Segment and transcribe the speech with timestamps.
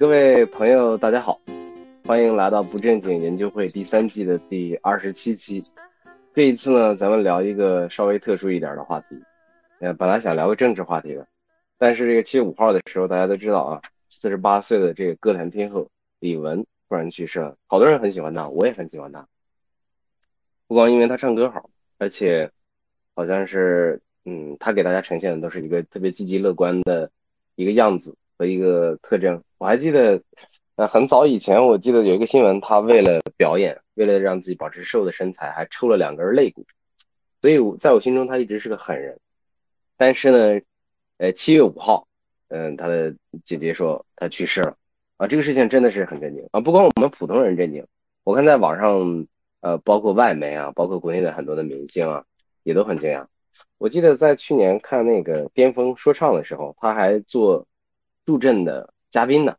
[0.00, 1.40] 各位朋友，大家好，
[2.04, 5.58] 欢迎来到不正经研究会第三季的第二十七期。
[6.32, 9.20] 这一次呢，咱们聊一个稍微特殊一点的话题。
[9.80, 11.26] 呃，本来想聊个政治话题的，
[11.78, 15.90] 但是这个七月五号的时候，大家都知道啊，四十八岁的这个歌坛天后
[16.20, 17.56] 李玟突然去世了。
[17.66, 19.26] 好多人很喜欢她，我也很喜欢她。
[20.68, 22.52] 不光因为她唱歌好，而且
[23.16, 27.10] 好像是，嗯，她给大家呈现的都是一个特别积极乐观的
[27.56, 29.42] 一个样子和一个特征。
[29.58, 30.22] 我还记得，
[30.76, 36.64] 呃，很早以前，我记得有一个新闻，他为了表演，为了让自己保持瘦的身材，还抽了两根肋骨。
[37.40, 39.18] 所以，在我心中，他一直是个狠人。
[39.96, 40.60] 但是呢，
[41.18, 42.06] 呃，七月五号，
[42.48, 44.76] 嗯，他的姐姐说他去世了，
[45.16, 46.60] 啊，这个事情真的是很震惊啊！
[46.60, 47.84] 不光我们普通人震惊，
[48.22, 49.26] 我看在网上，
[49.60, 52.24] 呃，包括外媒啊，包括国内的很多的明星啊，
[52.62, 53.26] 也都很惊讶。
[53.78, 57.66] 我记得在去年看那个巅峰说唱的时候，他还做
[58.28, 58.92] 助阵的。
[59.08, 59.56] 嘉宾呢？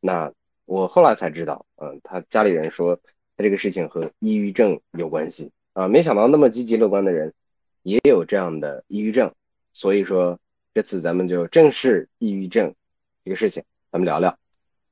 [0.00, 0.30] 那
[0.66, 3.00] 我后来才知道，嗯，他家里人说
[3.38, 7.32] 他这个事情和抑郁症有关系啊，没想到那么积极乐观的人
[7.82, 9.32] 也有这样的抑郁症，
[9.72, 10.38] 所以说
[10.74, 12.74] 这次咱们就正视抑郁症
[13.24, 14.36] 这个事情，咱们聊聊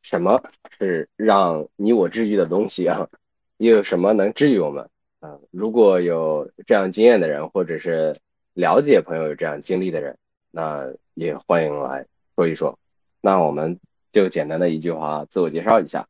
[0.00, 0.43] 什么
[0.78, 3.11] 是让你我治愈的东西啊，
[3.59, 4.89] 又有什么能治愈我们
[5.21, 5.39] 啊？
[5.50, 8.17] 如果有这样经验的人，或者是
[8.55, 10.17] 了解朋友有这样经历的人，
[10.50, 12.78] 那也欢迎来说一说。
[13.25, 13.80] 那我们
[14.12, 16.06] 就简单的一句话自我介绍一下，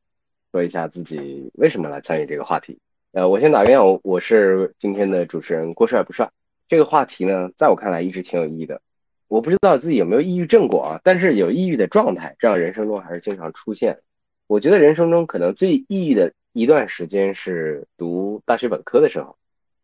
[0.51, 2.81] 说一下自己为什么来参与这个话题。
[3.13, 6.33] 呃，我先打个样，我我是今天的主持人郭帅不帅。
[6.67, 8.83] 这个话题呢，在我看来一直挺有意义的。
[9.29, 14.01] 我不知道自己有没有抑郁症过啊，但是有抑郁的状态，这样人生中还是经常出现。
[14.49, 19.37] 我觉得人生中可能最抑郁的一段时间是读大学本科的时候，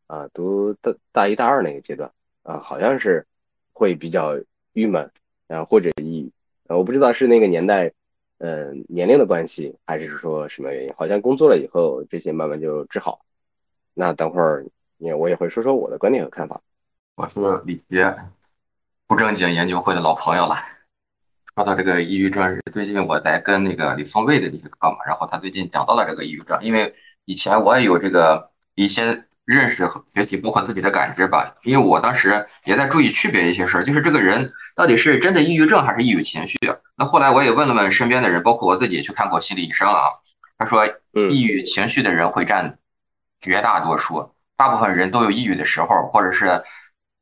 [0.09, 2.11] 啊，读大大一大二那个阶段
[2.42, 3.25] 啊，好像是
[3.72, 4.37] 会比较
[4.72, 5.12] 郁闷，
[5.47, 6.33] 然后或者抑郁。
[6.77, 7.93] 我不知道是那个年代，
[8.39, 10.95] 嗯，年龄的关系，还是说什么原因？
[10.97, 13.21] 好像工作了以后，这些慢慢就治好。
[13.93, 16.61] 那等会儿，你我也会说说我的观点和看法。
[17.17, 18.17] 我是李杰，
[19.06, 20.56] 不正经研究会的老朋友了。
[21.55, 26.94] 说到这个抑郁症，是最近我在跟那个李松蔚的这些课嘛，然后他最近讲到了这个抑郁症，因为
[27.25, 29.25] 以前我也有这个一些。
[29.50, 31.56] 认识和学习，包括自己的感知吧。
[31.62, 36.59] 因为我当时也在注意区别一些事儿，就是这个人到底是真的抑郁症还是抑郁情绪。
[36.97, 40.03] 那后来我也问了问身边的人，包括我自己去看过心理医生啊，
[40.56, 40.87] 他说，
[41.31, 42.78] 抑郁情绪的人会占
[43.41, 46.62] 绝大多数，大部分人都有抑郁的时候，或者是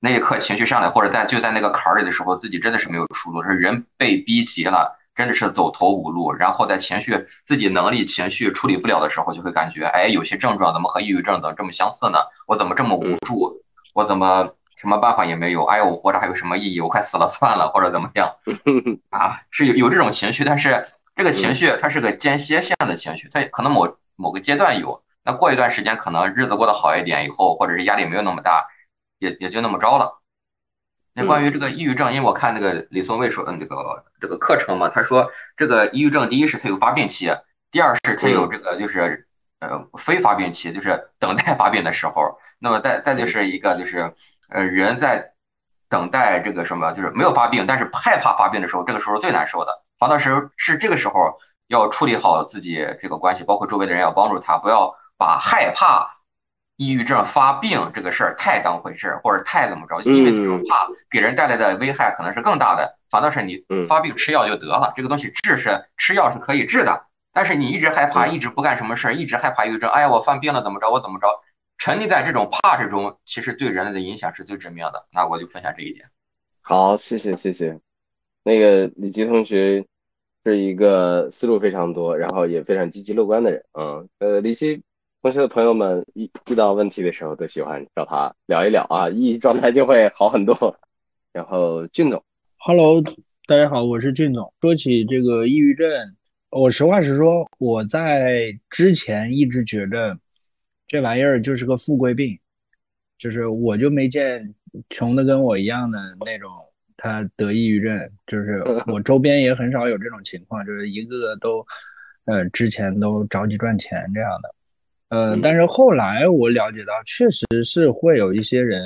[0.00, 4.98] 那一刻情绪上来，或者在就在那个坎儿里的时候，自己真的是没有出路，是人被逼急了。
[5.18, 12.20] 真的是走投无路，然后在情绪自己能力情绪处理不了的时候，就会感觉，哎，有些症状怎么和抑郁症怎么这么相似呢？
[12.46, 13.64] 我怎么这么无助？
[13.94, 15.64] 我怎么什么办法也没有？
[15.64, 16.80] 哎呀，我活着还有什么意义？
[16.80, 18.36] 我快死了 算了，或者怎么样？
[19.10, 20.86] 啊，是有有这种情绪，但是
[21.16, 28.68] 这个情绪它是个间歇性的情绪，它可能某某个阶段有，那过一段时间可能日子过得好一点以后，或者是压力没有那么大，
[29.18, 30.20] 也也就那么着了。
[31.18, 37.36] 那关于这个抑郁症，因为我看那个李松蔚说的那个这个课程嘛，他说这个抑郁症，第一是它有发病期，
[37.72, 39.26] 第二是它有这个就是
[39.58, 42.38] 呃非发病期，就是等待发病的时候。
[42.60, 44.14] 那么再再就是一个就是
[44.48, 45.32] 呃人在
[45.88, 49.82] 等待这个什么，就是没有发病，但是害怕发病的时候，这个时候最难受的。
[49.98, 56.17] 反倒是是这个时候要处理好自己这个关系，包括周围的人要帮助他，不要把害怕。
[56.78, 62.96] 抑郁症发病这个事儿太当回事儿，或者太怎么着，因为这种怕给人带来的危害可能是更大的。
[63.10, 67.06] 反倒是你发病吃药就得了，这个东西治是吃药是可以治的。
[67.32, 69.90] 但是你一直害怕，一直不干什么事儿，一直害怕抑郁症。
[69.90, 70.88] 哎呀，我犯病了怎么着？
[70.88, 71.26] 我怎么着？
[71.78, 75.06] 沉溺在这种怕之中，其实对人类的影响是最致命的。
[75.12, 76.06] 那我就分享这一点。
[76.60, 77.80] 好，谢谢谢谢。
[78.44, 79.84] 那个李吉同学
[80.44, 83.64] 是一个思路非常多，然后也非常积极乐观的人。
[83.72, 84.84] 嗯，呃，李希。
[85.20, 90.78] 同学的朋友们一遇到问题的时候都喜欢找他聊一聊啊，抑郁状态就会好很多。
[91.32, 92.22] 然后俊总
[92.58, 93.02] ，Hello，
[93.48, 94.52] 大家好，我是俊总。
[94.60, 95.88] 说起这个抑郁症，
[96.50, 100.16] 我实话实说，我在之前一直觉得
[100.86, 102.38] 这玩意儿就是个富贵病，
[103.18, 104.54] 就是我就没见
[104.90, 106.48] 穷的跟我一样的那种
[106.96, 111.66] 他得抑郁症，就是我周边也很少有这种情况，就是一个个都
[112.26, 114.54] 呃之前都着急赚钱这样的。
[115.10, 118.82] 呃，但是后来我了解到，确实是会有一些人，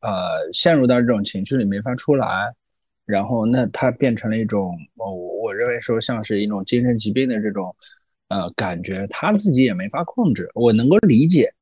[0.00, 2.26] 呃，陷入到这种情绪里没法出来，
[3.04, 5.12] 然后那他变成了一种，我
[5.42, 7.74] 我认为说像是一种精神疾病的这种，
[8.28, 11.52] 呃，感觉他自己也没法控制，我能够理解。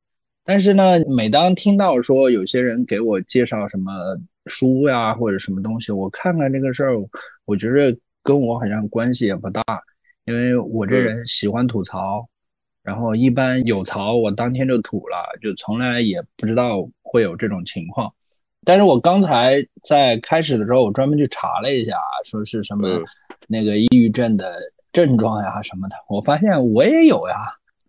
[0.45, 3.93] 但是呢，每当听到说有些人给我介绍什么
[4.47, 6.95] 书呀或者什么东西，我看看这个事儿，
[7.45, 9.63] 我觉得跟我好像关系也不大。
[10.25, 12.27] 因为我这人喜欢吐槽，
[12.89, 18.11] 然后一般有槽我当天就吐了，就从来也不知道会有这种情况。
[18.65, 22.99] 但是我刚才在开始的时候，我专门去查了一下，说是什么
[23.47, 24.57] 那个抑郁症的
[24.91, 27.37] 症状呀什么的，我发现我也有呀。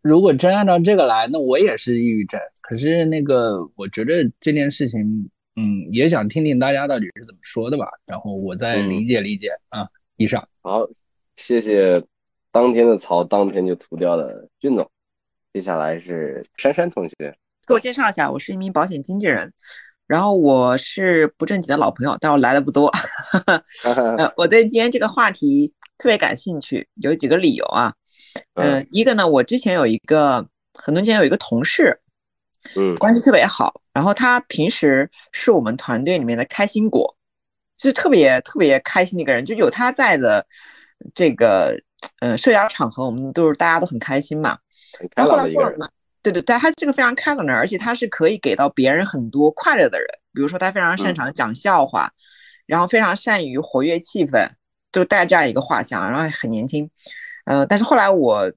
[0.01, 2.37] 如果真按照这个来，那我也是抑郁症。
[2.61, 9.87] 可是那个，我觉得这件事情，嗯，也想听听大家到底是怎么说的吧，然后我再理解理解啊。
[10.17, 10.85] 以上，好，
[11.37, 12.03] 谢谢
[12.51, 14.89] 当天的槽当天就涂掉了俊总。
[15.53, 17.35] 接下来是珊珊同学，
[17.65, 19.51] 给我介绍一下，我是一名保险经纪人，
[20.05, 22.91] 然后我是不正经的老朋友，但我来的不多。
[24.17, 27.91] 呃，我对今天这个话题特别感兴趣，有几个理由啊。
[28.53, 31.99] 嗯，一个呢，我之前有一个很多年前有一个同事，
[32.75, 37.17] 嗯，关系特别好，然后他平时是我们团队里面的开心果，
[37.75, 40.45] 就是特别特别开心的一个人，就有他在的
[41.15, 41.75] 这个
[42.19, 44.57] 嗯社交场合，我们都是大家都很开心嘛。
[45.15, 45.87] 然后后来过了嘛，
[46.21, 52.11] 对对对，他是个非常开朗的人，而且他是可以给到别人很多快乐的人，比如说他非常擅长讲笑话，
[52.65, 54.47] 然后非常善于活跃气氛，
[54.91, 56.89] 就带这样一个画像，然后很年轻。
[57.45, 58.51] 呃，但是后来我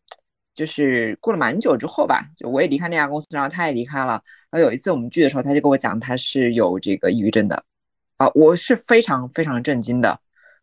[0.55, 4.23] 就是过了蛮久之后吧，就我也离开那家公司，然后他也离开了。
[4.51, 7.63] 然后有一次我们聚的时候，他就跟我讲他是有这个抑郁症的，
[8.17, 10.11] 啊，我是非常非常震惊的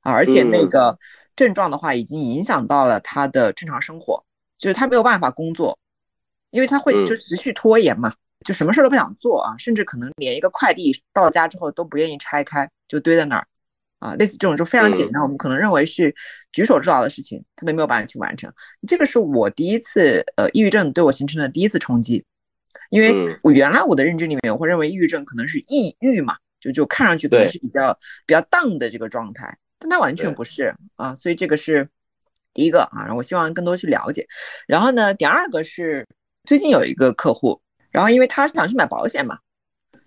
[0.01, 0.97] 啊，而且那个
[1.39, 4.21] 症状的话已经影响到了他的正常生活，
[4.57, 5.79] 就是他没有办法工作，
[6.51, 8.13] 因为他会就持续拖延嘛，
[8.45, 13.47] 就什么事都不想做啊，甚至可能连一个快递到家之后都不愿意拆开，就堆在那儿。
[13.99, 16.15] 啊，类似这种就非常简单，我们可能认为是
[16.53, 18.49] 举手之劳的事情，他都没有办法去完成。
[18.87, 22.23] 这个是我第一次，呃，抑郁症对我形成的第一次冲击，
[22.91, 27.93] 因为我原来我的认知里面，我会认为抑郁症可能是抑郁嘛，就就看上去可能是比较
[28.25, 31.89] 比较 down 的这个状态，但它完全不是啊，所以这个是
[32.53, 34.27] 第一个啊，然后我希望更多去了解。
[34.67, 36.05] 然后呢，第二个是
[36.43, 37.59] 最近有一个客户，
[37.89, 39.39] 然后因为他是想去买保险嘛，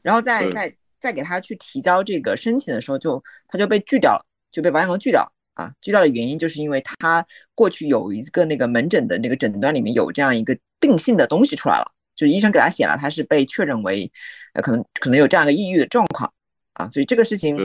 [0.02, 0.76] 然后在在。
[1.02, 5.72] 再给他去提交这个申请的时候，就他就被拒掉了，就被保险公司拒掉了啊！
[5.80, 7.26] 拒掉的原因就是因为他
[7.56, 14.08] 过去有一个那个门诊的那个诊断里面有这样一个定性的东西出来了，就是医生给他写了，他是被确认为
[14.52, 16.32] 呃可能可能有这样一个抑郁的状况
[16.74, 17.56] 啊，所以这个事情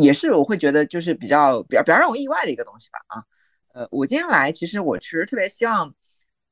[0.00, 3.24] 也是我会觉得就是比较比较比较让我意外的一个东西吧啊，
[3.74, 5.94] 呃，我今天来其实我其实特别希望。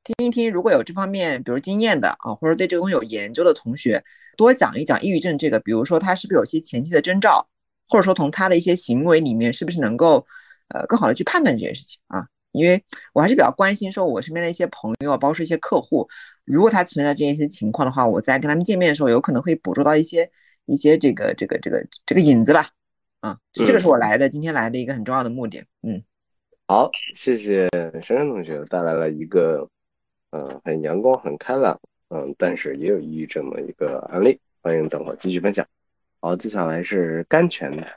[0.03, 4.01] 听一听，如果有这方面，比如经验的啊，或者对这个东西有研究的同学，
[4.37, 5.59] 多讲一讲抑郁症这个。
[5.59, 7.45] 比如说他是不是有些前期的征兆，
[7.89, 10.25] 或者说从他的一些行为里面，是不是能够
[10.69, 12.25] 呃更好的去判断这件事情啊？
[12.53, 16.07] 因为我还是比较关心，说我身边的一些朋友，包括说一些客户，
[16.45, 20.31] 如果他存在这样一些情况的话，我在跟他们见面的时候，有可能会捕捉到一些
[20.67, 22.69] 一些这个这个这个这个影子吧。
[23.27, 25.63] 啊，这个是我来的今天来的一个很重要的目的。
[25.81, 26.03] 嗯，
[26.67, 27.67] 好，谢谢
[28.01, 29.67] 珊珊同学带来了一个。
[30.31, 31.79] 嗯，很阳光，很开朗，
[32.09, 35.65] 嗯，但是也有抑郁症的一个案例，欢迎等会儿继续分享。
[36.19, 37.87] 好，接下来是甘泉的。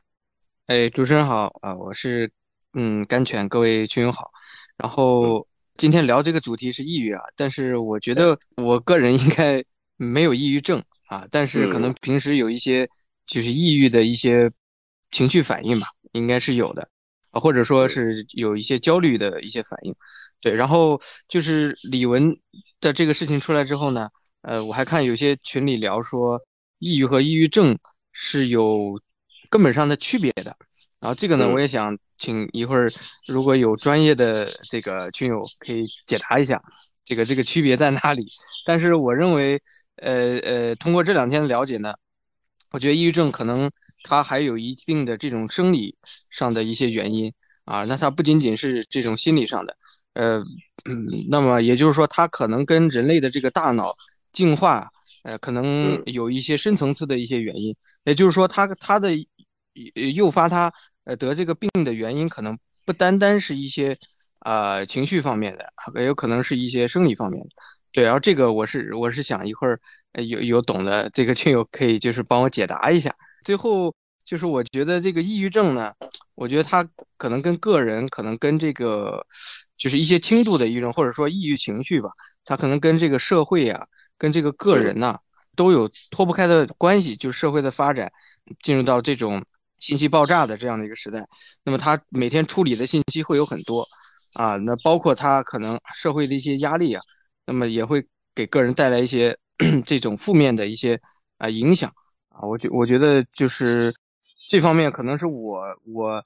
[0.66, 2.30] 哎，主持人好啊，我是
[2.74, 4.30] 嗯甘泉，各位群友好。
[4.76, 5.44] 然后
[5.74, 9.62] 今天聊这个主题是抑郁啊，但是我觉得我个人应该
[9.96, 12.88] 没有抑郁症啊，但是可能平时有一些
[13.26, 14.48] 就是抑郁的一些
[15.10, 16.88] 情绪反应吧，应该是有的
[17.30, 19.94] 啊，或者说是有一些焦虑的一些反应。
[20.40, 22.34] 对，然后就是李文
[22.80, 24.08] 的这个事情出来之后呢，
[24.42, 26.40] 呃，我还看有些群里聊说，
[26.78, 27.76] 抑郁和抑郁症
[28.12, 28.98] 是有
[29.50, 30.56] 根本上的区别的。
[30.98, 32.86] 然后这个呢，我也想请一会儿
[33.26, 36.62] 如果有专业的这个群友可以解答一下，
[37.04, 38.26] 这个这个区别在哪里？
[38.64, 39.60] 但是我认为，
[39.96, 41.94] 呃呃，通过这两天的了解呢，
[42.72, 43.70] 我觉得抑郁症可能
[44.02, 45.96] 它还有一定的这种生理
[46.30, 47.32] 上的一些原因
[47.64, 49.76] 啊，那它不仅仅是这种心理上的。
[50.14, 50.38] 呃，
[50.86, 53.92] 嗯，那么也就是说，它可能跟人类的这个大脑
[54.32, 54.88] 进化，
[55.22, 57.74] 呃，可能有一些深层次的一些原因。
[58.04, 59.10] 也就是说，它它的
[60.14, 60.72] 诱发它
[61.04, 63.96] 呃得这个病的原因，可能不单单是一些
[64.40, 65.64] 呃情绪方面的，
[65.96, 67.48] 也有可能是一些生理方面的。
[67.92, 69.80] 对，然后这个我是我是想一会儿
[70.14, 73.14] 有有懂的这个 亲友可以就是帮我解答一下。
[73.44, 73.94] 最后
[74.24, 75.92] 就是我觉得这个抑郁症呢，
[76.34, 79.24] 我觉得它可能跟个人，可能跟这个。
[79.80, 82.10] 就是一些轻度的抑郁症，或者说抑郁情绪吧，
[82.44, 83.82] 它可能跟这个社会呀，
[84.18, 85.18] 跟这个个人呐，
[85.56, 87.16] 都有脱不开的关系。
[87.16, 88.12] 就是社会的发展
[88.62, 89.42] 进入到这种
[89.78, 91.26] 信息爆炸的这样的一个时代，
[91.64, 93.82] 那么他每天处理的信息会有很多
[94.34, 97.02] 啊，那包括他可能社会的一些压力啊，
[97.46, 99.34] 那么也会给个人带来一些
[99.86, 101.00] 这种负面的一些
[101.38, 101.90] 啊影响
[102.30, 102.42] 啊。
[102.42, 103.94] 我觉我觉得就是
[104.48, 106.24] 这方面可能是我我。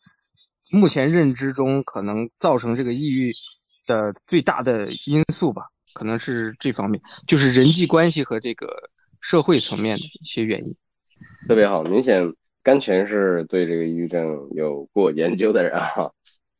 [0.73, 3.32] 目前认知中可能造成这个抑郁
[3.87, 8.66] 的最大的因素吧，可能是这方面，就是人际关系和这个
[9.20, 10.75] 社会层面的一些原因。
[11.46, 12.25] 特别好，明显
[12.62, 16.11] 甘泉是对这个抑郁症有过研究的人哈。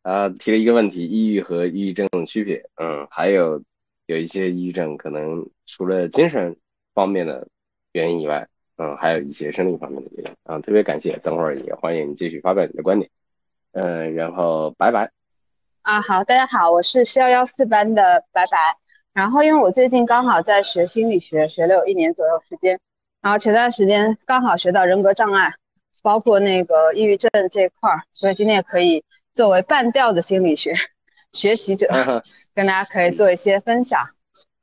[0.03, 2.63] 啊，提了一个问题，抑郁和抑郁症的区别。
[2.77, 3.61] 嗯，还有
[4.07, 6.55] 有一些抑郁症可能除了精神
[6.93, 7.49] 方面的
[7.93, 8.47] 原因以外，
[8.77, 10.33] 嗯，还有一些生理方面的原因。
[10.45, 13.11] 啊，特别感谢，等会儿也欢迎你继续发表你的观点。
[13.73, 15.11] 嗯，然后拜拜。
[15.83, 18.59] 啊，好，大家好，我是四幺幺四班的白白。
[19.13, 22.81] 然后因为我最近刚好在学心理学，学了有一年左右时间。
[23.21, 25.53] 然后前段时间刚好学到人格障碍，
[26.03, 30.75] 包括那个抑郁症这块儿，所以今天也可以作为半吊子心理学
[31.33, 32.23] 学习者，
[32.55, 34.05] 跟大家可以做一些分享。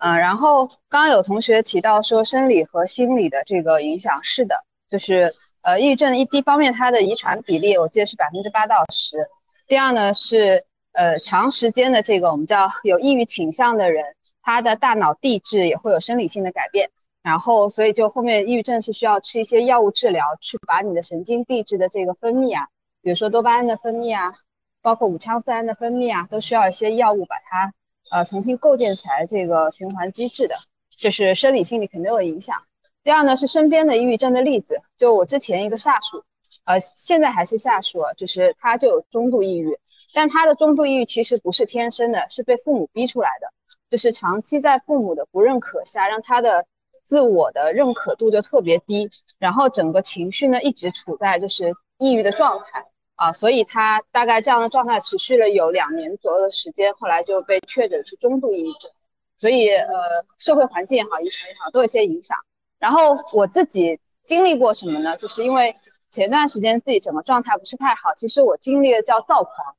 [0.03, 4.55] 嗯，然后刚刚有同学提到说生理和心理的这个影响，是的，
[4.89, 5.31] 就是
[5.61, 9.27] 呃，抑郁症一一方面它的遗传比例我记得是百分之八到十，
[9.67, 14.03] 第二呢是呃长时间的这个我们叫有抑郁倾向的人，
[14.41, 16.89] 他的大脑地质也会有生理性的改变。
[17.23, 22.67] 然后，所以就后面抑郁症是需要吃一些药物治疗，去把你的神经递质的这个分泌啊，
[23.03, 24.33] 比如说多巴胺的分泌啊，
[24.81, 27.71] 包括五羟色胺的分泌啊，都需要一些药物把它
[28.11, 30.55] 呃重新构建起来这个循环机制的，
[30.95, 32.61] 就是生理心理肯定有影响。
[33.03, 36.23] 第二呢是身边的抑郁症的例子，就我之前一个下属，
[36.65, 39.79] 呃现在还是下属，就是他就有中度抑郁，
[40.13, 43.47] 但他的中度抑郁其实不是天生的，是被父母逼出来的，
[43.89, 46.67] 就是长期在父母的不认可下，让他的。
[47.03, 52.85] 自我的认可度就特别低，然后整个情绪呢一直处在就是抑郁的状态
[53.21, 58.89] 啊，所以他大概这样的状态持续了有两年左右的时间，后来就被确诊是中度抑郁症。
[59.37, 62.35] 所以呃，社会环境也好，遗传也好，都有些影响。
[62.79, 65.17] 然后我自己经历过什么呢？
[65.17, 65.75] 就是因为
[66.09, 69.75] 前段时间自己整个状态不是太好，其实我经历了叫躁狂，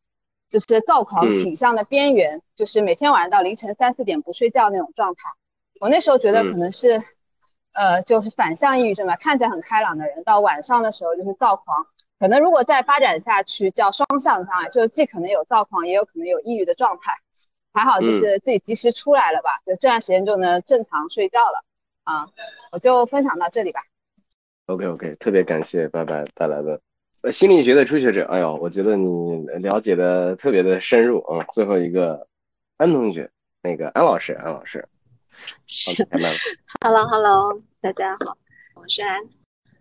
[0.49, 5.23] 就是躁狂倾向的边缘，就是每天晚上到凌晨三四点不睡觉那种状态。
[5.81, 7.03] 我那时候觉得可能是。
[7.75, 11.87] 呃，就是反向抑郁症吧，看起来很开朗的人，到晚上的时候就是躁狂，
[12.23, 17.13] 可能如果再发展下去叫双向障碍，就是既可能有躁狂，也有可能有抑郁的状态。
[17.73, 21.65] 还好就是自己及时出来了吧，就这段时间就能正常睡觉了
[22.05, 22.29] 啊。
[22.71, 23.81] 我就分享到这里吧。
[24.67, 26.81] OK OK，特别感谢拜拜带来的
[27.23, 31.45] 呃心理学的初学者，哎呦，我觉得你了解的特别的深入啊。
[31.53, 32.29] 最后一个
[32.77, 33.29] 安同学，
[33.63, 34.89] 那个安老师，安老师。
[36.85, 38.39] Hello Hello，大家好，
[38.77, 39.21] 我是安。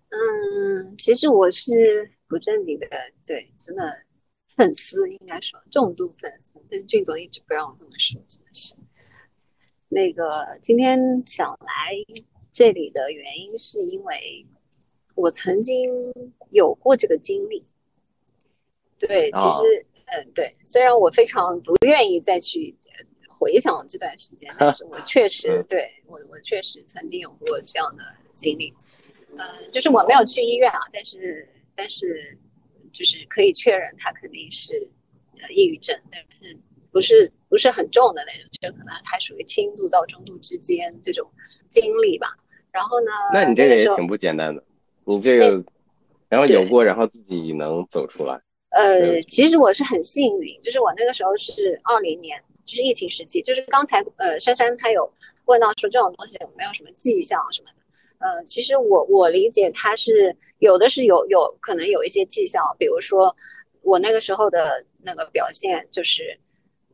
[0.10, 2.88] 嗯，其实我是不正经的，
[3.26, 4.02] 对，真的
[4.56, 8.74] 粉丝应该说重度粉丝，但是俊总一直不让我这么说，真的是。
[9.90, 11.94] 那个今天想来
[12.54, 14.48] 这里的原因，是因为
[15.16, 15.92] 我曾经
[16.52, 17.62] 有过这个经历。
[18.98, 22.74] 对，其实，嗯，对，虽然我非常不愿意再去。
[23.44, 28.72] 回想这段时间，但是我确 实对我，我确实曾经有过这样的经历。
[29.32, 31.50] 嗯，就是我没有去医院啊，但是
[31.82, 32.38] 但是
[32.94, 34.88] 就是可以确认他肯定是
[35.42, 36.56] 呃抑郁症，但是
[36.92, 41.28] 不是不是很重的那种，就可能还属于轻度到中度之间这种
[41.70, 42.28] 经历吧。
[42.72, 43.10] 然后呢？
[43.34, 44.64] 那你这个也挺不简单的，
[45.06, 45.64] 你这个
[46.30, 48.40] 然后有过，然后自己能走出来。
[48.70, 52.40] 呃，其实我是很幸运，就是我那个时候是二零年。
[52.64, 55.12] 就是疫情时期，就是刚才呃，珊珊她有
[55.46, 63.36] 问到说这种东西有没有什么迹象什么的，呃，其实我我理解它是有的是有有可能有一些迹象，比如说
[63.82, 66.40] 我那个时候的那个表现就是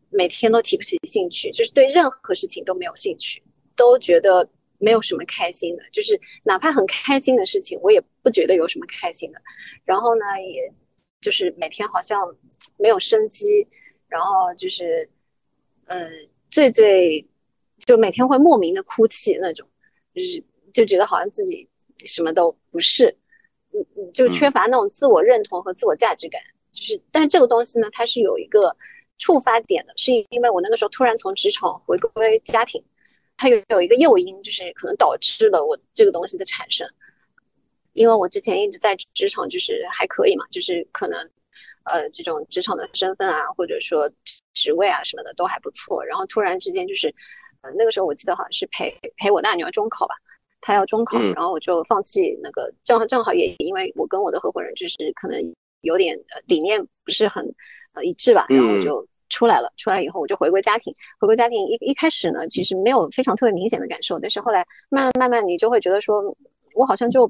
[0.09, 3.41] 每天都提不起兴趣，就是对任何事情都没有兴趣，
[3.75, 9.39] 都觉得没有什么开心的，就是哪怕很开心的事情，我也不觉得有什么开心的，
[9.86, 10.74] 然后呢，也
[11.21, 12.19] 就是每天好像
[12.77, 13.67] 没有生机，
[14.07, 15.09] 然后就是。
[15.89, 16.05] 嗯，
[16.51, 17.25] 最最
[17.86, 19.65] 就每天会莫名的哭泣那种，
[20.13, 20.43] 就是
[20.74, 21.65] 就觉得好像自己
[22.05, 23.17] 什么都不是，
[24.13, 26.41] 就缺乏那种自我认同和自我价值感。
[26.72, 28.75] 就是，但这个东西呢，它是有一个
[29.17, 32.84] 触发点的，是因为我那个时候突然从职场回归家庭，
[33.36, 36.88] 它有有一个诱因，就是可能导致了我这个东西的产生。
[37.93, 41.19] 因为我之前一直在职场，就是还可以嘛，就是可能
[41.86, 44.12] 呃这种职场的身份啊，或者说。
[44.60, 47.13] 职位啊什么的都还不错，然后突然之间就是，
[47.62, 50.15] 呃那个时候我记得好像是陪陪我大女儿中考吧，
[50.62, 55.42] 她要中考，然后我就放弃那个，正好正好也因为我跟我的合伙人就是可能
[55.82, 57.44] 有点理念不是很
[57.94, 59.72] 呃一致吧，然后就出来了。
[59.78, 66.36] 出来以后我就回归家庭，回归家庭一一开始呢其实没有非常特别明显的感受，但是后来慢慢慢慢你就会觉得说，
[66.74, 67.30] 我好像就。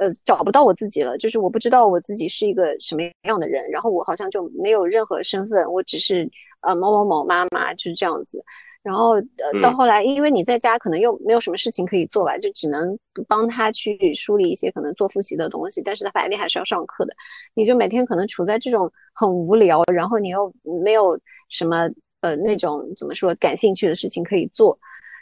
[0.00, 8.40] 呃，找不到我自己了，就是我不知道我自己是一个什么样的人，然后我好像就没有任何身份，我只是呃某某某妈妈就是这样子。
[8.88, 17.14] 然后呃到后来，因为你在家可能又没有什么事情可以做吧，就只能帮他去梳理一些可能做复习的东西，但是他白天还是要上课的，
[17.52, 20.50] 你就每天可能处在这种很无聊，然后你又
[20.82, 21.86] 没有什么
[22.22, 24.74] 呃那种怎么说感兴趣的事情可以做。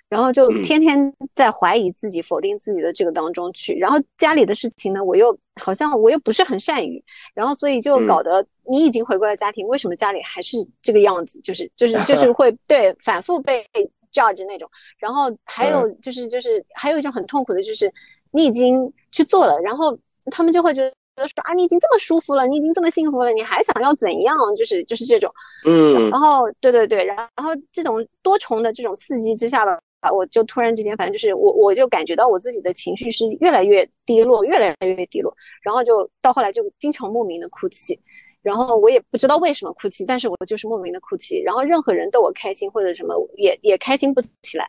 [0.09, 7.03] 然后就天天在怀疑自己、否定自己的这个当中去，然后家里的事情呢，我又好像我又不是很善于，
[7.35, 11.41] 然后所以就搞得你已经回归了家庭，为什么家里还是这个样子？
[11.41, 13.67] 就是就是就是 会对反复被
[14.13, 14.71] judge 那种。
[14.97, 17.93] 然后还有就是就是还有一种很痛苦的就是
[18.31, 19.99] 你已经去做了，然后
[20.31, 24.37] 他们就会觉得说啊，你已经这么舒服了，你已经这么幸福了，你还想要怎样？
[24.57, 25.29] 就是就是这种，
[25.67, 29.77] 嗯，然后对对对，然后然后这种多重的这种刺激之下吧。
[30.11, 35.35] 我就突然之间，反正就是我，我就感觉到我自己的情绪是越来越低落，越来越低落。
[35.63, 37.99] 然后就到后来就经常莫名的哭泣，
[38.43, 41.41] 然后我也不知道为什么哭泣，但是我就是莫名的哭泣。
[41.43, 44.69] 然后任何人逗我开心或者什么，也也开心不起来。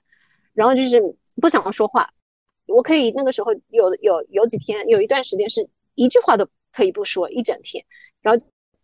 [0.54, 1.02] 然后就是
[1.42, 2.10] 不想要说话，
[2.68, 7.84] 我可以那个时候有有有几天，有一段时间是一句话都可以不说一整天，
[8.22, 8.42] 然后。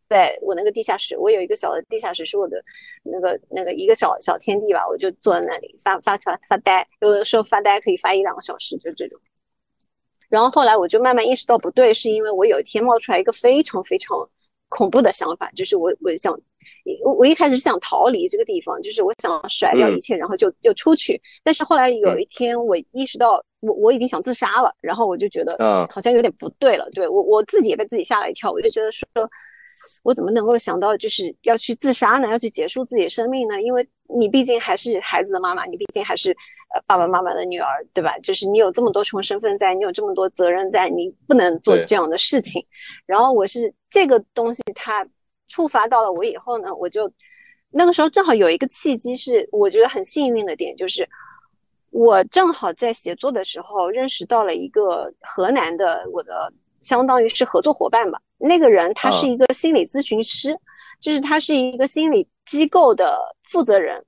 [0.10, 2.64] 在我那个地下室，我有一个小的地下室，是我的
[3.04, 9.20] 那个那个一个小小天地吧，我就坐在那里发发发发呆，有的时候发呆可以发一两个小时，就这种。
[10.30, 14.18] 然后后来我就慢慢意识到不对，是因为我有一天冒出来一个非常非常
[14.70, 16.34] 恐怖的想法，就是我我想
[17.06, 21.22] 我我一开始是想逃离这个地方，就是我想甩掉一切，然后就就出去。
[21.44, 25.56] 但是后来有一天我意识到我我已经想自杀了，然后我就觉得
[25.92, 29.08] 好像有点不对了，对我我自己也被自己吓了一跳，我就觉得说。
[30.04, 32.30] 我怎么能够想到就是要去自杀呢？
[32.30, 33.62] 要去结束自己的生命呢？
[33.62, 33.88] 因为
[34.20, 36.32] 你毕竟还是孩子的妈妈，你毕竟还是
[36.74, 38.18] 呃爸爸妈妈的女儿，对吧？
[38.20, 42.66] 就是你有这么多重身份在，你有这么多责任在，你不能做这样的事情。
[43.06, 45.06] 然后我是这个东西，它
[45.48, 47.12] 触发到了我以后呢，我就
[47.72, 51.08] 那个时候正好有一个契机，是我觉得很幸运的点，就是
[51.90, 56.52] 我正好在写作的时候认识到了一个河南的我的。
[56.84, 58.20] 相当于是合作伙伴吧。
[58.38, 60.56] 那个人他是一个心理咨询师，
[61.00, 64.04] 就是他是一个心理机构的负责人，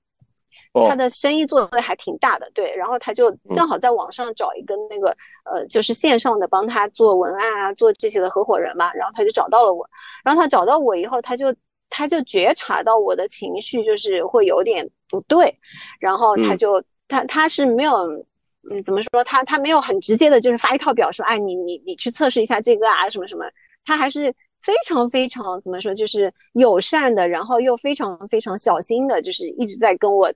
[0.88, 2.52] 他的生意做的还挺大的。
[2.54, 5.10] 对，然后他就正好在网上找一个那个
[5.46, 8.94] 呃，就是线上的帮他做文案啊，做这些的合伙人嘛。
[8.94, 9.90] 然后他就找到了我，
[10.24, 11.56] 然后他找到我以后，他就
[11.90, 15.58] 他就觉察到我的情绪就是会有点不对，
[16.00, 18.26] 然后他就他他是没有。
[18.72, 19.24] 嗯，怎么说？
[19.24, 23.46] 他他没有很直接的，就是发一套表说，哎，你你你去测试一下这个啊，什么什么。
[23.84, 30.34] 他还是非常非常怎么说，就是友善的，然后又非常非常小心的，就是一直在跟我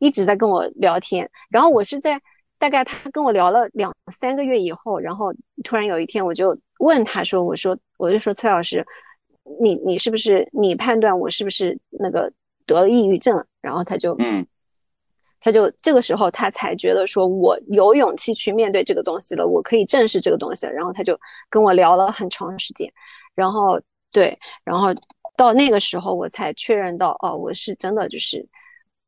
[0.00, 1.30] 一直在跟我聊天。
[1.48, 2.20] 然后我是在
[2.58, 8.84] 大概他跟我聊了两三个月以后，然后突然有一天我就问他说，我说我就说崔老师，
[9.60, 12.32] 你你是不是你判断我是不是那个
[12.66, 13.46] 得了抑郁症了？
[13.62, 14.44] 然后他就嗯。
[15.40, 20.72] 他就这个时候，他才觉得说，我有勇气去面对这个东西了，我可以正视这个东西了。
[20.72, 22.90] 然后他就跟我聊了很长时间，
[23.34, 23.80] 然后
[24.12, 24.88] 对，然后
[25.36, 28.46] 到那个时候，我才确认到，哦，我是真的就是。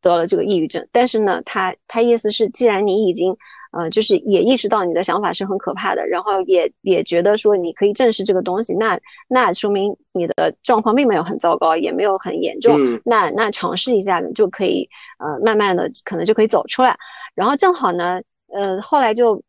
[0.03, 3.37] 得了这个抑郁症，但是呢，他他意思是，既然你已经，
[3.73, 16.97] 呃，就是也意识到你的想法是很可怕的，然后也也觉得说你可以正视这个东西，那那说明你的状况并没有很糟糕，也没有很严重，那那尝试一下就可以，呃，慢慢的可能就可以走出来。
[17.35, 18.21] 然后正好呢，
[18.53, 19.41] 呃，后来就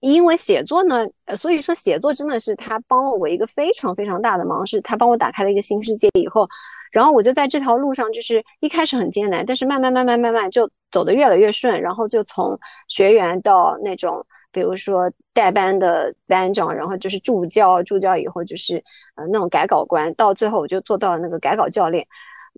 [0.00, 6.48] 因为写作呢，呃，所以说写作真的是他帮了我一个非常非常大的忙，是他帮我打开了一个新世界以后。
[6.92, 11.80] 然后我就在这条路上，就是一开始很艰难，但是慢慢慢慢慢慢就走得越来越顺。
[11.80, 18.76] 然后就从学员到那种，比如说带班的班长，然后就是助教，助教以后就是
[19.16, 22.04] 呃那种改稿官，到最后我就做到了那个改稿教练。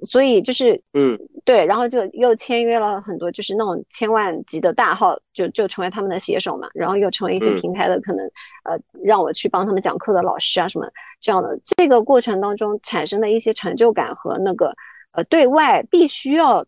[0.05, 6.69] 所以就是，嗯，对，然后就又签约了很多，就是那种千万级的大号，就就成为他们的写手嘛。
[6.75, 8.25] 然后又成为一些平台的可能，
[8.65, 11.59] 呃，让我去帮他们讲课的老师啊什么这样的。
[11.77, 14.75] 这个过程当中产生的一些成就感和那个，
[15.13, 16.65] 呃，对外必须要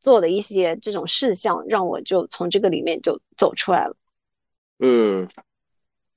[0.00, 3.96] 做的一些这种事项，让我就从这个里面就走出来了。
[4.80, 5.28] 嗯，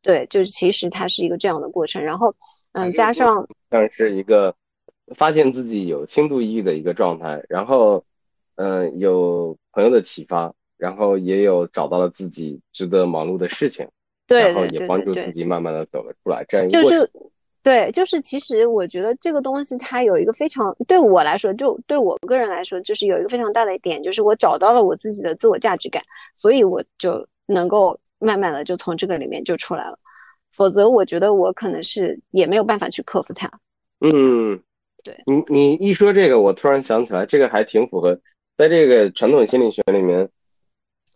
[0.01, 2.03] 对，就是其实它是一个这样的过程。
[2.03, 2.33] 然后，
[2.73, 4.53] 嗯，加上像是一个。
[5.15, 8.03] 发现自己有轻度抑郁的一个状态，然后，
[8.55, 13.87] 嗯，有朋友的启发，然后也有找到了自己值得忙碌的事情，
[14.27, 17.09] 对，然后也帮助自己慢慢的走了出来，这样一个就是，
[17.63, 26.01] 对，就是其实我觉得这个东西它有一个非常对我来说，就对我个人来说，就是有一个非常大的一点，就是我找到了我自己的自我价值感，
[26.35, 29.97] 所以我就能够慢慢的就从这个里面就出来了，
[30.51, 33.51] 否则我觉得我可能是也没有办法去克服它。
[33.99, 34.61] 嗯。
[35.03, 38.19] 对你你一说这个，我突然想起来，这个还挺符合，
[38.57, 40.29] 在这个传统心理学里面，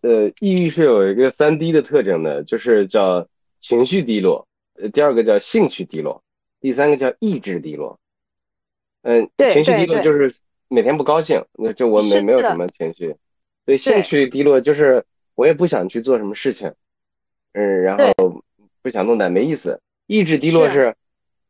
[0.01, 3.27] 呃，抑郁是有一个三低的特征的，就是叫
[3.59, 6.23] 情绪低落，呃，第二个叫兴趣低落，
[6.59, 7.99] 第三个叫意志低落。
[9.03, 10.35] 嗯，对情绪低落就是
[10.67, 13.15] 每天不高兴，那就我没没有什么情绪。
[13.65, 16.73] 对，兴趣低落就是我也不想去做什么事情，
[17.53, 18.41] 嗯，然后
[18.81, 19.79] 不想弄点没意思。
[20.07, 20.95] 意志低落是是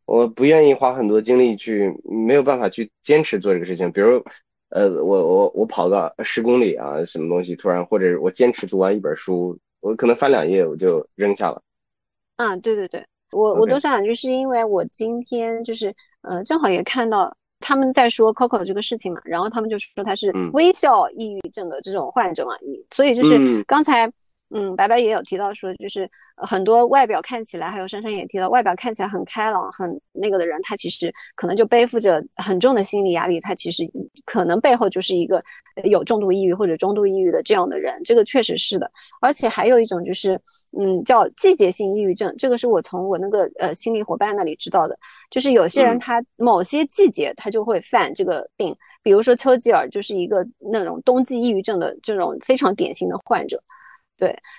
[0.05, 3.91] 我不愿意花很多精力去，没有办法去坚持做这个事情。
[3.91, 4.23] 比如，
[4.69, 11.61] 呃，我我我跑个十公里啊，什么东西突然，或者我坚持读完一本书，我可能翻两页我就扔下了。
[12.37, 24.11] 啊，对对对，我我多说两句，是因为我今天就是呃，正好也看到他们在说 Coco 这个事情嘛，然后他们就说他是嗯微笑抑郁症的这种患者嘛，你所以就是嗯刚才
[24.57, 33.83] 嗯白白也有提到说，就是呃很多外表看起来，还有珊珊也提到，外表看起来很开朗、很那个的人，他其实可能就背负着很重的心理压力，他其实
[34.23, 35.43] 可能背后就是一个
[35.75, 38.89] 呃有重度抑郁或者中度抑郁的这样的人，这个确实是的。
[39.19, 40.39] 而且还有一种就是，
[40.79, 44.95] 嗯，叫季节性抑郁症，这个是我从我那个呃心理伙伴那里知道的，
[45.29, 53.61] 就是有些人嗯他某些季节他就会犯这个病，比如说丘吉尔就是一个那种冬季抑郁症的这种非常典型的患者。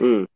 [0.03, 0.27] 嗯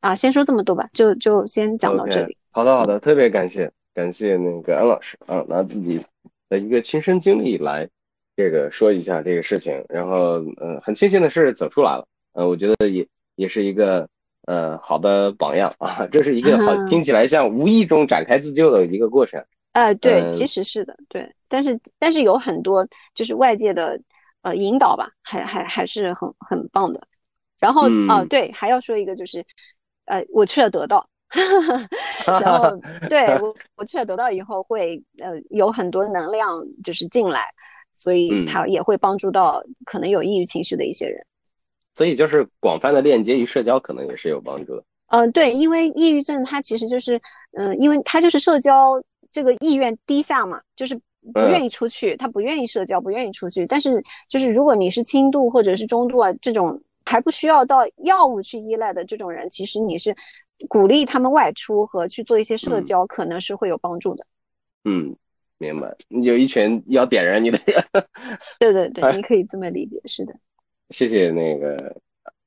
[0.00, 2.36] 啊，先说这么多吧，就就先讲到这里。
[2.50, 6.02] 好的好的，特别感谢感谢那个安老师啊，拿自己
[6.48, 7.88] 的一个亲身经历来
[8.36, 14.08] 这个说一下这个事情，然后呃很庆幸的是走出来了，呃我觉得也也是一个
[14.46, 19.44] 呃好的榜样啊，这是一个好 听起来像无意中展开自救的一个过程。
[19.72, 24.00] 呃，对，嗯其实是的，对，但是但是有很多就是外界的
[24.42, 27.00] 呃引导吧，还还还是很很棒的。
[27.60, 29.44] 然后哦、嗯对，还要说一个就是，
[30.06, 31.06] 呃，我去了得到，
[32.26, 32.76] 然后
[33.08, 36.50] 对我我去了得到以后会呃有很多能量
[36.82, 37.42] 就是进来，
[37.92, 41.24] 所以嗯它也会帮助到可能有抑郁情绪的一些人。
[41.94, 44.84] 所以就是广泛的链接与社交可能也是有帮助的。
[45.08, 47.20] 嗯、对，因为抑郁症它其实就是，
[47.52, 50.94] 嗯、因为它就是社交这个意愿低下嘛，就是
[51.34, 53.66] 不愿嗯意出去，他不愿意社交，不愿意出去。
[53.66, 60.14] 但是就是如果你是轻度或者是中度啊这种还不需要到药物去依赖的这种人，其实你是
[60.68, 64.24] 鼓励他们外出和去做一些社嗯交，可能是会有帮助的。
[64.84, 65.16] 嗯，
[65.58, 65.92] 明白。
[66.22, 67.84] 有一群要点燃你的人。
[68.60, 70.32] 对对对，哎你可以这么理解，是的。
[70.90, 71.96] 谢谢那个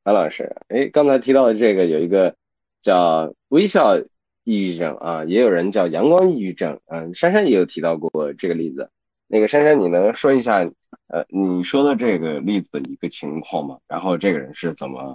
[0.04, 0.50] 安老师。
[0.70, 2.34] 哎，刚才提到的这个有一个
[2.82, 3.98] 叫微笑
[4.46, 6.80] 抑郁症啊，也有人叫阳光抑郁症。
[6.86, 8.90] 嗯，珊珊也有提到过这个例子。
[9.28, 10.72] 那个珊珊，你能说一下
[11.14, 13.78] 呃你说的这个例子的一个情况嘛？
[13.88, 15.14] 然后这个人是怎么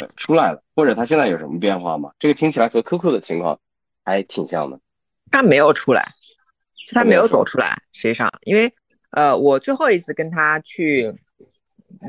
[0.00, 2.10] 呃出来的，或者他现在有什么变化吗？
[2.18, 3.60] 这个听起来和 Coco 的情况
[4.02, 4.80] 还挺像的。
[5.30, 6.02] 他没有出来，
[6.86, 7.76] 是他没有走出来。
[7.92, 8.72] 实际上，因为
[9.10, 11.12] 呃，我最后一次跟他去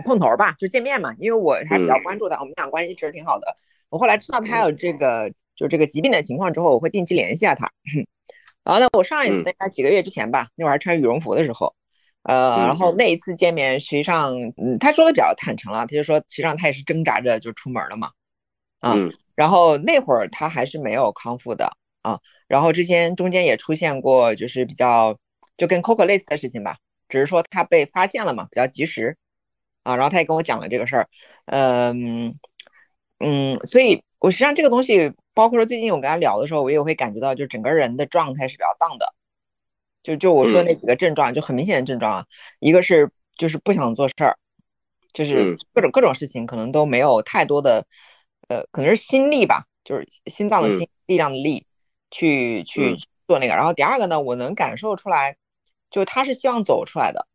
[0.05, 3.57] 碰头吧，就见面嘛，因为我还比较嗯关注他，我们俩关系其实挺好的。
[3.89, 7.69] 我后来知道他有这个就这个疾病的情况之后，我会定期联系下他。
[8.63, 11.75] 然后呢，我上一次嗯大概几个月之前吧，那会儿还穿羽绒服的时候，
[12.23, 12.67] 呃，嗯。
[12.67, 18.11] 然后那一次见面，实际上，嗯，他说的比较坦诚了，他就说，实际上他也是挣扎着就出门了嘛，
[18.79, 19.11] 啊，嗯。
[19.35, 21.69] 然后那会儿他还是没有康复的
[22.01, 25.15] 啊，然后之前中间也出现过就是比较
[25.57, 26.77] 就跟 Coco 类似的事情吧，
[27.07, 29.15] 只是说他被发现了嘛，比较及时
[29.83, 31.07] 啊，然后他也跟我讲了这个事儿，
[31.45, 32.35] 嗯
[33.19, 39.13] 嗯，所以我实际上这个东西，包括说最近我跟他聊的时候，我也会感觉到，就整个人的状态是比较荡的，
[40.07, 42.25] 就就我说的那几个症状，就很明显的症状啊，
[42.59, 44.37] 一个是就是不想做事儿，
[45.11, 45.57] 就是嗯。
[45.73, 47.85] 各种各种事情可能都没有太多的，
[48.47, 51.65] 呃，可能是心力吧，就是心脏的心力量的力
[52.09, 52.97] 去去嗯。
[53.27, 53.53] 做那个。
[53.53, 55.35] 然后第二个呢，我能感受出来，
[55.89, 57.27] 就他是希望走出来的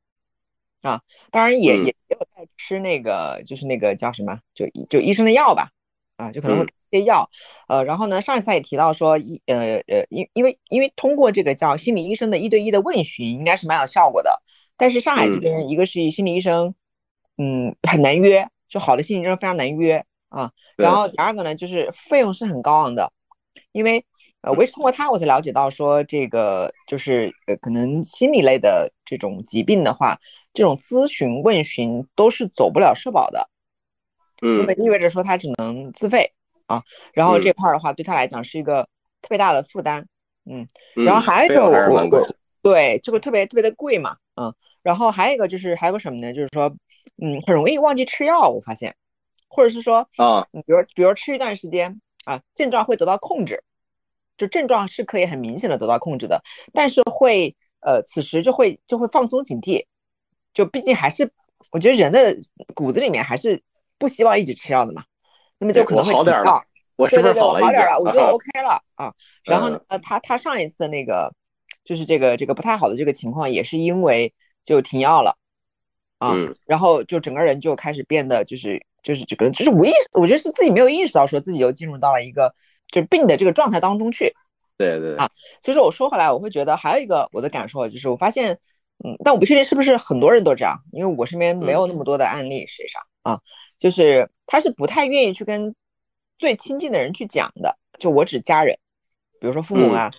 [0.81, 5.69] 啊，当然也也有在吃那个就是那个叫什么，就就医生的药吧，
[6.17, 7.29] 啊，就可能会嗯给一些药，
[7.69, 14.43] 呃，然后呢，上一次他也提到说，一呃呃，因因为因为通过这个叫心理医生的一对一的问询，应该是蛮有效果的。
[14.77, 16.75] 但是上海这嗯边，一个是心理医生，
[17.39, 20.51] 嗯，很难约，就好的心理医生非常难约啊。
[20.77, 23.11] 然后第二个呢，就是费用是很高昂的，
[23.73, 24.05] 因为
[24.43, 30.19] 呃，我也是通过他我才了解到说，这个就是呃，可能心理类的这种疾病的话，
[30.53, 33.49] 这种咨询问询都是走不了社保的。
[34.43, 36.33] 那么嗯意味着说他只能自费
[36.67, 36.83] 啊，
[37.15, 37.41] 然后嗯。
[37.41, 38.83] 这块儿的话对他来讲是一个
[39.21, 40.05] 特别大的负担，
[40.45, 42.27] 嗯，然后嗯还有一个我
[42.63, 44.53] 对这个特别特别的贵嘛，嗯，
[44.83, 46.33] 然后还有一个就是还有个什么呢？
[46.33, 46.75] 就是说，
[47.23, 48.95] 嗯，很容易忘记吃药，我发现，
[49.49, 50.47] 或者是说，啊。
[50.53, 53.63] 你比如比如吃一段时间啊，症状会得到控制，
[54.37, 59.85] 就症状是可以很明显的得到控制的，但是会呃，此时就会就会放松警惕，
[60.55, 61.29] 就毕竟还是
[61.73, 62.37] 我觉得人的
[62.75, 63.61] 骨子里面还是
[64.03, 65.05] 不希望一直吃药的嘛，
[65.59, 66.61] 那么就可能会好点了，
[66.97, 67.99] 我是不是好点了？
[68.01, 69.15] 我觉得 OK 了啊。
[69.45, 71.33] 然后呢，他他上一次的那个
[71.85, 74.35] 就是这个这个不太好的这个情况，也是因为
[74.65, 75.37] 就停药了
[76.19, 76.35] 啊，
[76.67, 82.53] 然后就整个人就开始变得就是就是这个就是无意识，我觉得是自己没有意识到说自己又进入到了一个
[82.89, 84.35] 就病的这个状态当中去。
[84.79, 85.31] 对对啊，
[85.63, 88.59] 所以说我说回来，我会觉得还有一个我的感受就是，我发现，
[89.05, 93.41] 嗯，但我不确定是不是很多人都这样，因为我身边没有那么多的案例，实际上啊，
[93.79, 95.75] 就是他是不太愿意去跟
[96.39, 98.77] 最亲近的人去讲的，就我指家人，
[99.41, 100.11] 比如说父母啊，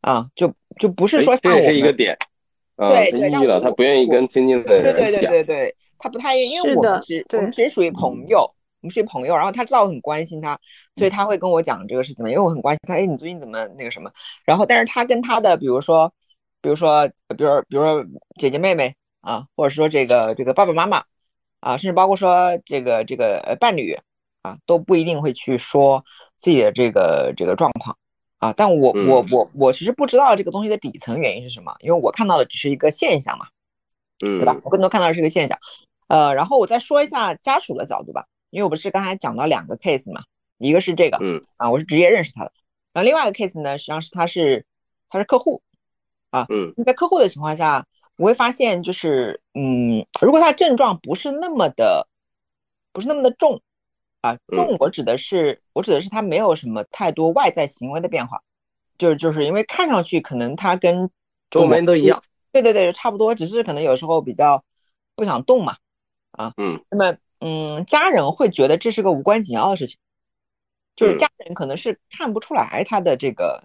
[0.00, 2.16] 啊，就就不是说这也是一个点，
[2.76, 8.50] 对对，了，他不愿意跟亲近的人讲，对对对对对，他不太愿意，因为我们只我们只属于朋友。
[8.82, 10.56] 我们是朋友，然后他知道我很关心他，
[10.96, 12.94] 所以他会跟我讲这个事情嘛，因为我很关心他。
[12.94, 14.08] 哎，你最近怎么那个什么？
[14.44, 16.12] 然后，但是他跟他的，比如说，
[16.60, 18.04] 比如说，比如，比如说
[18.38, 21.02] 姐姐妹妹啊，或者说这个这个爸爸妈妈
[21.60, 23.96] 啊，甚至包括说这个这个呃伴侣
[24.42, 26.04] 啊，都不一定会去说
[26.36, 27.96] 自己的这个这个状况
[28.38, 28.52] 啊。
[28.52, 33.46] 但我我我我其实不知道这个东西的底层原因是什么，因为我看到的只是一个现象嘛，
[34.24, 34.56] 嗯，对吧？
[34.64, 35.58] 我更多看到的是一个现象。
[36.08, 38.26] 呃，然后我再说一下家属的角度吧。
[38.50, 40.22] 因为我不是刚才讲到两个 case 嘛，
[40.58, 42.52] 一个是这个，嗯啊，我是直接认识他的，
[42.92, 44.64] 然后另外一个 case 呢，实际上是他是
[45.10, 45.62] 他是客户，
[46.30, 52.08] 啊，嗯，在客户的情况下，我会发现就是，嗯，如果他症状不是那么的，
[52.92, 53.60] 不是那么的重，
[54.20, 58.42] 啊，重我指的是我指的是他没有什么太多外在行为的变化，
[58.98, 61.10] 就是就是因为看上去可能他跟
[61.54, 64.64] 我们都一样，对对对，差不多，只是可能有时候比较
[65.14, 65.76] 不想动嘛，
[66.32, 67.16] 啊，嗯，那么。
[67.38, 69.98] 嗯，家人会觉得这是个无关紧要的事情，
[70.96, 73.62] 就是家人可能是看不出来他的这个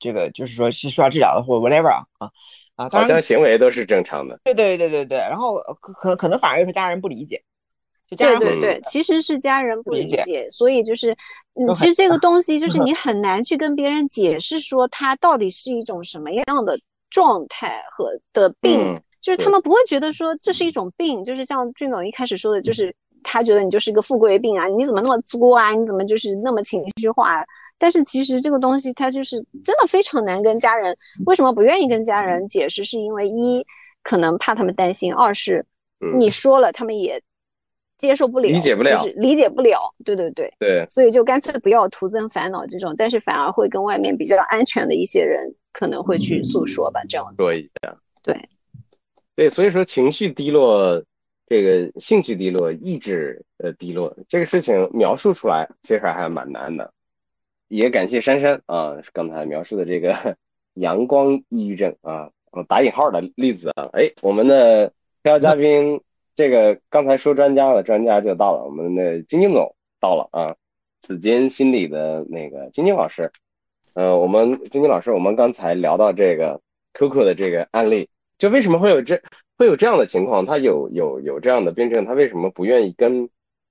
[0.00, 2.32] 这个，就是说是需要治疗的或者 whatever 啊啊
[2.76, 4.38] 啊，好像行为都是正常的。
[4.44, 7.42] 对对对对对，然后可可能反而又是家人不理解，
[8.16, 11.16] 对对对，其实是家人不理解，所以就是
[11.54, 16.78] 嗯，其实这个东西就是你很难去跟别人解释说它到底是一种什么样的
[17.10, 22.94] 状态和的 病，就是他们不会觉得说这是一种病，就是像俊总一开始说的，就是。
[23.26, 25.72] 他觉得你就是一个富贵病啊，你怎么那么作啊？
[25.72, 27.42] 你怎么就是那么情绪化？
[27.84, 30.96] 但是其实这个东西，它就是真的非常难跟家人。
[31.26, 32.82] 为什么不愿意跟家人解释？
[32.82, 33.62] 是因为一
[34.02, 35.62] 可能怕他们担心，二是
[36.18, 37.22] 你说了他们也
[37.98, 39.78] 接受不了，理解不了，就是理解不了。
[40.02, 47.34] 对对对对，所以就干脆不要徒增烦恼这种，但是反而会跟外面比较安全的一些人可能会去诉说吧，这样子。
[47.36, 48.48] 说一下，对
[49.36, 51.04] 对，所以说情绪低落。
[51.46, 56.90] 这个兴趣低落、意志呃低落，这个事情描述出来其实还蛮难的。
[57.68, 60.36] 也感谢珊珊啊，刚才描述的这个
[60.74, 62.30] 阳光抑郁症啊，
[62.68, 63.90] 打引号的例子啊。
[63.92, 64.88] 哎，我们的
[65.22, 66.00] 特邀嘉宾，
[66.34, 70.56] 这个刚才说专家了，专家就到了，我们的晶晶总到了啊，
[71.00, 73.32] 紫金心理的那个晶晶老师。
[73.94, 76.60] 呃，我们晶晶老师，我们刚才聊到这个
[76.92, 79.22] Coco 的这个案例，就为什么会有这？
[79.56, 83.30] 会有这样的情况，他有有有这样的病症，他为什么不愿意跟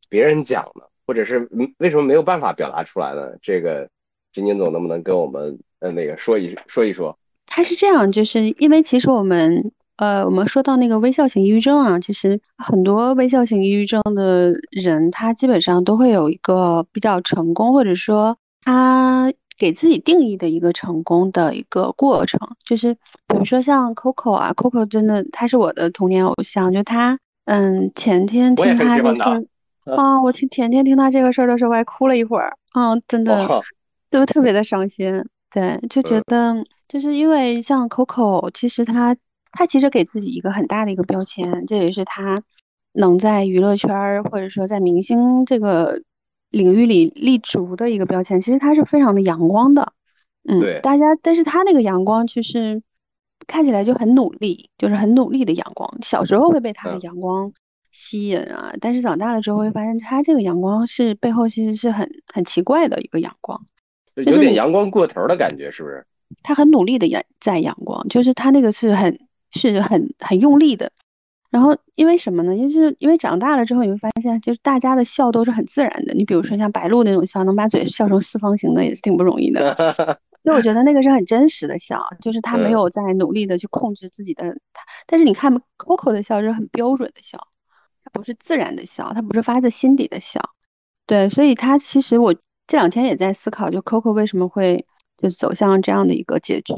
[0.09, 0.85] 别人讲呢？
[1.05, 3.31] 或者是为什么没有办法表达出来呢？
[3.41, 3.89] 这个
[4.31, 7.17] 金金总能不能跟我们呃那个说一说一说？
[7.45, 19.31] 他是这样，就是因为其实我们呃我们说到那个微笑型抑郁症啊，其实很多微笑型抑郁症的人，他基本上都会有一个比较成功，或者说他。
[19.55, 22.95] 给自己定义的一个成功的一个过程，就是
[23.27, 29.45] 比如说像 Coco 啊，Coco 真的他是我的童年偶像，就他，嗯，前天听他这事儿，
[29.85, 33.63] 啊，我听甜甜听他这个事儿的时候，我还哭了一会儿，嗯，真的，
[34.09, 36.55] 都特别的伤心，对，就觉得
[36.87, 39.15] 就是因为像 Coco，其实他
[39.51, 42.41] 他其实给自己一个很大的一个标签，这也是他
[42.93, 46.01] 能在娱乐圈或者说在明星这个。
[46.53, 49.93] 领域里立足的一个标签，其实他是非常的阳光的，
[50.47, 52.83] 嗯，对，大家，但是他那个阳光其实
[53.47, 55.97] 看起来就很努力，就是很努力的阳光。
[56.03, 57.51] 小时候会被他的阳光
[57.93, 63.65] 吸引啊，但是长大了之后会发现，他这个阳光是背后其实是很很奇怪的一个阳光，
[64.15, 66.05] 有点阳光过头的感觉，是不是？
[66.41, 69.17] 他很努力的阳在阳光，就是他那个是很
[69.51, 70.91] 是很很用力的。
[71.51, 72.57] 然后因为什么呢？
[72.57, 76.15] 就是因为长大了之后，你会发现，就是大家的笑都是很自然的。
[76.15, 79.75] 你比如说像白鹿那种笑，能把嘴笑成四方形的，也是挺不容易的。
[80.43, 84.43] 所以我觉得那个是很真实的笑，就是他没有在努力的去控制自己的。
[84.73, 87.52] 他，但是你看 Coco 的笑是很标准的笑，他
[88.13, 90.39] 不是自然的笑，他不是发自心底的笑。
[91.05, 92.33] 对，所以他其实我
[92.65, 94.85] 这两天也在思考，就 Coco 为什么会
[95.17, 96.73] 就走向这样的一个结局。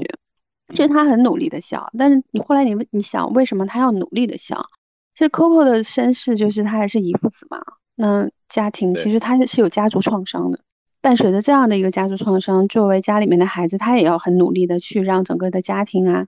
[0.74, 4.66] 其实他很努力的笑，但是你后来你问你想为什么他要努力的笑？
[5.14, 7.62] 其实 Coco 的身世就是他还是姨父子嘛，
[7.96, 10.60] 那家庭其实他是有家族创伤的，
[11.02, 16.26] 伴随着这样的一个家族创伤，作为家里面的孩子，他也要很努力的去让整个的家庭啊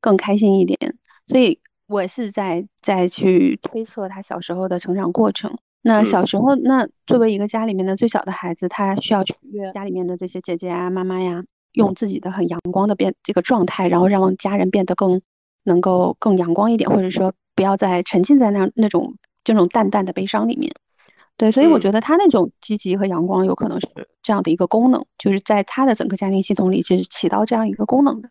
[0.00, 0.98] 更开心一点。
[1.26, 5.56] 所以我是在在去推测他小时候的成长过程。
[5.80, 15.22] 那小时候，那作为一个家里面的最小的孩子，他需要取悦家里面的这些姐姐啊、妈妈呀，用自己的很阳光的变这个状态，然后让家人变得更
[15.62, 20.70] 能够更阳光一点，或者说不要再沉浸在那那种这种淡淡的悲伤里面。
[21.38, 23.86] 对，所以我觉得他那种积极和阳光有可能是
[24.20, 28.28] 这样的一个功能，就是在他的整个家庭系统里是起到这样一个功能的。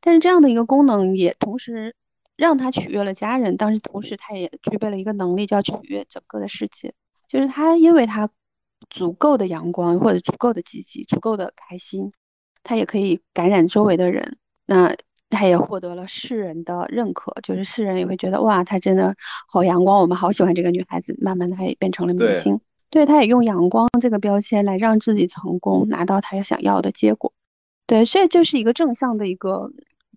[0.00, 1.96] 但是这样的一个功能也同时。
[2.36, 6.92] 让他取悦了家人，但是同时他也具备了一个能力，叫取悦整个的世界。
[7.28, 8.28] 就是他，因为他
[8.90, 12.12] 足够的阳光，或者足够的积极，足够的开心，
[12.62, 14.36] 他也可以感染周围的人。
[14.66, 14.94] 那
[15.30, 19.14] 他也获得了世人的认可，就是世人也会觉得哇，他真的
[19.48, 21.16] 好阳光，我们好喜欢这个女孩子。
[21.20, 22.60] 慢慢他也变成了明星。
[22.90, 27.32] 对，他也用阳光这个标签来让自己成功，拿到他想要的结果。
[27.86, 29.70] 对，所以就是一个正向的一个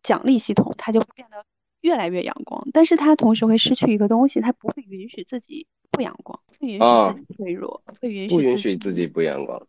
[0.04, 1.44] 奖励系统，他就会变得。
[1.88, 9.66] 越来越阳光，但是他同时会失去一个东西，他不会允许自己不阳光，不允许自己脆弱，不会允许不允许自己不阳光。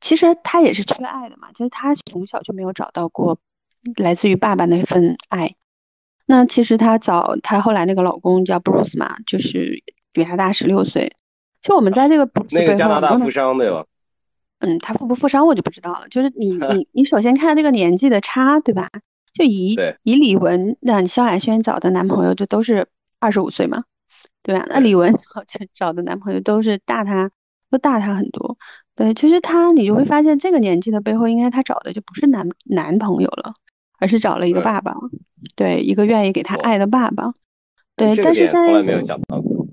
[0.00, 3.38] 其实他也是缺爱的嘛，就是他从小就没有找到过
[3.96, 5.56] 来自于爸爸那份爱。
[6.26, 11.12] 那其实他早，他后来那个老公叫 Bruce 嘛，就是比他大十六岁。
[11.62, 13.84] 就我们在这个那个加拿大富商对吧？
[14.60, 16.08] 嗯，他富不富商我就不知道了。
[16.08, 18.88] 就是你 你你首先看那个年纪的差，对吧？
[19.36, 22.88] 就以以李玟那萧亚轩找的男朋友就都是
[23.20, 23.84] 二十五岁嘛，
[24.42, 24.64] 对吧？
[24.70, 25.12] 那李玟
[25.46, 27.30] 找找的男朋友都是大他，
[27.70, 28.56] 都大他很多。
[28.94, 33.52] 对，其实他你就会发现这个年纪的背后，应该他找的就不是男男朋友了，
[33.98, 34.94] 而是找了一个爸爸，
[35.54, 37.30] 对，一个愿意给他爱的爸爸。
[37.94, 39.66] 对，但是在从来没有想到过。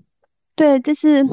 [0.56, 1.26] 对，就是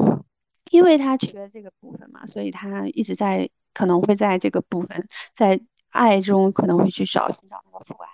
[0.71, 8.07] 因为他缺这个部分嘛，所以他一直在可能会在这个部分在爱中可能会去找寻找那个父爱。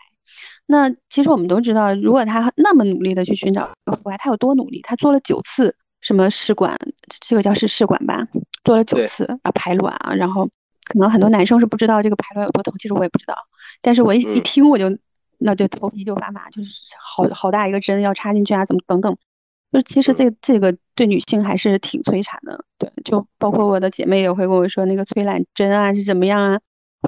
[0.69, 3.71] 那其实我们都知道，如果他那么努力的去寻找
[4.03, 4.81] 父爱，他有多努力？
[4.81, 6.77] 他做了九次什么试管，
[7.21, 8.27] 这个叫是试管吧，
[8.65, 10.49] 做了九次啊排卵啊，然后
[10.83, 13.35] 可能很多男生是不知道这个排卵有多疼，其实我也不知道，
[13.81, 14.97] 但是我一一听我就
[15.37, 19.15] 那就头皮就发麻，就是好好大一个针要插进去啊，怎么等等，
[19.71, 26.59] 就其实这这个对女性还是挺摧残的，对，就包括我的姐妹也会跟我说那个催卵针啊是怎么样啊，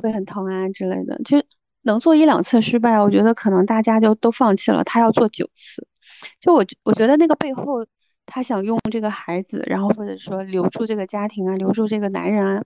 [0.02, 1.46] 会很疼啊之类的，其实。
[1.84, 4.84] 能做一两次失败，我觉得可能大家就都放弃了。
[4.84, 5.88] 他要做九次，
[6.42, 7.86] 就我我觉得那个背后，
[8.26, 12.62] 他想用这个孩子，然后或者说留住这个家庭啊，留住这个男人啊，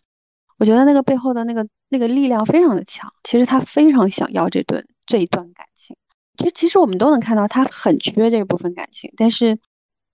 [0.57, 3.13] 我觉得那个背后的那个那个力量非常的强。
[3.23, 5.95] 其实他非常想要这段这一段感情，
[6.35, 9.59] 就其实我们都能看到他很缺这部分感情，但是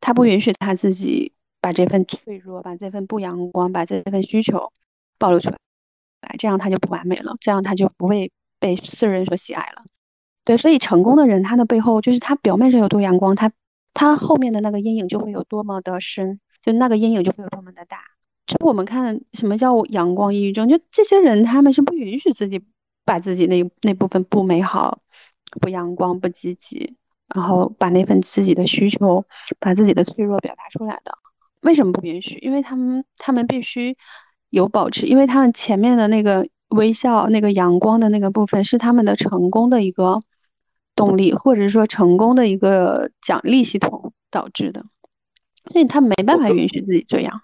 [0.02, 4.72] 他不允许他自己把这份脆弱、把这份不阳光、把这份需求
[5.18, 5.58] 暴露出来，
[6.38, 8.30] 这样他就不完美了，这样他就不会。
[8.60, 9.84] 被世人所喜爱了，
[10.44, 13.52] 对，所以成功的人，他的背后就是他表面上有多阳光，他
[13.94, 18.04] 他后面的那个阴影就会有多么的深，就那个阴影就会有多么的大。
[18.46, 22.62] 就我们看什么叫阳光抑郁症，就这些人他们是不允许自己
[23.06, 25.00] 把自己那那部分不美好、
[25.62, 26.98] 不阳光、不积极，
[27.34, 29.24] 然后把那份自己的需求、
[29.60, 31.18] 把自己的脆弱表达出来的。
[31.62, 32.38] 为什么不允许？
[32.40, 33.96] 因为他们他们必须
[34.50, 36.46] 有保持，因为他们前面的那个。
[36.70, 40.20] 微笑那个阳光的那个部分是他们的成功的一个
[40.96, 44.86] 动力，或者说成功的一个奖励系统导致的，
[45.72, 47.42] 所以他没办法允许自己这样。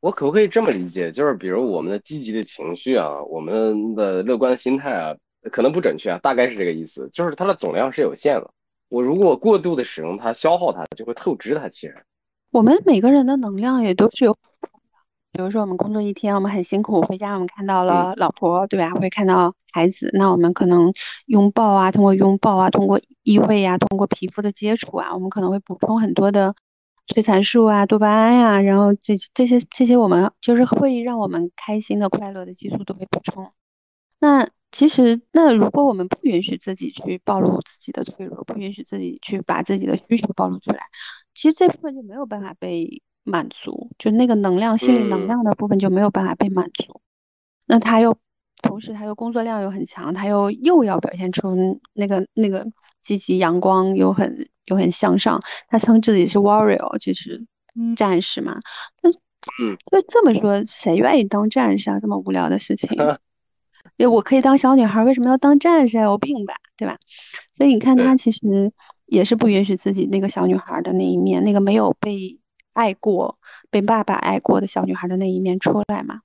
[0.00, 1.10] 我可不可以这么理解？
[1.10, 5.16] 就是比如我们的积极的情绪啊，我们的乐观心态啊，
[5.50, 7.08] 可能不准确啊，大概是这个意思。
[7.10, 8.50] 就是它的总量是有限的，
[8.88, 11.68] 我如果过度的使用它，消耗它，就会透支它。
[11.70, 12.04] 其实
[12.50, 14.36] 我们每个人的能量也都是有。
[15.34, 18.90] 比如说，我们工作一天，我们很辛苦，回家我们看到了老婆，对吧？
[18.92, 20.92] 会看到孩子，那我们可能
[21.26, 26.54] 拥抱啊，通过拥抱啊，通过依偎呀，通过皮肤的接触啊，我们可能会补充很多的
[27.08, 33.50] 催产素啊、多巴胺呀，然后这这些这些我们就是会让我们开心的、快乐的激素都会补充。
[34.20, 40.84] 那其实，那如果我们不允许自己去暴露自己的脆弱，不允许自己去把自己的需求暴露出来，
[41.34, 43.02] 其实这部分就没有办法被。
[43.24, 47.00] 满足，就那个能量、心理能量的部分就没有办法被满足。
[47.66, 48.16] 那他又
[48.62, 52.66] 同时他又工作量又很强，他又又要表现出那个那个
[53.02, 55.40] 积极、阳光又很又很向上。
[55.68, 57.44] 他称自己是 warrior，就是
[57.96, 58.58] 战士嘛。
[59.02, 61.98] 那就这么说，谁愿意当战士啊？
[61.98, 62.88] 这么无聊的事情。
[63.96, 65.98] 对，我可以当小女孩，为什么要当战士？
[65.98, 66.96] 有病吧，对吧？
[67.54, 68.72] 所以你看，他其实
[69.06, 72.38] 也是不允许自己那个小女孩的那一面，那个没有被
[72.74, 73.38] 爱过、
[73.70, 76.20] 被爸爸爱过的小女孩的那一面出来嘛。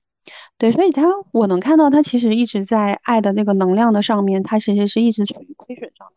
[0.58, 6.16] 对，所以她我能看到，她其实一直在爱的那个能量的上面，她其实是一直处于亏损状态。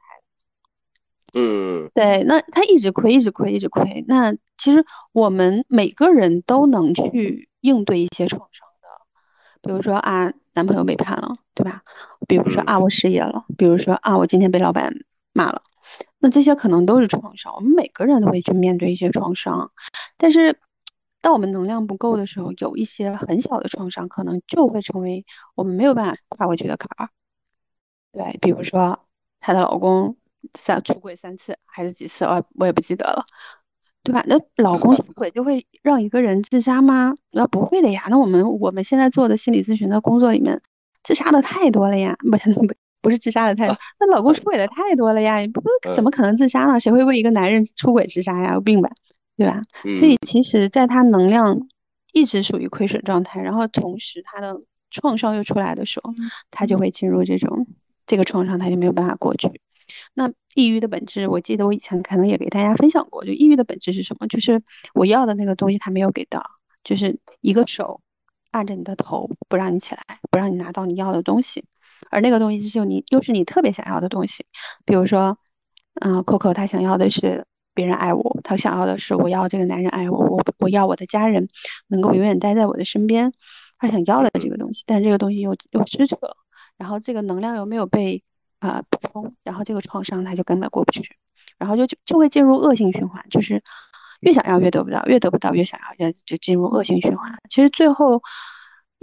[1.39, 4.03] 嗯，对，那她一直亏，一直亏，一直亏。
[4.07, 8.87] 那其实我们每个人都能去应对一些创伤的，
[9.61, 11.81] 比如说啊，男朋友背叛了，对吧？
[12.27, 14.93] 比如说啊，我失业了，比如说啊，我今天被老板
[15.31, 15.63] 骂了。
[16.19, 19.71] 那这些可能都是创伤，我们每个人都会去面对一些创伤，
[20.17, 20.57] 但是
[21.21, 25.25] 当我们能量不够的时候，有一些很小的创伤，可能就会成为
[25.55, 27.09] 我们没有办法跨过去的坎儿。
[28.11, 28.99] 对，比如说
[29.39, 30.17] 她的老公
[30.53, 33.23] 三出轨三次还是几次，我我也不记得了，
[34.03, 34.23] 对吧？
[34.27, 37.15] 那老公出轨就会让一个人自杀吗？
[37.31, 38.05] 那不会的呀。
[38.09, 40.61] 那我们我们现在做的心理咨询的工作里面，
[41.03, 42.31] 自杀的太多了呀，不
[42.67, 42.73] 不。
[43.03, 46.79] 不是自杀的太多， 那老公出轨的太多了呀，不怎么可能自杀呢？
[46.79, 48.53] 谁会为一个男人出轨自杀呀？
[48.53, 48.89] 有病吧，
[49.37, 49.61] 对吧？
[49.95, 51.67] 所以其实，在他能量
[52.13, 56.13] 一直属于亏损状态，然后同时他的创伤又出来的时候，
[56.49, 57.67] 他就会进入这种
[58.07, 59.61] 这个创伤，他就没有办法过去。
[60.13, 64.27] 那抑郁的本质，我记得我以前可能也给大家分享过，就抑郁的本质是什么？
[64.27, 64.61] 就是
[64.93, 66.41] 我要的那个东西他没有给到，
[66.85, 67.99] 就是一个手
[68.51, 70.01] 按着你的头，不让你起来，
[70.31, 71.65] 不让你拿到你要的东西。
[72.09, 74.45] 而那个东西就你又是你特别想要的东西，
[74.85, 75.37] 比如说，
[76.01, 81.47] 嗯，Coco 他想要的是别人爱我，他想要的是我要这个男人爱我，我我要我的家人
[81.87, 83.31] 能够永远待在我的身边，
[83.77, 86.37] 他想要了这个东西，但这个东西又又失去了，
[86.77, 88.23] 然后这个能量又没有被
[88.59, 91.15] 啊补充，然后这个创伤他就根本过不去，
[91.57, 93.63] 然后就就就会进入恶性循环，就是
[94.21, 97.39] 越想要越得不到，越得不到越想要，就就进入恶性循环。
[97.49, 98.21] 其实最后。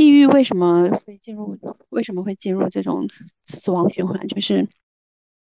[0.00, 1.54] 抑郁为什么会进入？
[1.90, 3.06] 为什么会进入这种
[3.44, 4.26] 死亡循环？
[4.28, 4.66] 就是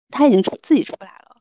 [0.08, 1.36] 他已经出自己出不来了，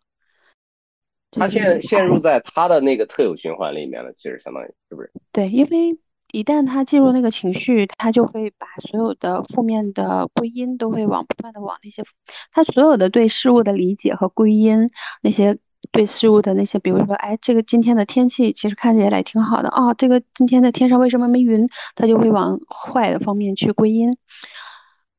[1.31, 4.11] 他陷陷入在他的那个特有循环里面了。
[4.11, 5.09] 其实相当于是不是？
[5.31, 5.97] 对，因为
[6.33, 12.03] 一旦他进入那个情绪，他就会把所有的负面的归因都会往不断的往那些
[12.51, 14.89] 他所有的对事物的理解和归因
[15.21, 15.57] 那些。
[15.97, 19.95] 对事物的那些，比如说，哎，这个今天的天气其实看起来挺好的哦。
[19.97, 21.67] 这个今天的天上为什么没云？
[21.95, 24.15] 他就会往坏的方面去归因，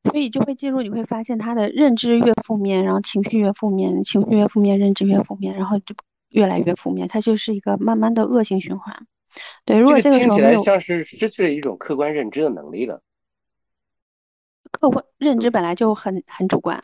[0.05, 5.93] 所以就会进入，你会发现他的认知越负面，然后情绪越负面，情绪越负面，认知越负面，然后就
[6.29, 9.05] 越来越负面，它就是一个慢慢的恶性循环。
[9.65, 13.01] 对，如果这个时候听起来像是失去了一种客观认知的能力了。
[14.71, 16.81] 客观认知本来就很很主观。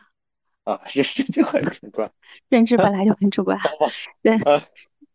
[0.66, 2.10] 啊，认知就很主观，
[2.50, 3.56] 认知本来就很主观，
[4.20, 4.36] 对，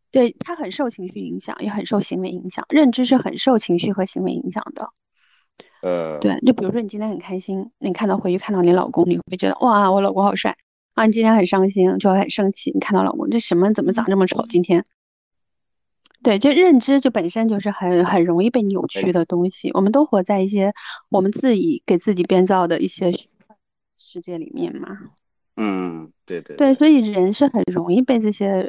[0.10, 2.66] 对他很受情绪影响，也很受行为影响。
[2.70, 4.89] 认知是很受情绪和行为影响的，
[5.84, 10.56] 呃，对，就比如说你今天很开心，你看到回去看到你老公，你会觉得哇，我老公好帅
[10.93, 11.06] 啊。
[11.06, 14.41] 你今天很伤心，就很生气，你看到老公这什么怎么长这么丑？
[14.47, 14.86] 今天，
[16.24, 19.70] 对，这认知就本身就是很很容易被扭曲的东西。
[19.74, 20.74] 我们都活在一些
[21.10, 23.12] 我们自己给自己编造的一些
[23.97, 24.88] 世界里面嘛。
[25.64, 28.68] 嗯，对对对，所以人是很容易被这些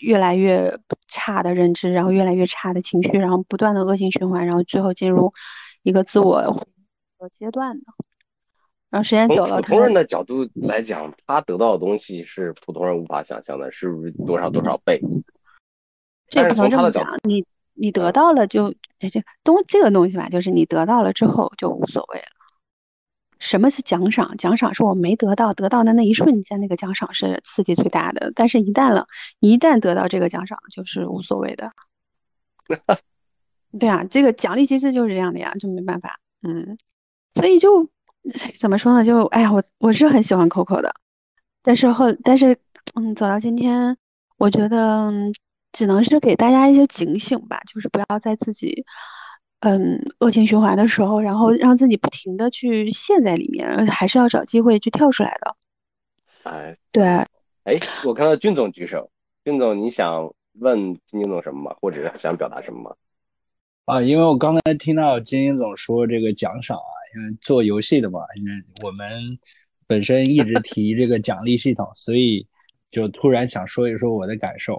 [0.00, 0.76] 越来越
[1.06, 5.32] 差的认知，然后越来越差的情绪，然后不断的恶性循环，然后最后进入
[5.84, 7.84] 一个自我的阶段的。
[8.90, 15.00] 然后时间久了，普通人的角度来讲，他得到的东西是普通人无法想象的，是不是多少多少倍？
[16.28, 22.43] 这不能这么讲，你你得到了就这东这个东西吧，就是你得到了之后就无所谓了。
[23.44, 24.36] 什么是奖赏？
[24.38, 28.32] 奖赏是我没得到，得到的那一瞬间，那个奖赏是刺激最大的。
[28.34, 29.06] 但是，一旦了，
[29.38, 31.70] 一旦得到这个奖赏，就是无所谓的。
[33.78, 36.18] 对啊，这个奖励机制就是这样的呀，就没办法。
[36.42, 36.78] 嗯，
[37.34, 37.90] 所以就
[38.58, 39.04] 怎么说呢？
[39.04, 40.94] 就哎呀，我我是很喜欢 Coco 的，
[41.62, 42.58] 但是后，但是
[42.94, 43.98] 嗯，走到今天，
[44.38, 45.12] 我觉得
[45.70, 48.86] 只能是给大家一些警醒吧，就是不要在自己。
[49.66, 55.56] 嗯，恶性循环的时候，然后让自己不停的去陷在里面，还是要找机会去跳出来的。
[56.42, 57.02] 哎，对，
[57.62, 59.10] 哎，我看到俊总举手，
[59.42, 61.76] 俊总，你想问金金总什么吗？
[61.80, 62.94] 或者是想表达什么吗？
[63.86, 68.52] 啊，因为我刚才听到金金总说这个奖赏啊，因为做游戏的嘛，因为
[68.82, 69.38] 我们
[69.86, 72.46] 本身一直提这个奖励系统，所以
[72.90, 74.78] 就突然想说一说我的感受。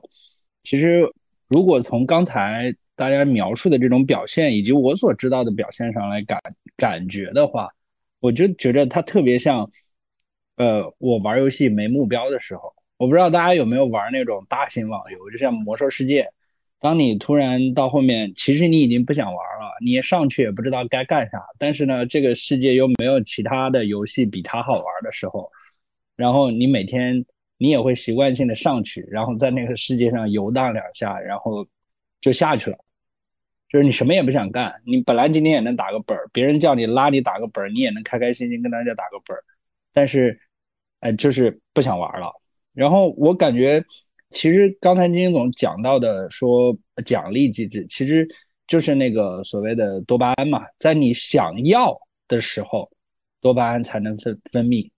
[0.63, 1.01] 其实，
[1.47, 2.71] 如果从刚才。
[2.95, 6.39] 大家描述的这种表现，以及我所知道的表现上来感
[6.77, 7.69] 感觉的话，
[8.19, 9.69] 我就觉得它特别像，
[10.55, 12.73] 呃，我玩游戏没目标的时候。
[12.97, 16.23] 我不知道大家有没有玩那种大型网游，就像《魔兽世界》，
[16.79, 25.51] 当你突然到后面，其实你已经不想玩了，你也上去也不知道该干啥，但是呢，这个世界又没有其他的游戏比它好玩的时候，
[26.15, 27.25] 然后你每天
[27.57, 31.67] 你也会习惯性的上去，然后在那个世界上游荡两下，然后
[32.21, 32.77] 就下去了。
[33.69, 39.43] 就是你什么也不想干，你本来今天也能打个本儿，别人叫你拉你打个本儿，你也能开开心心跟大家打个本儿，
[39.91, 40.39] 但是，
[41.01, 42.31] 呃，就是不想玩了。
[42.73, 43.83] 然后我感觉，
[44.31, 48.27] 其实刚才金金总讲到的说奖励机制，其实
[48.67, 51.97] 就是那个所谓的多巴胺嘛，在你想要
[52.27, 52.89] 的时候，
[53.41, 54.89] 多巴胺才能分分泌。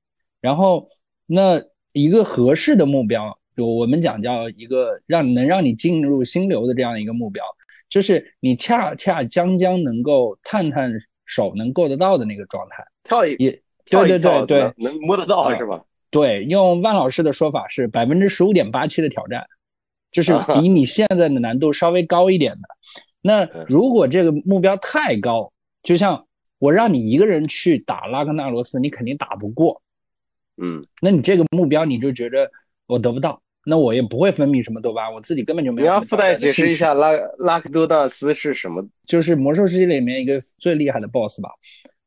[0.41, 0.87] 然后
[1.25, 1.59] 那
[1.93, 7.43] 一个合适的目标，就我们讲叫一个让能让你进入心流的这样一个目标。
[7.89, 10.91] 就是你恰恰将将能够探探
[11.25, 13.51] 手能够得到的那个状态，跳一也
[13.89, 15.81] 对对对对，能摸得到是吧？
[16.09, 19.45] 对，用万老师的说法是百分之十五点八七的挑战，
[20.11, 22.61] 就是比 你现在的难度稍微高一点的。
[23.21, 25.51] 那如果这个目标太高，
[25.83, 26.25] 就像
[26.59, 29.81] 我让你一个人去打拉格纳罗斯，你肯定打不过。
[30.57, 32.49] 嗯，那你这个目标你就觉得
[32.87, 33.41] 我得不到。
[33.69, 35.87] 那我也不会分泌什么多巴胺，我自己根本就没有。
[35.87, 38.81] 你要附带解释一下拉拉克多纳斯是什么？
[39.05, 41.49] 就是魔兽世界里面一个最厉害的 BOSS 吧？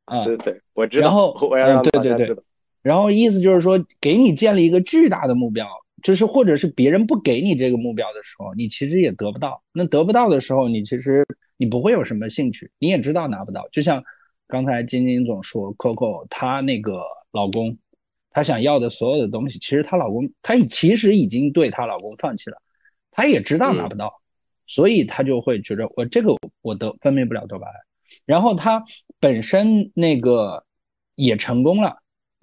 [0.07, 1.09] 啊，对对，我知道。
[1.09, 2.37] 然后我要让对对对，
[2.81, 5.67] 然后意思就是说，给你建立一个巨大的目标，
[6.03, 9.63] 就是或者是别人不给你这个目标的时候，你其实也得不到。
[9.75, 11.27] 那得不到的时候，你其实
[11.59, 13.69] 你不会有什么兴趣，你也知道拿不到。
[13.71, 14.03] 就像
[14.49, 17.03] 刚才晶晶总说，Coco 她那个
[17.33, 17.77] 老公。
[18.33, 22.57] 她想要的所有的东西，其实她老公，她其实已经对她老公放弃了，
[23.11, 24.09] 她也知道拿不到，
[24.69, 27.75] 所以她就会觉得我这个我得分泌不了多巴胺，
[28.25, 28.81] 然后她
[29.19, 30.65] 本身那个
[31.17, 31.97] 也成功了，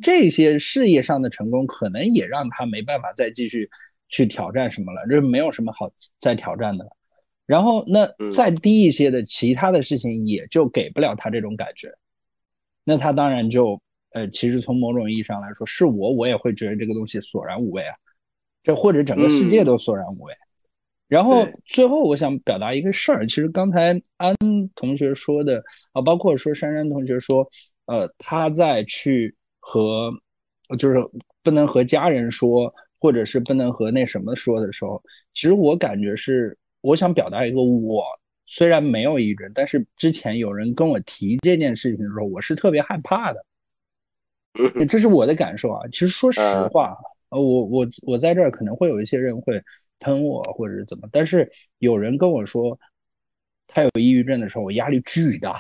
[0.04, 3.70] 这些事业上的成功可能也让她没办法再继续
[4.10, 6.92] 去挑战什么了，这没有什么好再挑战的了。
[7.46, 11.90] 然后那再低一些的其他的事情也就给不了她这种感觉，
[12.84, 13.82] 那她当然就。
[14.12, 17.96] 呃，其实从某种意义上来说，是我，我也会觉得这个东西索然无味啊，
[18.64, 20.34] 这或者整个世界都索然无味。
[21.08, 24.36] 然后最后我想表达一个事儿，其实刚才安
[24.76, 27.48] 同学说的啊，包括说珊珊同学说，
[27.86, 30.12] 呃，他在去和
[30.78, 30.98] 就是
[31.44, 35.02] 不能和家人说，或者是不能和那什么说的时候，
[35.34, 38.04] 其实我感觉是我想表达一个，我
[38.46, 43.46] 虽然没有抑郁症，但是之前有人跟我提这件事情的时候，我是特别害怕的。
[44.88, 45.82] 这是我的感受啊。
[45.92, 46.98] 其实说实话，
[47.30, 49.62] 呃，我我我在这儿可能会有一些人会
[50.00, 51.50] 喷我或者是怎么，但是
[51.80, 52.78] 有人跟我说
[53.68, 55.58] 他有抑郁症的时候，我压力巨大，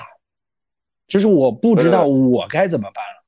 [1.07, 3.23] 就是我不知道我该怎么办了。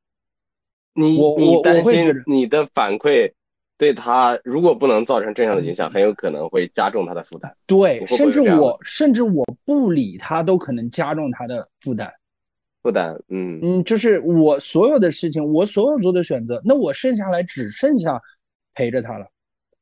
[0.94, 3.32] 你我我担心你的反馈
[3.78, 7.56] 对他如果不能造成正向的影响，很有可能会加重他的负担。
[7.66, 12.12] 对，甚至我甚至我不理他都可能加重他的负担。
[12.82, 13.60] 负担，嗯。
[13.62, 18.22] 嗯，就是我所有的事情，我所有做的选择，那我剩下来只剩下
[18.74, 19.28] 陪着他了，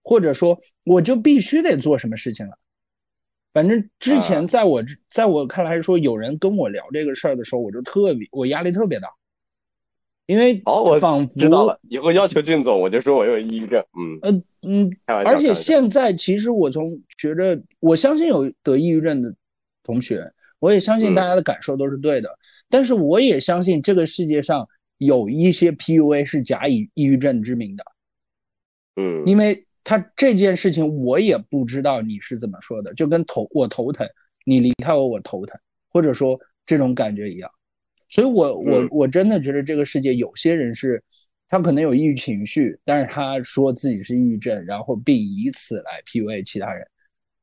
[0.04, 2.54] 或者说我就必须得做什么事情了。
[3.54, 9.08] 反正之前在我在我看来说，有人跟我聊这个事儿的时候，我就特别我压力特别大，
[10.28, 14.20] 因为哦，我仿佛知道了，以后要求俊总，我就说我有抑郁症，嗯。
[14.22, 19.34] 嗯嗯，而且现在其实我从觉着，我相信有得抑郁症的
[19.82, 20.30] 同学，
[20.60, 22.30] 我也相信大家的感受都是对的。
[22.70, 27.84] 但是我也相信这个世界上有一些 PUA 是假以抑郁症之名的，
[28.96, 34.06] 嗯，因为他这件事情我也不知道你是怎么说的，就跟头我头疼，
[34.44, 35.58] 你离开我我头疼，
[35.90, 37.50] 或者说这种感觉一样，
[38.10, 41.02] 所以我我我真的觉得这个世界有些人是，
[41.48, 46.86] 他可能有抑郁情绪，但是他说自己是抑郁症，然后并以此来 PUA 其他人，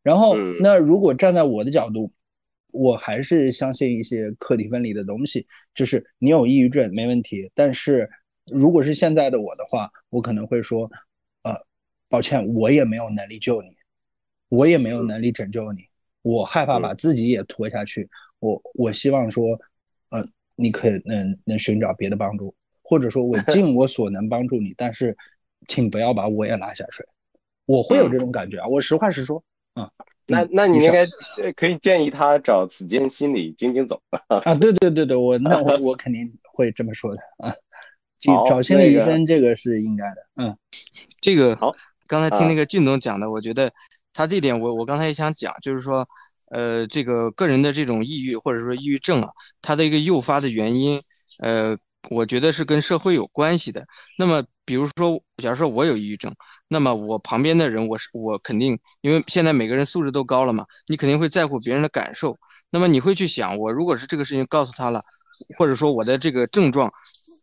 [0.03, 2.13] 然后那如果站在我的角度。
[2.75, 8.11] 我还是相信一些课题分离的东西，就是你有抑郁症没问题，但是
[8.47, 10.91] 如果是现在的我的话，我可能会说，
[11.45, 11.55] 呃，
[12.09, 13.69] 抱歉，我也没有能力救你，
[14.49, 15.83] 我也没有能力拯救你，
[16.23, 18.09] 我害怕把自己也拖下去，
[18.41, 19.57] 我我希望说，
[20.11, 22.53] 呃，你可以能能寻找别的帮助，
[22.83, 25.17] 或者说我 尽我所能帮助你，但是
[25.69, 27.07] 请不要把我也拉下水，
[27.67, 29.41] 我会有这种感觉啊，我实话实说
[29.75, 29.89] 啊。
[30.27, 31.05] 那那你应该
[31.55, 37.53] 可以建议他找子健心理晶晶总啊，对对对对，我那我 我肯定会这么说的啊，
[38.47, 40.57] 找心理医生这个是应该的，嗯，
[41.21, 41.75] 这个好，
[42.07, 43.71] 刚才听那个俊总讲的，我觉得
[44.15, 46.09] 他这点我我刚才也想讲，就是说，
[46.51, 49.29] 呃，这个个人的这种抑郁或者说抑郁症啊，
[49.61, 51.03] 它的一个诱发的原因，
[51.43, 51.77] 呃，
[52.09, 53.85] 我觉得是跟社会有关系的。
[54.19, 56.35] 那么比如说，假如说我有抑郁症，
[56.69, 62.35] 那么我旁边的人，我是我肯定，因为现在每个人素质都高了嘛，你肯定会在乎别人的感受。
[62.71, 65.03] 那么你会去想，我如果是这个事情告诉他了，
[65.59, 66.91] 或者说我的这个症状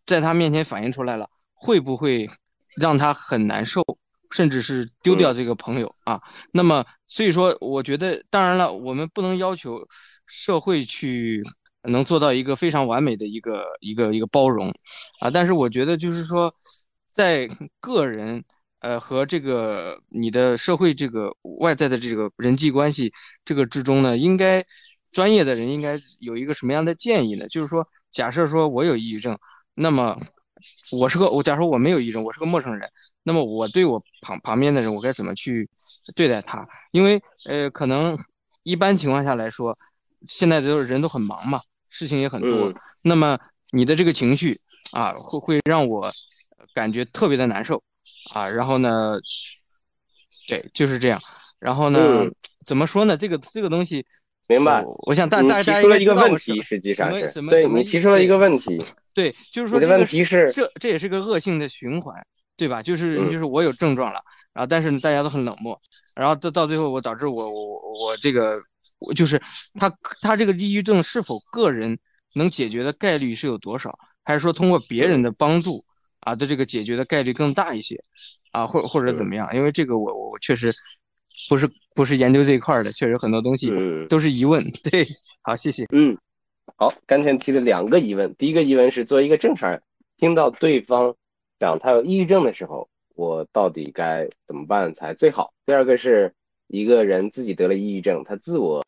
[0.05, 2.27] 在他面前反映出来了，会不会
[2.75, 3.85] 让他很难受，
[4.31, 6.19] 甚至是丢掉这个朋友啊？
[6.51, 9.79] 那么所以说，我觉得当然了，我们不能要求
[10.25, 11.43] 社会去
[11.83, 14.73] 能做到一个非常完美的一个一个一个包容
[15.19, 16.51] 啊，但是我觉得就是说。
[17.13, 17.47] 在
[17.79, 18.43] 个人
[18.79, 23.11] 呃和这个你的社会这个外在的这个人际关系
[23.43, 24.63] 这个之中呢，应该
[25.11, 27.47] 专业的人应该有一个什么样的建议呢？
[27.49, 29.37] 就是说，假设说我有抑郁症，
[29.75, 30.17] 那么
[30.91, 32.89] 我是个我，假如说我没有抑郁症，我是个陌生人，
[33.23, 35.69] 那么我对我旁旁边的人，我该怎么去
[36.15, 36.65] 对待他？
[36.91, 38.17] 因为呃，可能
[38.63, 39.77] 一般情况下来说，
[40.27, 41.59] 现在都人都很忙嘛，
[41.89, 43.37] 事情也很多，那么
[43.71, 44.57] 你的这个情绪
[44.93, 46.09] 啊，会会让我。
[46.73, 47.81] 感觉特别的难受
[48.33, 49.19] 啊，然后呢，
[50.47, 51.19] 对，就是这样。
[51.59, 52.25] 然后呢，
[52.65, 53.15] 怎么说呢？
[53.15, 54.03] 这个这个东西，
[54.47, 54.83] 明白。
[55.05, 58.83] 我想大大家提出了一个问题，实际上是对你提出了一个问题。
[59.13, 62.15] 对，就是说这个问题是这这也是个恶性的循环，
[62.57, 62.81] 对吧？
[62.81, 64.19] 就是就是我有症状了，
[64.53, 65.79] 然后但是，大家都很冷漠，
[66.15, 68.59] 然后到到最后我导致我我我这个
[68.97, 69.39] 我就是
[69.79, 71.97] 他他这个抑郁症是否个人
[72.33, 75.85] 能解决的概率是有多少，还是说通过别人的帮助？
[76.21, 78.01] 啊的这个解决的概率更大一些，
[78.51, 79.47] 啊或或者怎么样？
[79.53, 80.71] 因为这个我我确实
[81.49, 83.71] 不是不是研究这一块的，确实很多东西
[84.07, 84.63] 都是疑问。
[84.89, 85.05] 对，
[85.41, 85.85] 好，谢谢。
[85.91, 86.17] 嗯，
[86.77, 88.33] 好，刚才提了两个疑问。
[88.35, 89.81] 第一个疑问是，作为一个正常人，
[90.17, 91.15] 听到对方
[91.59, 95.53] 讲他有抑郁症的时候，我到底该怎么办才最好？
[95.65, 96.33] 第二个是
[96.67, 98.83] 一个人自己得了抑郁症，他自我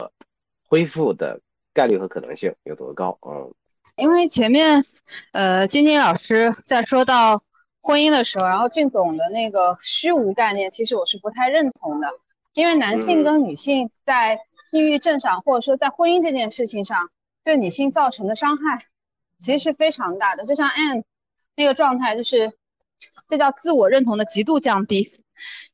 [0.67, 1.41] 恢复的
[1.73, 3.17] 概率和可能性有多高？
[3.27, 3.53] 嗯。
[3.95, 4.85] 因为前面，
[5.33, 7.43] 呃，晶晶老师在说到
[7.81, 12.07] 婚姻的时候，然后俊总的那个虚无概念，其实我是不太认同的。
[12.53, 14.39] 因为男性跟女性在
[14.71, 17.09] 抑郁症上，或者说在婚姻这件事情上，
[17.43, 18.85] 对女性造成的伤害，
[19.39, 20.45] 其实是非常大的。
[20.45, 21.03] 就像 Anne
[21.55, 22.53] 那个状态，就是
[23.27, 25.22] 这叫自我认同的极度降低。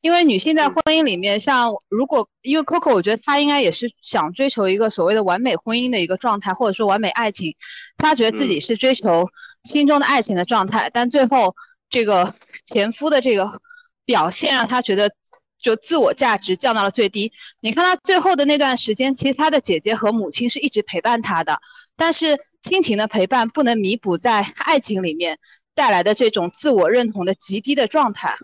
[0.00, 7.54] 因为女性在婚姻里面，像如果因为 Coco，我觉得她应该也是想追求一个所谓的完美婚姻的一个状态，或者说完美爱情，
[7.98, 9.28] 她觉得自己是追求
[9.64, 11.54] 心中的爱情的状态，但最后
[11.90, 12.34] 这个
[12.64, 13.60] 前夫的这个
[14.04, 15.12] 表现让她觉得
[15.58, 17.32] 就自我价值降到了最低。
[17.60, 21.60] 你看她最后的那段时间，其实她的姐姐和母亲是一直陪伴她的，
[21.96, 25.38] 但是亲情的陪伴不能弥补在爱情里面
[25.74, 28.38] 带来的这种自我认同的极低的状态。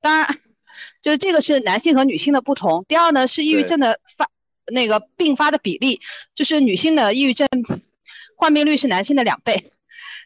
[0.00, 0.38] 当然。
[1.02, 2.84] 就是这个是男性和女性的不同。
[2.88, 4.28] 第二呢，是抑郁症的发
[4.66, 6.00] 那个并发的比例，
[6.34, 7.46] 就是女性的抑郁症
[8.36, 9.72] 患病率是男性的两倍。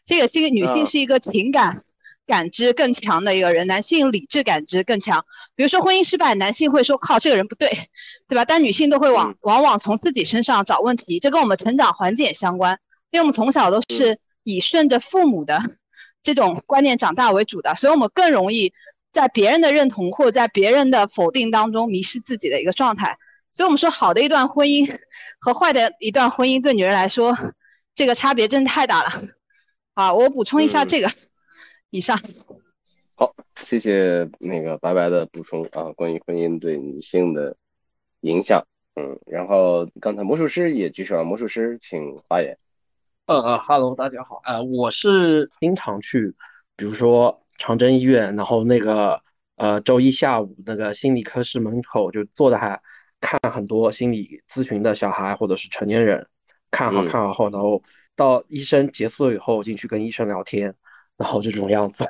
[0.05, 1.83] 这个是一个女性是一个情感
[2.25, 5.25] 感知更强的一个人，男性理智感知更强。
[5.55, 7.69] 比如说婚姻失败，男性会说靠这个人不对，
[8.27, 8.45] 对吧？
[8.45, 12.79] 但女性都会往往往从自己身上找问题，这跟我们成长环境也相关，
[13.11, 15.75] 因为我们从小都是以顺着父母的
[16.23, 18.73] 这种观念长大为主的，所以我们更容易。
[19.11, 23.17] 在别人的认同或者在别人的否定当中迷失自己的一个状态，
[23.53, 24.99] 所以我们说好的一段婚姻
[25.39, 27.35] 和坏的一段婚姻对女人来说，
[27.95, 29.09] 这个差别真的太大了。
[29.95, 31.09] 啊，我补充一下这个。
[31.89, 32.19] 以上。
[33.15, 33.33] 好，
[33.63, 37.57] 谢谢那个白白的补充啊，关于婚姻对女性的
[38.21, 38.63] 影响。
[38.95, 42.57] 嗯，然后刚才魔术师也举手了，魔术师请发言。
[43.25, 44.41] 呃呃哈喽，大家好。
[44.45, 46.35] 呃，我是经常去，
[46.75, 47.41] 比如说。
[47.59, 49.21] 长征医院，然后那个
[49.57, 52.81] 呃，周一下午那个心理科室门口就坐的还
[53.19, 56.25] 看很多心理咨询的小孩或者是成年人，
[56.71, 57.83] 看好看好后，然后
[58.15, 60.73] 到医生结束了以后进去跟医生聊天，
[61.17, 62.05] 然后这种样子。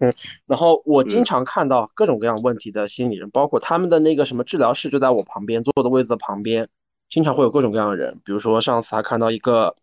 [0.48, 6.66] 然后我经常看到各种各样问题的心理人，包括他们的那个什么治疗室就在我旁边坐的位子的旁边，
[7.10, 9.76] 经常会有各种各样的人，比如说上次还看到一个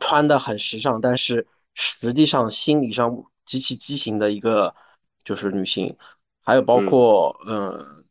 [0.00, 3.24] 穿的很时尚，但是实际上心理上。
[3.44, 4.74] 极其畸形的一个
[5.24, 5.96] 就是女性，
[6.42, 8.04] 还有包括嗯，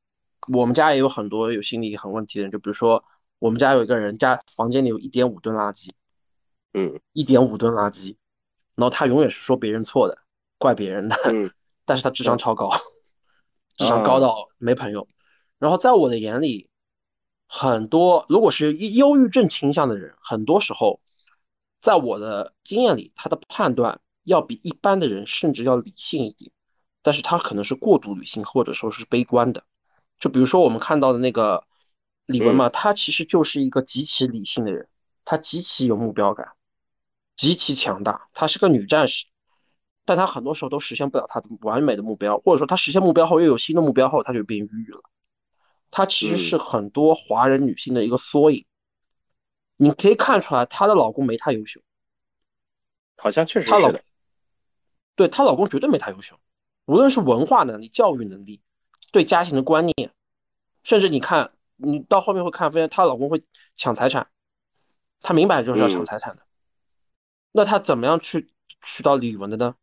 [0.53, 3.03] 我们家也有很多有心理很问题的人，就比如说
[3.39, 5.89] 我们家有一个人家房间里有一点五吨垃圾，
[6.73, 8.15] 嗯，一点五吨垃圾，
[8.75, 10.19] 然后他永远是说别人错的，
[10.57, 11.51] 怪别人的，嗯，
[11.85, 12.69] 但是他智商超高，
[13.77, 15.07] 智商高到没朋友。
[15.59, 16.69] 然后在我的眼里，
[17.47, 20.99] 很多如果是忧郁症倾向的人，很多时候
[21.81, 24.01] 在我的经验里，他的判断。
[24.23, 26.51] 要比一般的人甚至要理性一点，
[27.01, 29.63] 但是他可能是过度理性或者说是悲观的。
[30.19, 31.65] 就比如说我们看到的那个
[32.27, 34.87] 李玟嘛，她其实就是一个极其理性的人，
[35.25, 36.49] 她极其有目标感，
[37.35, 39.25] 极其强大，她是个女战士。
[40.05, 45.01] 但她很多时候都实现不了她的完美的目标，或者说她实现目标后又有新的目标后，她就变抑郁了。
[45.89, 48.65] 她其实是很多华人女性的一个缩影。
[49.77, 51.81] 你可以看出来，她的老公没她优秀，
[53.17, 54.03] 好像确实她老是的。
[55.21, 56.39] 对她老公绝对没她优秀，
[56.85, 58.59] 无论是文化能力、教育能力、
[59.11, 60.11] 对家庭的观念，
[60.81, 63.43] 甚至你看，你到后面会看，发现她老公会
[63.75, 64.29] 抢财产，
[65.21, 66.41] 她明摆着就是要抢嗯财产的。
[67.51, 68.49] 那她怎么样去
[68.81, 69.75] 娶到李文的呢？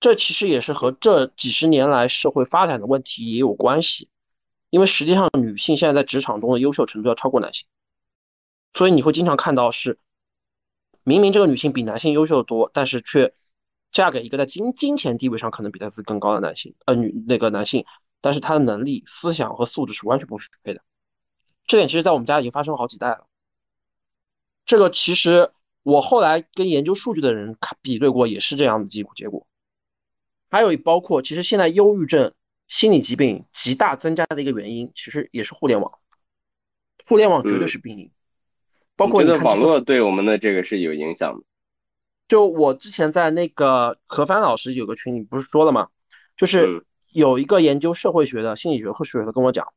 [0.00, 4.08] 这其实也是和这几十年来社会发展的问题也有关系，
[4.70, 7.66] 因为实际上女性现在在职场中的优秀程度要超过男性，
[8.72, 9.98] 所以你会经常看到是，
[11.02, 13.34] 明明这个女性比男性优秀的多，但是却
[13.92, 17.84] 嫁给一个在金金钱地位上可能比她自己更高的男性，呃女那个男性，
[18.20, 20.82] 但是他的能力、思想和素质是完全不匹配的。
[21.66, 23.26] 这点其实在我们家已经发生了好几代了。
[24.64, 25.50] 这个其实
[25.82, 29.46] 我后来跟研究数据的人看比对过，也是这样的结果结果。
[30.48, 32.32] 还有一包括，其实现在忧郁症、
[32.68, 35.92] 心理疾病极大增加的一个原因，其实也是互联网。
[37.06, 38.10] 互联网绝对是病因，
[38.96, 41.44] 包括这次网络对我们的这个是有影响的？
[42.28, 45.88] 就我之前在那个何帆老师有个群里不是说了吗？
[46.36, 49.72] 就是嗯有一个研究社会学的、心理学和数学的跟我讲，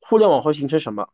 [0.00, 1.08] 互联网会形成什么？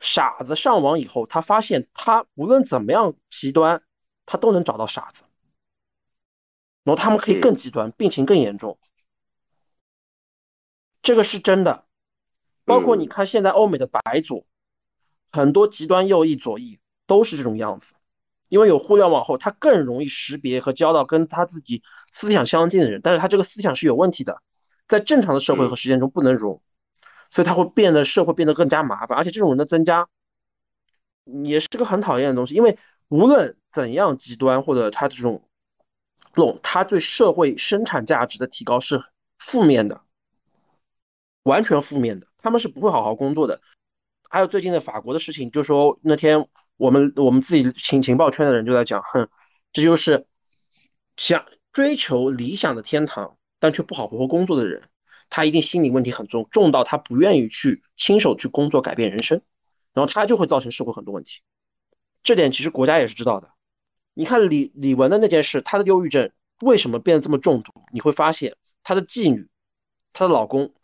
[0.00, 3.82] 傻子上网以后，他发现他无论怎么样极端，
[4.26, 5.22] 他都能找到傻子，
[6.84, 8.78] 然后他们可以更极端，病情更严重。
[11.02, 11.86] 这个是真的，
[12.64, 14.46] 包括你看现在欧美的白左，
[15.30, 17.94] 很多极端右翼、左翼都是这种样子。
[18.48, 21.82] 因为有互联网后，他更容易识别和交到跟他自己
[22.12, 24.42] 思想相近的人，但是他这个思想是有问题的，
[24.86, 26.62] 在正常的社会和实践中不能容，
[27.30, 30.08] 所以他会变得社会变得更加麻烦，而且这种人的增加
[31.24, 32.78] 也是个很讨厌的东西，因为
[33.08, 35.42] 无论怎样极端或者他这种
[36.32, 39.02] 这种他对社会生产价值的提高是
[39.38, 40.00] 负面的，
[41.42, 43.60] 完全负面的，他们是不会好好工作的。
[44.30, 46.48] 还有最近的法国的事情，就说那天
[46.78, 49.28] 我们我们自己情情报圈的人就在讲，哼，
[49.74, 50.26] 这就是
[51.16, 54.88] 想追求理想的天堂，但却不好好工作的人，
[55.28, 59.42] 他一定心理问题很重，重到他不愿意去亲手去工作改变人生，
[59.92, 61.42] 然后他就会造成社会很多问题。
[62.22, 63.50] 这点其实国家也是知道的。
[64.14, 67.72] 你看李李玟的那件事，她的忧郁症为什么变得这么重度？
[67.92, 69.48] 你会发现她的妓女，
[70.12, 70.74] 她的老公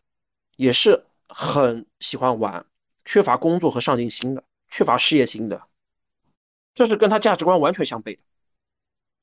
[0.57, 2.67] 也是很喜欢玩。
[3.05, 5.63] 缺乏工作和上进心的，缺乏事业心的，
[6.75, 8.23] 这是跟他价值观完全相悖的。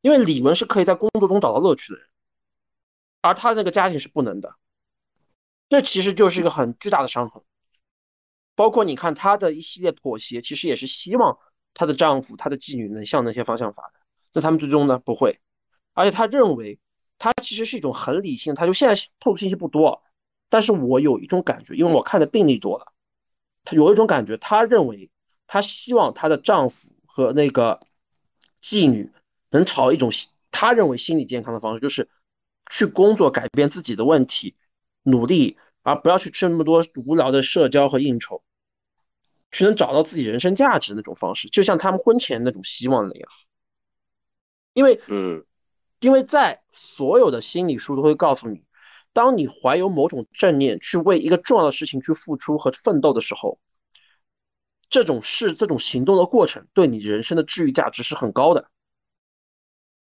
[0.01, 2.07] 因为李玟是可以在工作中找到乐趣的人，
[3.21, 4.55] 而他那个家庭是不能的，
[5.69, 7.43] 这其实就是一个很巨大的伤痕。
[8.55, 11.39] 包括你看她的一系列妥协，其实也是希望
[11.73, 13.93] 她的丈夫、她的妓女能向那些方向发展。
[14.33, 15.39] 那他们最终呢不会，
[15.93, 16.79] 而且他认为
[17.17, 20.03] 他其实是一种很理性，他就现在透露信息不多，
[20.49, 22.91] 但是我有一种感觉，因为我看的病例多了。
[23.63, 25.11] 她有一种感觉，她认为
[25.47, 27.81] 她希望她的丈夫和那个
[28.61, 29.11] 妓女
[29.49, 30.11] 能朝一种
[30.49, 32.09] 他认为心理健康的方式，就是
[32.69, 34.55] 去工作改变自己的问题，
[35.03, 38.43] 努力，而不要去吃那么多无聊的社交和应酬，
[39.51, 43.29] 去能找到自己人生价值那种方式，就像他们婚前那种希望那样。
[44.73, 45.45] 因为，嗯，
[45.99, 48.63] 因为在所有的心理书都会告诉你。
[49.13, 53.59] 当你怀有某种正念，去为一个重要的事情去付出和奋斗的时候，
[54.91, 58.69] 这种事、这种行动的过程，对你人生的治愈价值是很高的。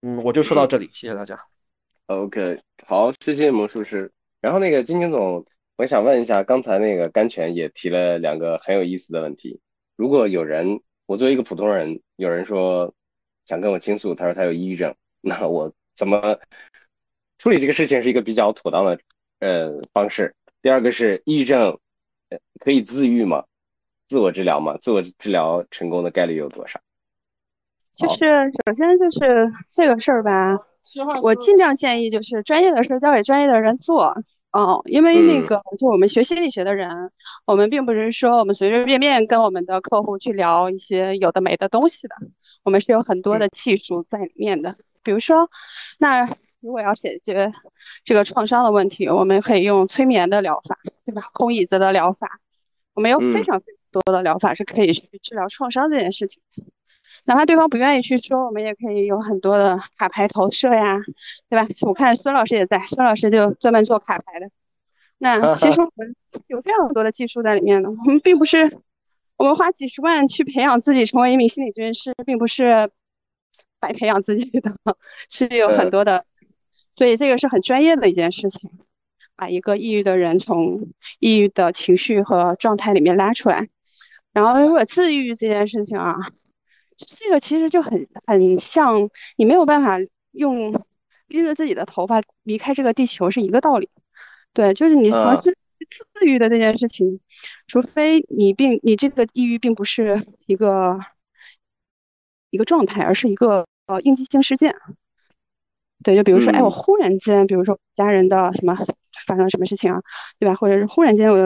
[0.03, 1.41] 嗯，我就说到这里，谢谢大家。
[2.07, 4.11] OK，好，谢谢魔术师。
[4.41, 9.61] 然后那个金金总，我想问一下，刚才那个甘泉也提了两个很有意思的问题。
[9.95, 12.93] 如果有人，我作为一个普通人，有人说
[13.45, 16.41] 想跟我倾诉，他说他有抑郁症，那我怎么？
[17.39, 18.99] 处理这个事情是一个比较妥当的
[19.39, 20.35] 呃方式。
[20.61, 21.79] 第二个是抑郁症，
[22.59, 23.45] 可以自愈吗？
[24.09, 24.77] 自我治疗嘛？
[24.79, 26.81] 自我治疗成功的概率有多少？
[27.93, 30.57] 就是首先就是这个事儿吧，
[31.23, 34.17] 我尽量建议就是专业的事儿交给专业的人做。
[34.51, 37.13] 嗯，因为那个就我们学心理学的人，
[37.45, 42.15] 我们并不是说我们随随便便跟我们的客户去聊一些有的没的东西的，
[42.65, 44.75] 我们是有很多的技术在里面的。
[45.03, 45.51] 比如说，
[45.99, 46.29] 那。
[46.61, 47.53] 如果要解决
[48.03, 51.31] 这个创伤的问题，我们可以用催眠的疗法，对吧？
[51.33, 52.41] 空椅子的疗法，
[52.95, 53.67] 我们有非常非
[54.01, 56.41] 常多的疗法是可以去治疗创伤这件事情。
[57.25, 60.99] 哪怕对方不愿意去说，我们也可以有很多的卡牌投射呀，
[61.51, 61.67] 对吧？
[61.83, 64.49] 我看孙老师也在，孙老师就专门做卡牌的。
[65.19, 66.15] 那其实我们
[66.47, 68.79] 有非常多的技术在里面的，我们并不是
[69.37, 72.91] 我们花几十万去培养自己成为一名心理咨询师，并不是
[73.79, 74.73] 白培养自己的，
[75.29, 76.25] 是有很多的，
[76.97, 78.71] 所以这个是很专业的一件事情，
[79.37, 80.89] 把一个抑郁的人从
[81.19, 83.69] 抑郁的情绪和状态里面拉出来。
[84.43, 86.15] 然后如果自愈这件事情啊，
[86.97, 89.99] 这个其实就很很像你没有办法
[90.31, 90.73] 用
[91.27, 93.89] 拎着自己的头发离开这个地球是一个道理。
[94.53, 95.57] 对，就是你尝试
[96.15, 97.21] 自愈的这件事情，
[97.67, 100.99] 除非你并你这个抑郁并不是一个
[102.51, 104.75] 一个状态，而是一个呃应激性事件。
[106.05, 108.75] 对，就比如说，哎，我忽然间，比如说家人的什么
[109.27, 110.01] 发生什么事情啊，
[110.39, 110.55] 对吧？
[110.55, 111.37] 或者是忽然间我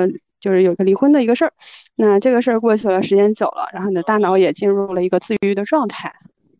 [0.42, 1.52] 就是有个离婚的一个事儿，
[1.94, 6.12] 那这个事儿过去了，时间久了，然后你的大脑也进入了一个自愈的状态。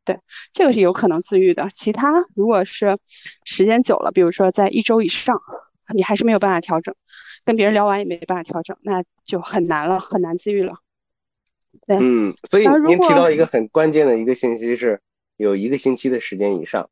[0.04, 0.18] 对，
[0.52, 1.68] 这个是有可能自愈的。
[1.74, 2.96] 其他如果是
[3.44, 5.40] 时间久了，比如说在一周以上，
[5.94, 6.94] 你还是没有办法调整，
[7.44, 10.76] 跟别人聊完也没办法调整，那就很难了，很难自愈了。
[11.86, 15.00] 对，嗯，所以您提到一个很关键的一个信息是，
[15.36, 16.88] 有一个星期的时间以上。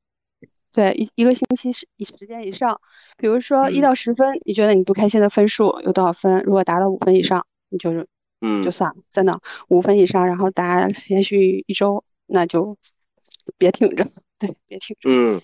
[0.73, 2.81] 对，一一个星期时时间以上，
[3.17, 6.43] 比如说一嗯到十分，你觉得你不开心的分数有多少分？
[6.45, 8.07] 如果达到五分以上，你就是
[8.41, 12.77] 嗯就算了，真的五分以上，然后达连续一周，那就
[13.59, 14.05] 别挺着，
[14.39, 15.11] 对，别挺着。
[15.11, 15.41] 嗯，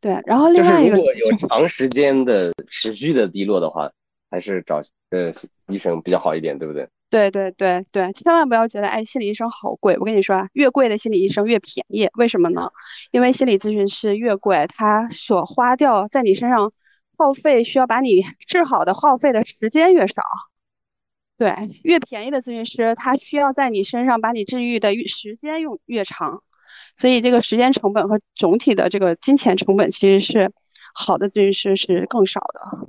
[0.00, 3.92] 对，然后就是另外一个如果有长时间的持续的低落的话，
[4.30, 5.30] 还是找呃
[5.68, 6.88] 医生比较好一点，对不对？
[7.14, 9.96] 对对对对，千万不要觉得哎，心理医生好贵。
[10.00, 12.72] 我跟你说啊，越贵的心理医生越便宜，为什么呢？
[13.12, 16.72] 因为心理咨询师越贵，他所花掉在你身上
[17.16, 20.24] 耗费需要把你治好的耗费的时间越少。
[21.38, 21.52] 对，
[21.84, 26.42] 越便宜的咨询师，他需要在你身上把你治愈的时间用越长，
[26.96, 30.52] 所以这个时间成本和总体的这个金钱成本其实是
[30.92, 32.88] 好的咨询师是更少的。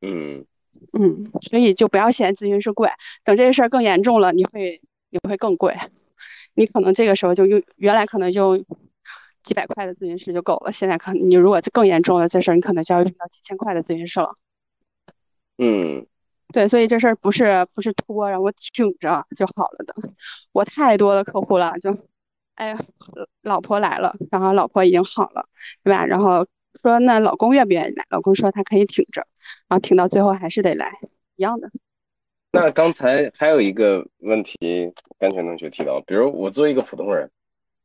[0.00, 0.46] 嗯
[0.92, 2.88] 嗯，所以就不要嫌咨询师贵，
[3.24, 4.80] 等这个事儿更严重了，你会
[5.10, 5.76] 你会更贵，
[6.54, 8.58] 你可能这个时候就用原来可能就
[9.42, 14.34] 几百块的咨询师就够了，现在可能你如果更严重了，这事儿你可能就要用到几千块的咨询师了。
[15.58, 16.06] 嗯
[16.52, 19.94] 对，所以这事儿不是不是拖，让我挺着就好了的。
[20.52, 21.96] 我太多的客户了，就，
[22.56, 22.78] 哎呀，
[23.40, 25.46] 老婆来了，然后老婆已经好了，
[25.82, 26.04] 对吧？
[26.04, 26.46] 然后
[26.80, 28.04] 说那老公愿不愿意来？
[28.10, 29.26] 老公说他可以挺着，
[29.68, 30.98] 然后挺到最后还是得来，
[31.36, 31.70] 一样的。
[32.52, 37.30] 那刚才还有一个问题，甘泉同学提到，比如我作为一个普通人，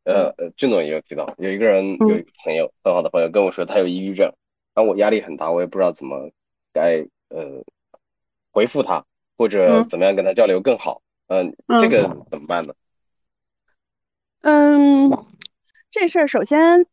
[0.03, 4.33] 呃呃，俊总也有提到，有一个人有一个朋友，很好的朋友跟我说他有抑郁症，
[4.73, 6.31] 然后我压力很大，我也不知道怎么
[6.73, 7.63] 该呃
[8.51, 9.05] 回复他，
[9.37, 12.73] 或者嗯怎么样跟他交流更好，嗯，这嗯个怎么办呢？
[14.41, 15.09] 嗯，
[15.89, 16.85] 这事儿首先，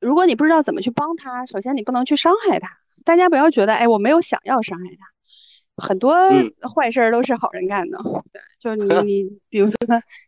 [0.00, 2.68] 如果你不知道怎么去帮他，首先你不能去伤害他。
[3.04, 7.98] 大家不要觉得，哎，我没有想要伤害他，很多嗯坏事儿都是好人干的。
[8.32, 9.76] 对，就你 你，比如说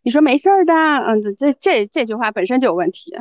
[0.02, 3.12] 你说没事儿的，嗯，这这这句话本身就有问题。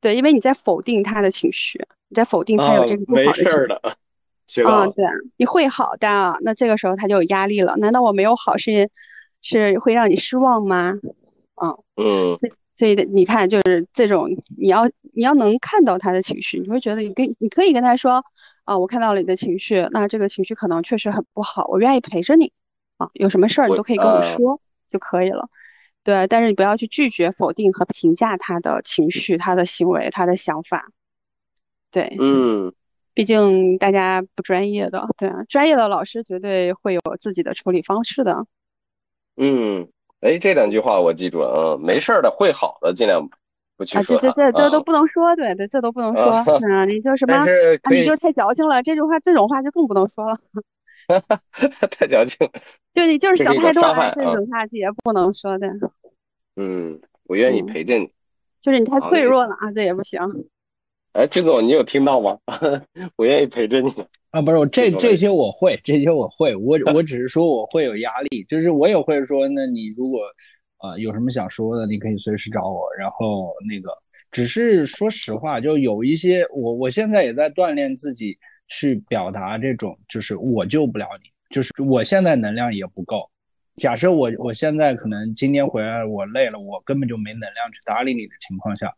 [0.00, 1.78] 对，因为你在否定他的情绪，
[2.08, 4.62] 你在否定他有啊这个，不没好的情绪。
[4.62, 5.04] 啊，了，对，
[5.36, 7.74] 你会好的，那这个时候他就有压力了。
[7.76, 8.90] 难道我没有好是
[9.40, 10.94] 是会让你失望吗？
[11.62, 11.78] 嗯。
[11.96, 12.38] 嗯
[12.76, 18.22] 所以的你看，就是这种，你要你要能看到他的情绪，你会觉得你跟你可以跟他说，
[18.64, 22.52] 啊，我看到了你的情绪，那这个情绪可能确实很不好，我愿意陪着你，
[22.98, 25.48] 啊，有什么事儿你都可以跟我啊说就可以了，
[26.04, 30.90] 对，但是你不要去拒绝、否定和评价他的情绪、他的行为、他的想法，
[31.90, 32.72] 对，嗯。
[33.14, 38.44] 毕竟大家不专业的，对啊，专业的老师绝对会有自己的处理方式的，
[39.38, 39.88] 嗯，
[40.20, 43.28] 哎，这两句话我记住了，嗯，没事儿的，会好的，尽量
[43.76, 47.44] 不去啊，这这这这都啊，不能说，对对，这都不能说，啊嗯，你就什 么
[47.90, 50.36] 你就太矫情了，这种话这种话就更不能说了。
[51.90, 52.50] 太矫情，
[52.94, 55.68] 对你就是想太多了，这种话也不能说的。
[56.56, 58.10] 嗯，我愿意嗯，陪着你。
[58.60, 60.20] 就是你太，脆弱了啊，这也不行。
[61.12, 62.38] 哎，金总，你有听到吗？
[63.16, 63.94] 我愿意陪着你。
[64.36, 70.20] 啊，不是我这这些我会，这些我会，我我只是说我会有压力，就是我也会说，那你如果
[70.76, 73.88] 啊、呃有什么想说的，你可以随时找我，然后那个
[74.30, 78.36] 只是说实话，就有一些我我现在也在锻炼自己
[78.68, 83.26] 去表达这种，就是我救不了你，就是我现在能量也不够。
[83.76, 88.92] 假设我我现在可能今天回来我累了，我根本就没能量去搭理你的情况下，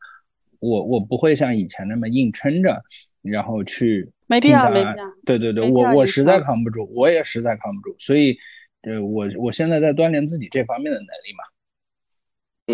[0.58, 2.76] 我我不会像以前那么硬撑着，
[3.22, 8.38] 然后去没必要没必要对对对，我我实在扛不住，我也实在扛不住，所以
[8.82, 11.44] 呃，我我现在在锻炼自己这方面的能力嘛。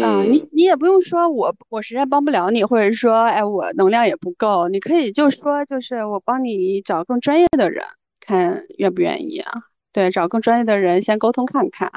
[0.07, 7.85] 啊，你嗯你也不用说我我实在帮不了你，或者说哎我能量也不够，你可以就说就是我帮你找更专业的人，
[8.21, 9.53] 看愿不愿意啊？
[9.93, 11.93] 对，找更专业的人先沟通看看。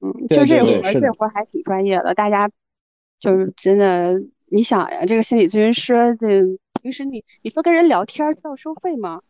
[0.00, 2.48] 嗯，就这活这活儿还挺专业的，大家
[3.18, 4.14] 就是真的
[4.52, 6.42] 你想呀，这个心理咨询师，这
[6.82, 9.22] 平时你你说跟人聊天需要收费吗？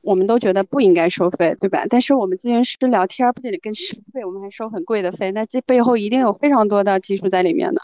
[0.00, 1.84] 我们都觉得不应该收费，对吧？
[1.88, 7.80] 但是我们咨询师聊天不仅得跟收费，我们还收很贵的费，那这背后一定有非常多的技术在里面的。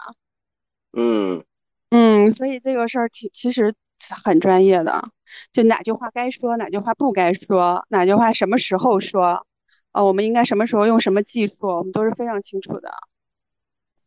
[0.91, 1.43] 嗯
[1.89, 3.73] 嗯，所以这个事儿其其实
[4.25, 5.01] 很专业的，
[5.53, 9.45] 就哪句话该说，哪句话不该说，哪句话什么时候说，
[9.93, 12.91] 呃，我们应该什么时候用什么技术，我们都是非常清楚的。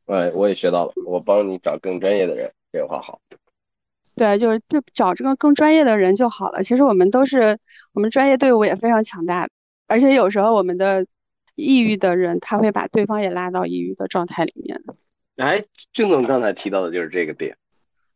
[0.07, 3.21] 哎，我也学到了，我帮你找更专业的人，这个话好。
[4.21, 6.63] 对，就是就找这个更专业的人就好了。
[6.63, 7.57] 其实我们都是，
[7.95, 9.49] 我们专业队伍也非常强大，
[9.89, 11.07] 而且有时候我们的
[11.55, 14.79] 抑郁的人，他会把对方也拉到抑郁的状态里面。
[15.37, 15.65] 哎，
[15.95, 17.57] 郑总刚才提到的就是这个点。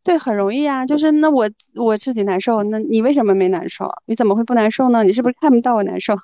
[0.02, 3.90] 对，很容易啊，就是那我我自己难受，那你为什么没难受？
[4.04, 5.02] 你怎么会不难受呢？
[5.04, 6.14] 你是不是看不到我难受？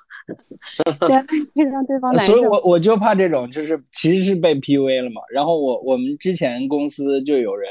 [1.07, 1.15] 对，
[1.65, 2.33] 让对方难受。
[2.33, 5.23] 所以我我就怕这种，就是其实是被 PUA 了嘛。
[5.33, 7.67] 然后我我们之前公司就有人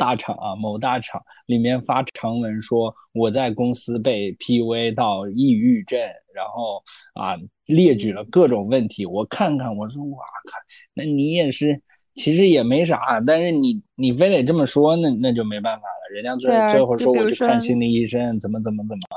[0.00, 6.00] 大厂啊，某大厂里面发长文说我在公司被 PUA 到抑郁症，
[6.34, 6.82] 然后
[7.14, 7.36] 啊
[7.66, 9.04] 列举了各种问题。
[9.04, 10.18] 我看看，我说哇
[10.50, 10.58] 靠，
[10.94, 11.82] 那你也是。
[12.16, 16.12] 其实也没啥，但是你你非得这么说，那那就没办法了。
[16.12, 19.00] 人家最最后说我去看心理医生，怎么怎么怎么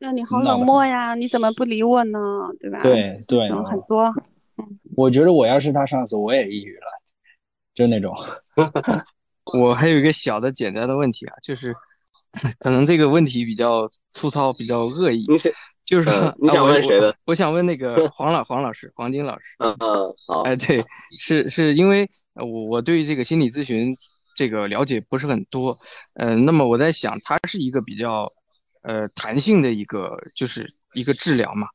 [0.00, 2.18] 那你好冷漠呀，你怎么不理我呢？
[2.58, 2.82] 对吧？
[2.82, 4.04] 对对，很多。
[4.96, 6.86] 我觉得我要是他上司，我也抑郁了，
[7.74, 8.12] 就那种。
[9.58, 11.74] 我还有一个小的简单的问题啊，就是
[12.58, 15.24] 可能这个问题比较粗糙，比较恶意。
[15.84, 17.14] 就是说，你想问谁的？
[17.26, 19.56] 我想问那个 黄老黄老师，黄金老师。
[19.58, 20.42] 嗯嗯，好。
[20.42, 20.82] 哎，对，
[21.18, 23.94] 是是因为我我对这个心理咨询
[24.34, 25.76] 这个了解不是很多，
[26.14, 28.32] 呃，那么我在想，它是一个比较
[28.82, 31.66] 呃弹性的一个，就是一个治疗嘛，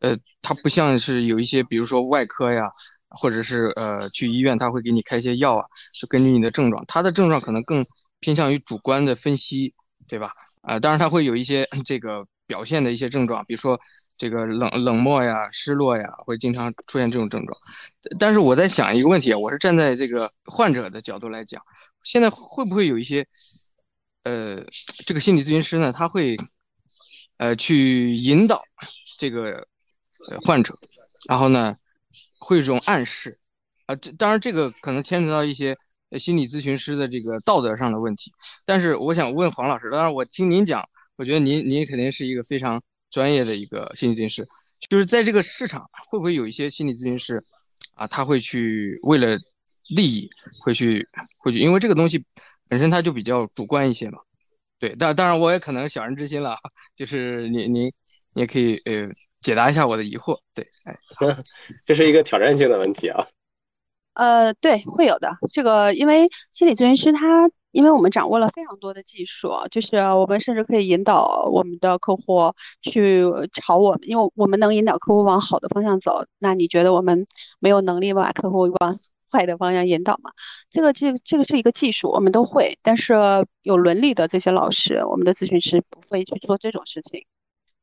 [0.00, 2.68] 呃，它不像是有一些，比如说外科呀，
[3.14, 7.84] 或者是呃去医院，他会给你开一些药啊，就根据你的症状，他的症状可能更
[8.20, 9.74] 偏向于主观的分析，
[10.06, 10.32] 对吧？
[10.62, 12.26] 啊，当然他会有一些这个。
[12.46, 13.80] 表现的一些症状，比如说
[14.18, 17.58] 这个冷冷漠呀、失落呀，会经常出现这种症状。
[18.18, 21.62] 但是我在想一个问题啊，我是站在这个患者的角度来讲，
[22.02, 23.26] 现在会不会有一些
[24.24, 24.62] 呃，
[25.06, 26.36] 这个心理咨询师呢，他会
[27.38, 28.62] 呃去引导
[29.18, 29.66] 这个
[30.44, 30.76] 患者，
[31.26, 31.74] 然后呢
[32.38, 33.38] 会有一种暗示
[33.86, 35.76] 啊，这当然这个可能牵扯到一些
[36.18, 38.32] 心理咨询师的这个道德上的问题。
[38.64, 40.82] 但是我想问黄老师，当然我听您讲。
[41.16, 44.44] 我觉得您您肯定是一个非常专业的一个心理咨询师，
[44.88, 47.40] 就是在这个市场会不会有一些心理咨询师
[47.94, 49.36] 啊，他会去为了
[49.94, 50.28] 利益
[50.60, 51.06] 会去
[51.38, 52.24] 会去，因为这个东西
[52.68, 54.18] 本身它就比较主观一些嘛。
[54.76, 56.58] 对，但当然我也可能小人之心了，
[56.96, 57.92] 就是您您
[58.34, 59.08] 也可以呃
[59.44, 60.36] 解答一下我的疑惑。
[60.52, 60.98] 对，哎，
[61.86, 63.28] 这是一个挑战性的问题啊。
[64.14, 65.30] 呃，对，会有的。
[65.52, 67.48] 这个因为心理咨询师他。
[67.74, 76.24] 因为我们掌握了非常多的技术，就是我们甚至可以引导我们的客户去朝我们，因为我们能引导客户往好的方向走。
[76.38, 77.26] 那你觉得我们
[77.58, 78.96] 没有能力把客户往
[79.28, 80.30] 坏的方向引导吗？
[80.70, 82.78] 这个这这个是一个技术，我们都会。
[82.80, 83.12] 但是
[83.62, 87.26] 有伦理的这些老师，我们的咨询师不会去做这种事情。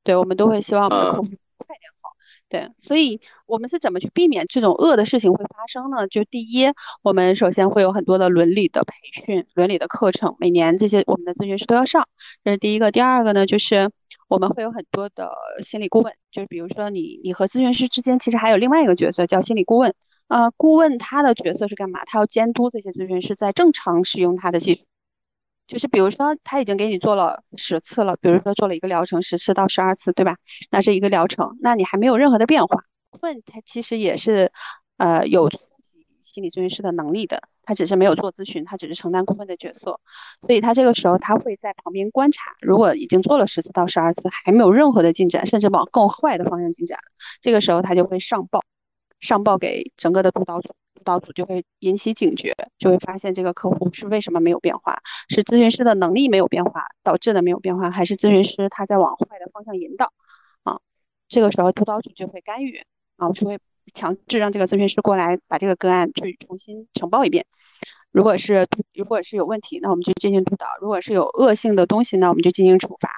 [0.05, 1.27] 对，我们都会希望我们的客户。
[2.51, 6.05] 对，所以我们是怎么去避免这种恶的事情会发生呢？
[6.09, 6.67] 就第一，
[7.01, 12.05] 我们首先会有很多的伦理的培训、伦理的课程，每年这些我们的咨询师都要上，
[12.43, 12.91] 这是第一个。
[12.91, 13.89] 第二个呢，就是
[14.27, 15.31] 我们会有很多的
[15.61, 19.93] 心理顾问，就是比如说你你和咨询师之间其实还有另外一个角色叫心理顾问，
[20.27, 22.03] 呃，顾问他的角色是干嘛？
[22.03, 24.83] 他要监督这些咨询师在正常使用他的技术。
[25.67, 30.35] 就是比如说他已经给你做了十次了，比如说做了一个疗程十次到十二次，对吧？
[30.69, 32.77] 那是一个疗程，那你还没有任何的变化。
[33.09, 34.51] 顾问他其实也是，
[34.97, 39.99] 呃，有初级心理咨询师的能力的，他只是没有做咨询，他只是承担顾问的角色，
[40.41, 42.43] 所以他这个时候他会在旁边观察。
[42.61, 46.99] 如果已经做了十次到十二次还没有任何的进展，甚至往更坏的方向进展，
[47.41, 48.61] 这个时候他就会上报，
[49.19, 50.75] 上报给整个的督导组。
[51.01, 54.99] 督导组就会引起警觉，就会发现这个客户是为什么没有变化，
[55.29, 60.13] 是咨询师的能力没有变化导致的没有变化，还是咨询师他在往坏的方向引导
[60.61, 60.79] 啊？
[61.27, 62.79] 这个时候督导组就会干预
[63.17, 63.57] 啊，就会
[63.95, 67.47] 强制让这个咨询师过来把这个个案去重新呈报一遍。
[68.11, 73.09] 如果是如果是有问题，那我们就进行督导；如果是有恶性的东西，那我们就进行处罚。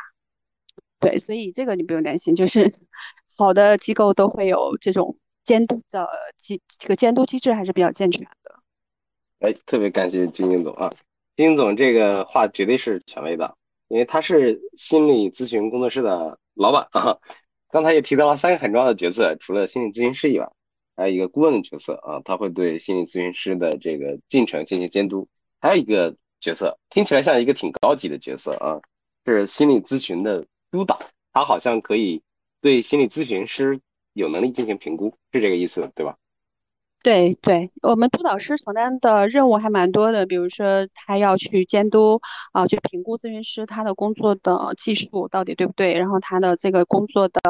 [1.00, 2.74] 对，所以这个你不用担心，就是
[3.38, 5.18] 好的机构都会有这种。
[5.44, 8.56] 监督的机这个监督机制还是比较健全的。
[9.40, 10.94] 哎，特别感谢金金总啊，
[11.36, 13.56] 金总这个话绝对是权威的，
[13.88, 17.18] 因为他是心理咨询工作室的老板啊。
[17.70, 20.52] 刚才也提到了三个很重要的角色，除了心理咨询师以外，
[20.96, 25.28] 还有一个顾问的角色啊，他会对心理咨询师的这个进程进行监督。
[25.60, 28.80] 还有一个角色，听起来像一个挺高级的角色啊，
[29.26, 31.00] 是心理咨询的督导，
[31.34, 32.22] 他好像可以
[32.62, 33.82] 对心理咨询师
[34.14, 36.16] 有能力进行评估，是这个意思对吧？
[37.04, 42.22] 对对，我们督导师承担的任务还蛮多的，比如说他要去监督
[42.54, 47.42] 啊，去评估咨询师他的工作的技术到底对不对，然后他的这个工作的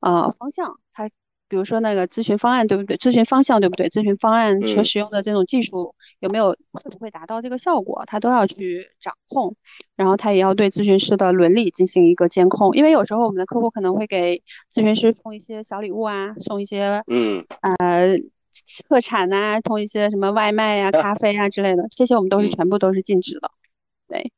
[0.00, 1.08] 呃方向，他
[1.48, 9.54] 比如说那个咨询方案对不对，咨询方向对不对，咨询方案所使用的这种技术有没有会不会达到这个效果，他都要去掌控，
[9.96, 14.42] 然后他也要对咨询师的伦理进行一个监控，因为有时候我们的客户可能会给
[14.72, 17.44] 咨询师送一些小礼物啊，送一些嗯。
[17.60, 18.18] 呃。
[18.88, 23.48] 特产呐，送一些什么外卖呀、咖啡啊之类的，这些我们都是全部都是禁止的。
[24.08, 24.32] 对，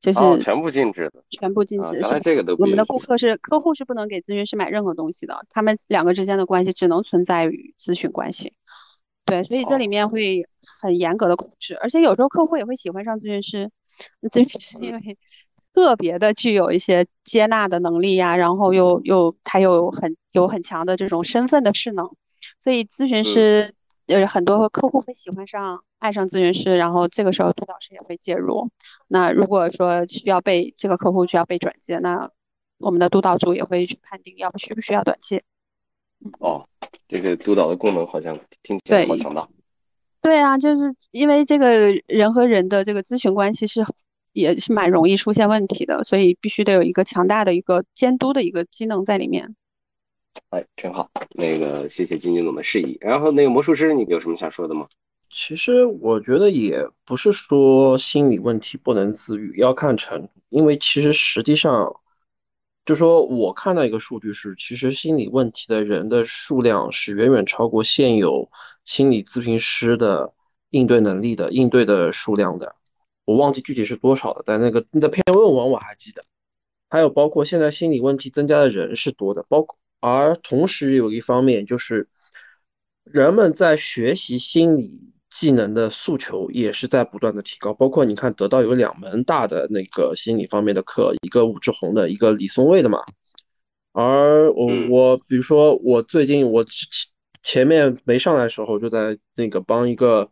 [0.00, 2.02] 就是全部禁止的，全部禁止。
[2.02, 8.54] 是这个都我们的顾客是客户是不能给咨询师买任何东西的，他们两个之间的关系只能存在于咨询关系。
[9.26, 10.44] 对，所以这里面会
[10.80, 13.70] 很严格的控制，而且有时候客户也会喜欢上咨询师，
[14.22, 15.18] 咨询师因为
[15.72, 22.10] 特别的具有一些接纳的能力呀，然后又又他又很有很强的这种身份的势能。
[22.62, 23.72] 所以咨询师
[24.10, 28.68] 呃很多客户会喜欢上爱上咨询师，然后这个时候督导师也会介入。
[29.08, 32.30] 那如果说需要被这个客户需要被转接，那
[32.78, 35.42] 我们的督导组也会去判定要不需不需要转接。
[36.38, 36.66] 哦，
[37.08, 39.48] 这个督导的功能好像听起来好强大。
[40.20, 43.84] 对啊，就是因为这个人和人的这个咨询关系是
[44.32, 49.56] 也是蛮容易出现问题的，所以必须得有一个强大的一个监督的一个机能在里面。
[50.50, 51.10] 哎，挺好。
[51.30, 52.98] 那个，谢谢金金总的示意。
[53.00, 54.88] 然后，那个魔术师，你有什么想说的吗？
[55.28, 60.30] 其实我觉得也不是说心理问题不能自愈，要看程度。
[60.48, 62.00] 因为其实实际上，
[62.84, 68.50] 就说我看到一个数据是，其实心理问题的人的数量是远远超过现有
[68.84, 70.32] 心理咨询师的
[70.70, 72.74] 应对能力的应对的数量的。
[73.24, 76.24] 我忘记具体是多少了，但那个那篇论文我还记得。
[76.88, 79.76] 还有包括现在心理问题增加的人是多的，包括。
[80.00, 82.08] 而同时有一方面就是，
[83.04, 87.74] 人们在学习心理技能的诉求也是在不断的提高。
[87.74, 93.00] 包括你看，得到有两门大的那个心理方面的课，一个武志红的，一个李松蔚的嘛。
[93.92, 96.72] 而我我比如说我最近我前
[97.42, 100.30] 前面没上来的时候，就在那个帮一个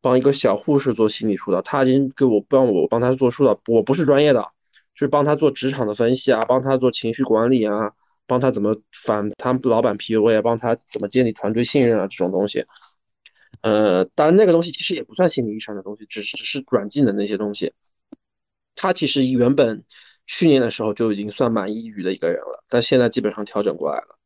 [0.00, 4.46] 帮一个小护士做心理疏导，他已经给我帮我帮他做疏导，我不是专业的，
[4.94, 7.92] 是帮他做职场的分析啊，帮他做情绪管理啊。
[8.30, 12.64] 帮他怎么反他老板 PUA，帮他怎么建立团队信任啊，这种东西，
[13.60, 17.72] 呃，当然那个东西其实也不算心理意义上的东西，只是只是软技能那些东西。
[18.76, 19.84] 他其实原本
[20.26, 24.16] 去年的时候就已经算蛮抑郁的一个人了，但现在基本上调整过来了。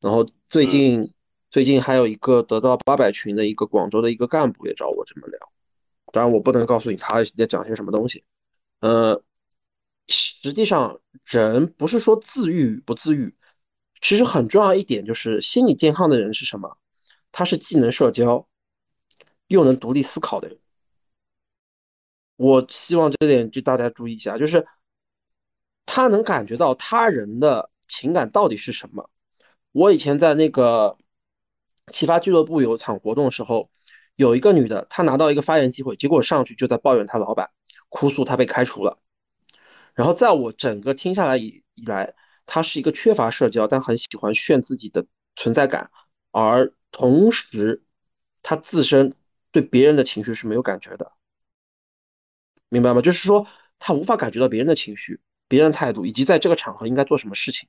[0.00, 1.12] 然后最近
[1.50, 5.38] 最近还有一个得到八百群的一个广州的一个干部也找我这么聊，
[6.14, 8.24] 当然我不能告诉你他在讲些什么东西，
[8.80, 9.22] 呃，
[10.08, 13.34] 实际上人不是说自愈不自愈。
[14.00, 16.76] 其实很重要一点就是心理健康的人是什么？
[17.32, 18.48] 他是既能社交，
[19.46, 20.58] 又能独立思考的人。
[22.36, 24.66] 我希望这点就大家注意一下，就是
[25.86, 29.10] 他能感觉到他人的情感到底是什么。
[29.72, 30.96] 我以前在那个
[31.92, 33.68] 启发俱乐部有场活动的时候，
[34.16, 37.50] 有一个女的，她拿到一个发言机会，结果上去就在抱怨她老板，
[37.90, 38.98] 哭诉她被开除了。
[39.94, 42.14] 然后在我整个听下来以以来。
[42.52, 45.88] 他是一个缺乏社交，但很喜欢炫自己的存在感，
[46.32, 47.84] 而同时，
[48.42, 49.14] 他自身
[49.52, 51.12] 对别人的情绪是没有感觉的，
[52.68, 53.00] 明白吗？
[53.02, 53.46] 就是说，
[53.78, 57.68] 他无法感觉到别人的情绪、别人的态度，以及在这个场合应该做什么事情，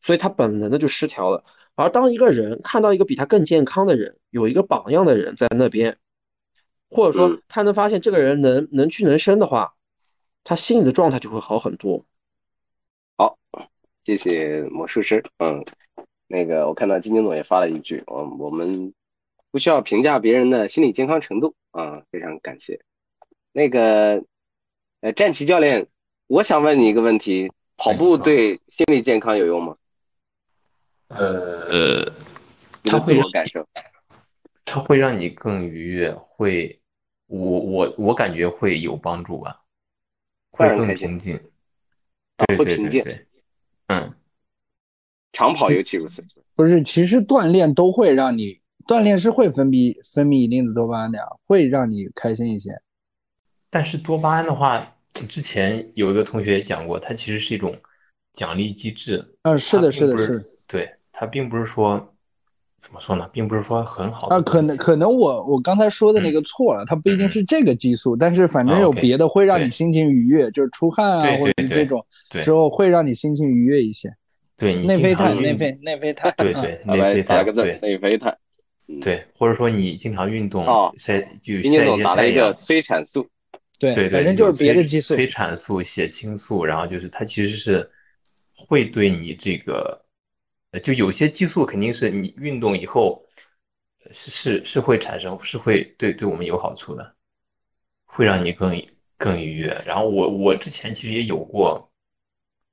[0.00, 1.44] 所以他本能的就失调了。
[1.76, 5.96] 而当一个人看到一个比他更健康的人，有一个榜样的人在那边，
[6.90, 9.76] 或者说他能发现这个人能能屈能伸的话，
[10.42, 12.04] 他心里的状态就会好很多。
[13.16, 13.38] 好。
[14.06, 15.64] 谢谢魔术师，嗯，
[16.28, 18.94] 那个我看到金金总也发了一句，我我们
[19.50, 22.78] 不需要评价别人的心理健康程度啊，非常感谢。
[23.50, 24.22] 那个
[25.00, 25.88] 呃，战旗教练，
[26.28, 29.76] 我想问你一个问题，跑步对心理健康有用吗？
[31.08, 32.04] 呃，
[32.84, 33.66] 它会感受，
[34.64, 36.80] 他会让你更愉悦，会，
[37.26, 39.64] 我我我感觉会有帮助吧，
[40.52, 41.40] 会更平静，
[42.46, 43.26] 对对对对。
[43.88, 44.12] 嗯，
[45.32, 46.24] 长跑尤其如此。
[46.54, 52.80] 不是，其实锻炼都会让你锻炼是会分泌分泌一定的多巴胺的呀，会让你开心一些。
[53.68, 57.74] 但是多巴胺的话，之前有一个同学也讲过，它其实是一种
[58.32, 59.36] 奖励机制。
[59.42, 60.52] 嗯，是的，是的，是。
[60.66, 62.15] 对，它并不是说
[62.86, 74.08] 怎么说呢，并不是说很好啊，可能可能我我刚才说的那个错了，它不一定是这个激素，但是反正有别的会让你心情愉悦，就是出汗啊或者这种之后会让你心情愉悦一些。
[74.56, 78.38] 对，内啡肽，内啡内啡肽，对对，内啡肽，对内啡肽，
[79.02, 80.64] 对，或者说你经常运动，
[80.96, 83.26] 晒就晒一些太阳，催产素，
[83.80, 87.90] 对对对，反正就是别的激素，催产素、血清素，然后就是它其实是
[88.54, 90.05] 会对你这个。
[90.80, 93.26] 就有些激素肯定是你运动以后
[94.12, 97.14] 是是是会产生，是会对对我们有好处的，
[98.04, 98.86] 会让你更
[99.16, 99.82] 更愉悦。
[99.86, 101.90] 然后我我之前其实也有过，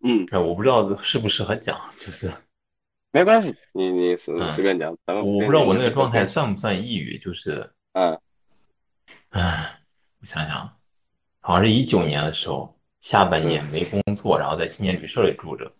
[0.04, 2.32] 嗯，我不知道适不适合讲，就是
[3.12, 4.96] 没关系，你你随随便讲。
[5.06, 8.20] 我不知道我那个状态算不算抑郁，就是嗯，
[9.30, 9.80] 唉，
[10.20, 10.78] 我想想，
[11.40, 15.72] 好像是一九年的时候，下半年没工作，然后在青年旅社里住着。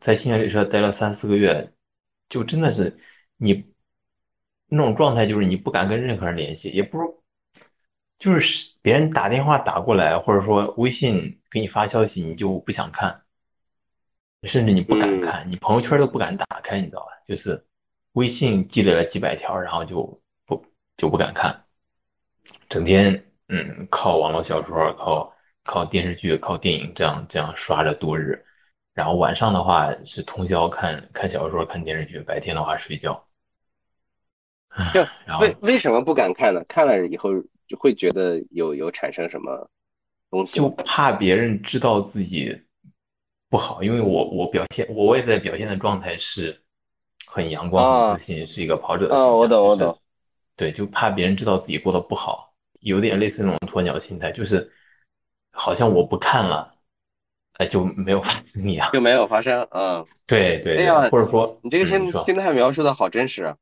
[0.00, 1.72] 在青年旅社待了三四个月，
[2.28, 2.98] 就真的是
[3.36, 3.72] 你
[4.66, 7.04] 那种状态，就是你不敢跟任何人联系，也不是，
[8.18, 13.22] 就是别人打电话打过来，或者说微信给你发消息，你就不想看，
[14.44, 17.12] 甚至你不敢看，你朋友圈都不敢打开，你知道吧？
[17.28, 17.62] 就是
[18.12, 20.64] 微信积累了几百条，然后就不
[20.96, 21.64] 就不敢看，
[22.68, 28.46] 整天嗯靠网络小说、靠靠电视剧、靠电影这样这样刷着度日。
[29.00, 33.24] 然后晚上的话是通宵看看小说、看电视剧，白天的话睡觉。
[34.92, 35.00] 就
[35.40, 36.62] 为为什么不敢看呢？
[36.68, 37.30] 看了以后
[37.66, 39.70] 就会觉得有有产生什么
[40.30, 40.58] 东西？
[40.58, 42.62] 就怕别人知道自己
[43.48, 46.62] 不好，因为我我表现我外在表现的状态是
[47.24, 49.34] 很阳光、很自信，是一个跑者的形象。
[49.34, 49.98] 我懂我懂。
[50.56, 54.70] 对，就怕别人知道自己过得不好，有点类似那种鸵鸟心态，就是
[55.52, 56.70] 好像我不看了。
[57.60, 63.54] 哎，就没有发生一样，就没有发生，嗯，对对对，或者说你这个心心态描述的好真实啊，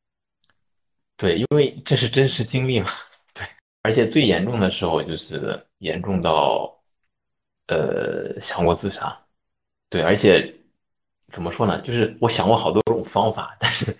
[1.17, 2.87] 对，因为这是真实经历嘛，
[3.35, 3.45] 对，
[3.83, 6.81] 而且最严重的时候就是严重到，
[7.67, 9.21] 呃，想过自杀，
[9.91, 10.55] 对，而且
[11.33, 13.97] 怎么说呢，就是我想过好多种方法，但是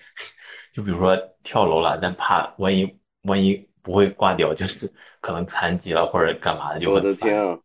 [0.73, 7.61] 就比如说跳楼了，但怕万一万一不会挂掉，就是可能残疾了或者干嘛的，就我的天。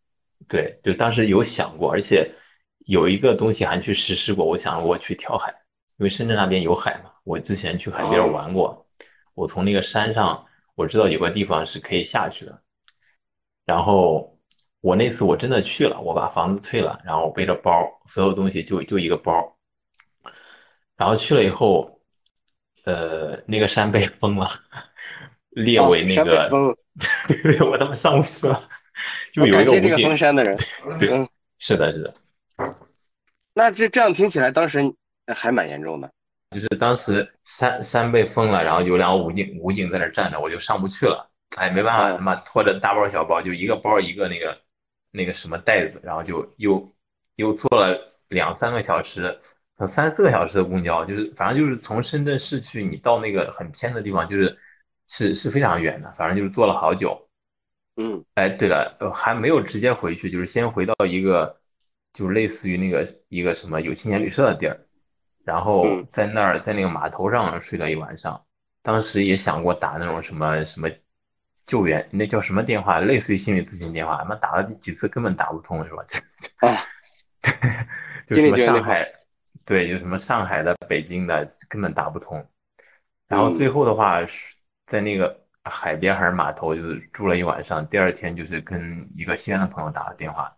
[0.53, 2.31] 对，就当时有想过，而且
[2.85, 4.45] 有一个东西还去实施过。
[4.45, 5.49] 我想我去跳海，
[5.97, 7.09] 因为深圳那边有海嘛。
[7.23, 8.85] 我之前去海边玩过，
[9.34, 12.61] 我从那个山上我知道有个地方是可以下去的。
[13.65, 14.38] 然后
[14.80, 19.57] 我那次我真的去了，我把房子退了，然后我背着包，所有东西就就一个包。
[20.95, 21.99] 然后去了以后，
[22.85, 24.47] 呃，那个山被 封了，
[25.49, 26.47] 列为那个，
[27.71, 28.69] 我他妈上不去了。
[29.34, 30.55] 就有一个这个封山的人，
[30.99, 31.27] 对，
[31.57, 32.14] 是的，是的。
[33.55, 34.93] 那这这样听起来，当时
[35.34, 36.10] 还蛮严重的。
[36.51, 41.31] 就是当时山山被封了，然后有两个武警武警在那站着，我就上不去了。
[41.57, 44.61] 哎，没办法，他妈拖着大包小包，就一个包一个那个
[45.10, 46.93] 那个什么袋子，然后就又
[47.38, 49.39] 又坐了两三个小时，
[49.88, 54.55] 三四个小时的公交，就是反正就是从深圳市区你到那个很偏的地方，就是
[55.07, 57.23] 是是非常远的，反正就是坐了好久。
[57.95, 61.61] 嗯，哎，对了，还没有直接回去，就是先回到一个，
[62.11, 64.80] 就类似于那个一个什么有青年旅社的地儿，
[65.44, 68.44] 然后在那儿在那个码头上睡了一晚上。
[68.82, 70.90] 当时也想过打那种什么什么
[71.65, 76.03] 救援，那叫什么电话，类似于心理咨询电话，妈打了几次根本打不通，是吧？
[76.61, 76.84] 哎，
[78.26, 79.07] 对，就什么上海，
[79.64, 82.44] 对，就什么上海的、北京的，根本打不通。
[83.28, 84.20] 然后最后的话，
[84.88, 85.43] 在那个。
[85.65, 87.88] 海边还是码头，就是住了一晚上。
[87.88, 90.53] 第二天就是跟一个西安的朋友打了电话，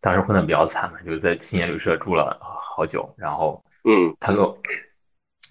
[0.00, 3.12] 当时混的比较惨嘛，就是在青年旅社住了好久。
[3.18, 4.56] 然后，嗯，他给我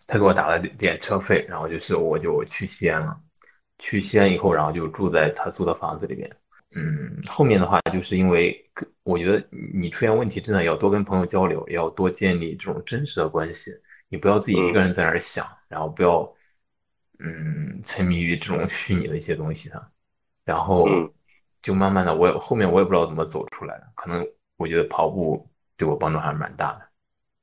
[0.07, 3.19] 他给我打了点车费，然后就是我就去西安了。
[3.77, 6.29] 去西安以后，然后就住在他租的房子里面。
[6.75, 8.57] 嗯，后面的话就是因为
[9.03, 13.71] 我觉得你出现问题，真的要多跟朋友交流，要多建立这种真实的关系。
[14.07, 16.33] 你不要自己一个人在那儿想，然后不要。
[17.25, 19.91] 嗯，沉迷于这种虚拟的一些东西上，
[20.43, 20.89] 然后
[21.61, 23.87] 就慢慢的，我后面我也不知道怎么走出来的。
[23.95, 24.27] 可能
[24.57, 26.89] 我觉得跑步对我帮助还是蛮大的，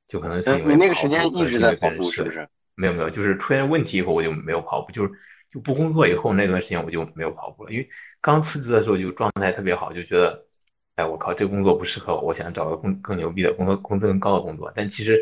[0.07, 2.47] 就可能是因为你那个时间一直在跑步，是不是？
[2.75, 5.11] 没有没有，就是出现问题以后我就没有跑步，就是
[5.49, 7.71] 就不工作以后那段时间我就没有跑步了。
[7.71, 7.89] 因为
[8.21, 10.45] 刚辞职的时候就状态特别好，就觉得，
[10.93, 14.71] 哎，我靠，这个工作不适合我，我想找个更更牛逼的工作，工资更高的工作。
[14.75, 15.19] 但其实。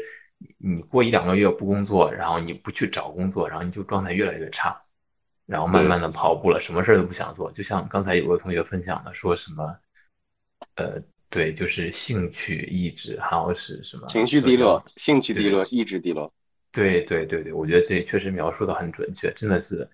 [0.57, 4.81] 你过一两个月不工作，然后你不去找工作，然后你就状态越来越差，
[5.45, 7.51] 然后慢慢的跑步了，什么事儿都不想做。
[7.51, 9.77] 就像刚才有个同学分享的，说什么，
[10.75, 14.07] 呃，对，就是兴趣、意志，还有是什么？
[14.07, 16.31] 情绪低落，兴趣低落，意志低落。
[16.71, 19.89] 对对对对，我觉得这确实描述的很准确，真的是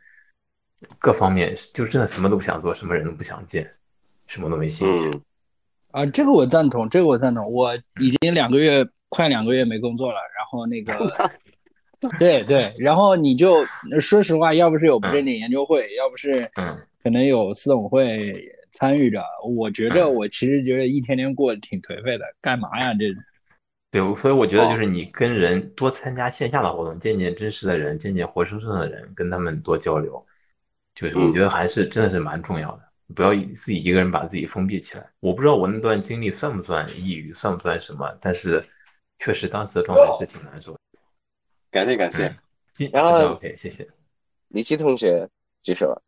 [0.99, 3.73] 各方面就真的什么都不想做，什么人都不想见，
[4.27, 5.21] 什么都没兴趣。
[5.91, 7.49] 啊，这个我赞同，这个我赞同。
[7.49, 8.85] 我已经两个月，
[9.15, 11.31] 快两个月没工作了，然后那个，
[12.19, 13.65] 对对，然后你就
[14.01, 16.45] 说实话，要不是有不正经研究会，要不是
[17.01, 18.35] 可能有四总会
[18.71, 23.05] 参与着，我觉得我其实觉得一天天过得挺颓废的，干嘛呀这？
[23.89, 30.21] 对，所以我觉得就是你跟人多参加线下的活动，见见真实的人，见见活生生的人，跟他们多交流，
[30.93, 32.81] 就是我觉得还是真的是蛮重要的。
[33.15, 35.05] 不要自己一个人把自己封闭起来。
[35.19, 38.65] 我不知道我那段经历算不算抑郁，算不算什么，但是
[39.19, 40.77] 确实当时的状态是挺难受。
[41.71, 42.35] 感谢感谢，
[42.91, 43.87] 然后 OK，谢谢。
[44.47, 45.29] 李琦同学
[45.61, 46.01] 举手。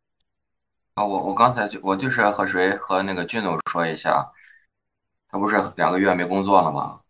[0.95, 4.31] 啊，我我刚才就我就是和谁和那个俊总说一下，
[5.29, 7.01] 他不是两个月没工作了吗？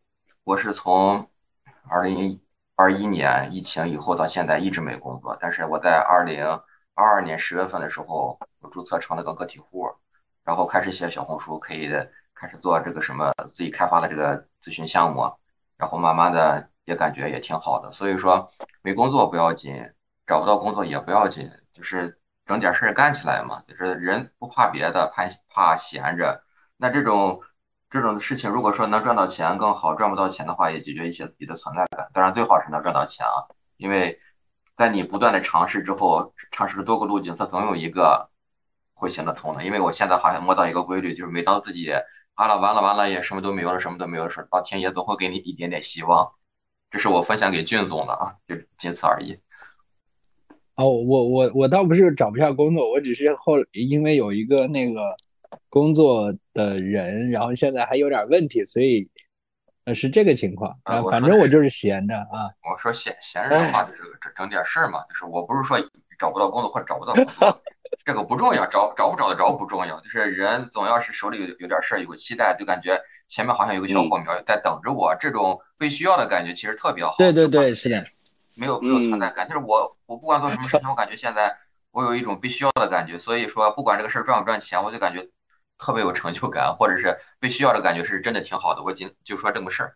[0.44, 1.30] 我是从
[1.90, 2.41] 二零
[2.76, 6.45] 二一年疫情以后到现在一直没工作，但是我在二零
[6.94, 8.40] 二二年十月份的时候。
[8.60, 9.88] 我注册成了个个体户，
[10.44, 11.88] 然后开始写小红书，可以
[12.34, 15.32] 开始做这个什么自己开发的这个咨询项目，
[15.78, 17.91] 然后慢慢的也感觉也挺好的。
[17.91, 18.52] 所以说
[18.82, 19.94] 没工作不要紧，
[20.26, 23.64] 找不到工作也不要紧，就是整点事儿干起来嘛。
[23.68, 26.44] 就是人不怕别的，怕怕闲着。
[26.78, 27.41] 那这种
[27.90, 32.10] 这种事情，如果说能赚到钱更好，赚不到钱的话，也解决一些自己的存在感。
[32.14, 33.48] 当然最好是能赚到钱啊，
[33.78, 34.20] 因为
[34.76, 38.30] 在你不断的尝试之后，尝试了多个路径，它总有一个。
[38.99, 41.94] 会行得通的，因为我现在好像摸到一个规律，就是每当自己
[42.38, 46.32] 啊了完了完了也什么都没有了，什么都没有的时候，老天爷总会给你一点点希望。
[46.92, 49.40] 这是我分享给俊总的啊，就仅此而已。
[50.76, 55.16] 哦，我我我倒不是找不下工作，我只是后因为有一个那个
[55.68, 59.10] 工作的人，然后现在还有点问题，所以
[59.86, 61.02] 呃是这个情况啊。
[61.10, 62.54] 反正我就是闲着啊。
[62.72, 65.80] 我说闲闲着的话就是整整点事儿嘛，就是我不是说
[66.20, 67.62] 找不到工作或者找不到工作。
[68.06, 77.16] 这个不重要，找找不找得着不重要，就是人总要是手里有有点事儿，有个期待，就感觉前面好像有个小火苗在等着我，这种被需要的感觉其实特别好。
[77.18, 78.04] 对对对，是的，
[78.56, 81.58] 没有没有存在感，就是我我不管做什么事情，我感觉现在
[81.92, 85.28] 我有一种被需要的感觉，所以说不管这个事儿赚不赚钱，我就感觉
[85.78, 88.84] 特别有成就感，或者是被需要的感觉是真的挺好的。
[88.84, 89.96] 我仅就说这个事儿，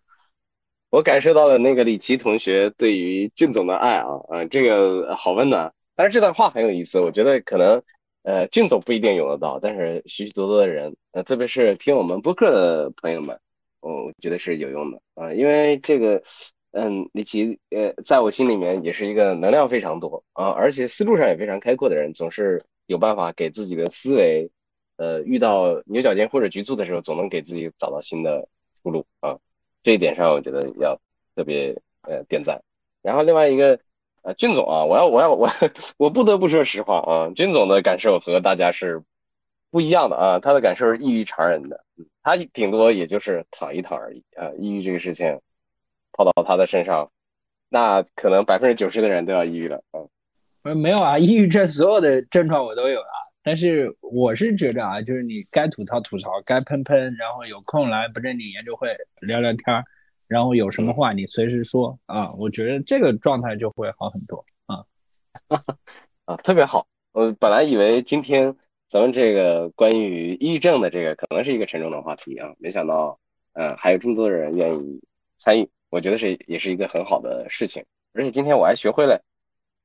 [0.90, 5.74] 我感受到了那个李琦同学对于俊总的爱啊，呃，这个好温暖。
[6.02, 7.84] 但是这段话很有意思，我觉得可能，
[8.24, 13.40] 呃，俊总不一定用得到，但是许许多多的人，呃，特别是听我们播客的朋友们，
[13.82, 16.24] 我觉得是有用的啊，因为这个，
[16.72, 24.50] 嗯，李琦，呃，在我心里面也是一个能量非常多啊，而且思路上也非常开阔的人，总是有办法给自己的思维，
[24.98, 28.48] 呃，遇到牛角尖或者局促的时候，总能给自己找到新的
[28.82, 29.38] 出路啊，
[29.84, 31.00] 这一点上我觉得要
[31.36, 32.64] 特别呃点赞。
[33.04, 33.80] 然后另外一个。
[34.22, 35.50] 啊，俊总啊，我要我要我
[35.98, 39.04] 我不得不说实话啊，俊总的感受和大家是
[39.72, 41.84] 不一样的啊，他的感受是异于常人的，
[42.22, 45.40] 他顶多也就是躺一躺而已啊，抑郁这个事情
[46.14, 47.12] 套到他的身上，
[47.70, 50.06] 那可能百分之九十的人都要抑郁了啊。
[50.76, 59.84] 没有啊，抑郁症所有的症状我都有啊，但是我是觉得啊，就是你该吐槽吐槽，该喷喷，然后有空来不正经研究会聊聊天儿。
[60.32, 64.86] 然后有什么话你随时说啊，我觉得这个状态就会好很多啊，
[66.24, 66.88] 啊，特别好。
[67.12, 68.56] 我本来以为今天
[68.88, 73.20] 咱们这个关于抑郁症的这个可能是一个沉重的话题啊，没想到，
[73.56, 75.02] 嗯，还有这么多的人愿意
[75.38, 77.84] 参与，我觉得是也是一个很好的事情。
[78.14, 79.22] 而且今天我还学会了，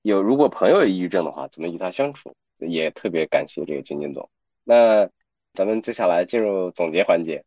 [0.03, 4.31] 有如果朋友有抑郁症的话，怎么与他相处，也特别感谢这个金金总。
[4.63, 5.09] 那
[5.55, 7.43] 咱们接下来进入总结环节。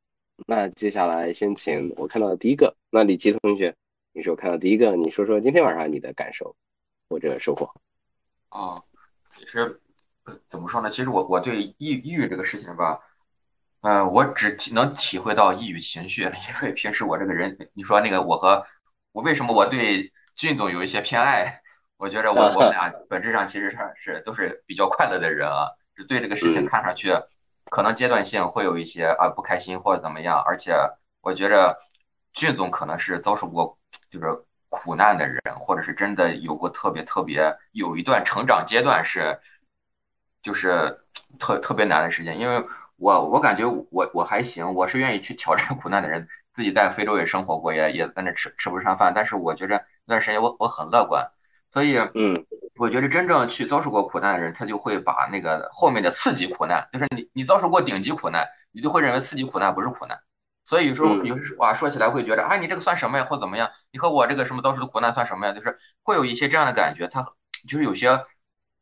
[0.47, 3.75] 那接下来先请我看到的第一个，那李琦同学，
[4.13, 6.55] 你是我看到第一个，你说说今天晚上你的感受
[7.09, 7.73] 或者收获。
[8.49, 8.83] 啊，
[9.37, 9.79] 其实
[10.47, 10.89] 怎么说呢？
[10.89, 12.99] 其实我我对抑抑郁这个事情吧，
[13.81, 16.23] 嗯，我只能体会到抑郁情绪，
[16.61, 18.65] 因为平时我这个人，你说那个我和
[19.11, 21.61] 我为什么我对俊总有一些偏爱？
[21.97, 27.11] 我觉得我我们俩 本质上其实上是都是比较快乐的人啊，是对这个事情看上去。
[27.69, 30.73] 可能阶段性会有一些啊不开心或者怎么样，而且
[31.21, 31.77] 我觉着
[32.33, 33.77] 俊总可能是遭受过
[34.09, 39.39] 就是苦难的人，或者是真的有过特别特别有一段成长阶段是
[40.41, 41.01] 就是
[41.39, 42.39] 特特别难的时间。
[42.39, 42.65] 因为
[42.97, 51.31] 我我感觉我我还行，我是愿意去挑战苦难的人，自己在非洲也生活过，也也在那吃吃不上饭，但是我觉着那段时间我我很乐观，
[51.71, 52.45] 所以嗯。
[52.79, 60.17] 我觉得真正去遭受过苦难的人，他就会把那个后面的次级苦难，就是你你遭受过顶级苦难，你就会认为次级苦难不是苦难，
[60.63, 63.71] 所以有时候有时啊说起来会觉得，啊，你这个算什么呀，或怎么样？
[63.91, 65.51] 你和我这个什么遭受的苦难算什么呀？
[65.51, 67.09] 就是会有一些这样的感觉。
[67.09, 67.33] 他
[67.67, 68.23] 就是有些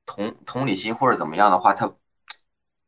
[0.06, 1.92] 同同理心或者怎么样的话，他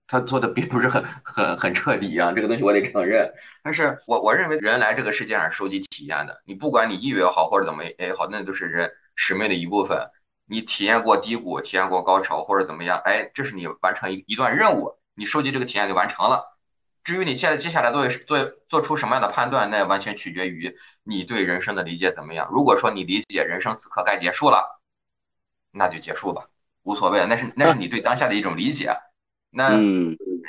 [0.05, 2.33] 他做的并不是很很很彻底啊。
[2.33, 3.33] 这个东西我得承认。
[3.63, 10.09] 但是我我认为人来这个世界上收集体验的，你不管你抑郁也好或者怎么也好，那都是人使命的一部分。
[10.45, 16.57] 你体验过低谷，体验过高潮或者怎么样，哎，这是你完成一一段任务，你收集这个体验就完成了。
[17.03, 22.47] 至于你现在接下来做做做出什么样的判断，那完全取决于你对人生的理解怎么样。
[22.49, 24.81] 如果说你理解人生此刻该结束了，
[25.71, 26.47] 那就结束吧，
[26.83, 28.95] 无所谓，那是那是你对当下的一种理解。
[29.51, 29.69] 那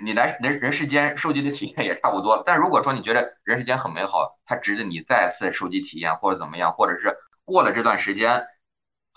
[0.02, 2.42] 你来人人世间收集的体验也差不多。
[2.46, 8.44] 但如果说你觉得人世间很美好，它值得你再次收集体验或者怎么样，或者是过了这段时间，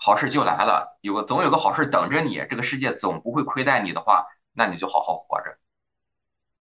[0.04, 5.56] 好事就来了，有个总有个好事等着你，这个世界总不会亏待你的话，那你就好好活着。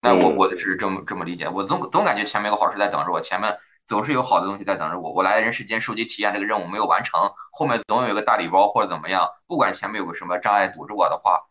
[0.01, 3.59] 那我我是这么这么理解，我总总感觉前面有个好事在等着我，前面
[3.89, 5.11] 总是有好的东西在等着我。
[5.11, 9.29] 我来人世间收集体验这个任务没有完成，后面总有一个大礼包或者怎么样。
[9.49, 11.43] 不管前面有个什么障碍堵着我的话，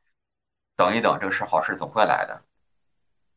[0.77, 2.43] 等一等，这个是好事总会来的。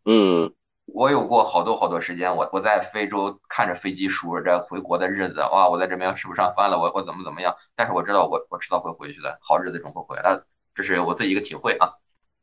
[0.04, 0.54] 嗯，
[0.86, 7.54] 我有过好多好多时间，我我在非洲看着飞机数着回国的日子，哇，我在这边吃不上饭了，我我怎么怎么样？
[7.74, 10.40] 但是我知道我我迟早会回去的，好日子总会回来，
[10.74, 11.92] 这是我自己一个体会啊。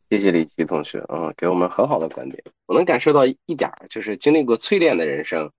[0.10, 2.44] 谢谢李琦同学，嗯，给我们很好的观点。
[2.68, 5.52] 我能感受到一点儿，就是经历过淬炼的人生，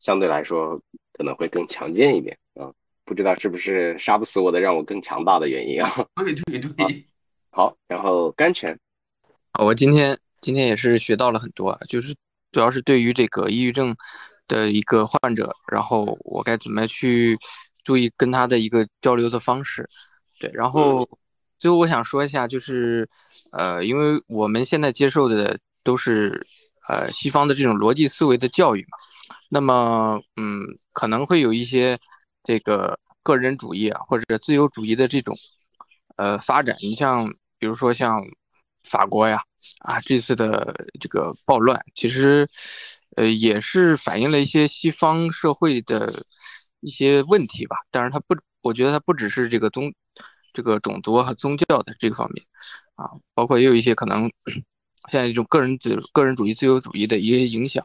[0.00, 0.80] 相对来说
[1.12, 2.72] 可能会更强健一点啊。
[3.04, 6.06] 不知道是不是杀不死我的，让我更强大的原因啊？
[6.16, 7.06] 对对对。
[7.50, 8.78] 好，然后甘泉，
[9.52, 12.14] 啊，我今天今天也是学到了很多，就是
[12.52, 13.96] 主要是对于这个抑郁症
[14.46, 17.36] 的一个患者，然后我该怎么去
[17.82, 19.88] 注意跟他的一个交流的方式，
[20.38, 21.08] 对，然后。
[21.58, 23.08] 最后我想说一下，就是，
[23.52, 26.44] 呃，因为我们现在接受的都是，
[26.88, 28.98] 呃，西方的这种逻辑思维的教育嘛，
[29.48, 30.60] 那么，嗯，
[30.92, 31.96] 可能会有一些
[32.42, 35.36] 这个个人主义啊，或者自由主义的这种，
[36.16, 36.76] 呃，发展。
[36.80, 38.20] 你像，比如说像
[38.84, 39.40] 法国呀，
[39.80, 42.48] 啊，这次的这个暴乱，其实，
[43.16, 46.24] 呃，也是反映了一些西方社会的
[46.80, 47.76] 一些问题吧。
[47.90, 49.92] 当然，它不，我觉得它不只是这个宗。
[50.54, 52.44] 这个种族和宗教的这个方面，
[52.96, 54.30] 啊，包括也有一些可能
[55.10, 57.82] 现在一种个人自个人主义、自由主义的一些影响。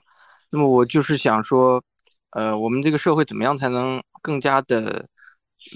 [0.50, 1.82] 那么我就是想说，
[2.32, 5.08] 呃，我们这个社会怎么样才能更加的，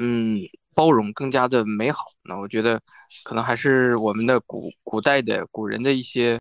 [0.02, 0.42] 嗯，
[0.74, 2.06] 包容，更加的美好？
[2.24, 2.82] 那我觉得
[3.24, 6.40] 可能还是我们的古古代的古人的一些，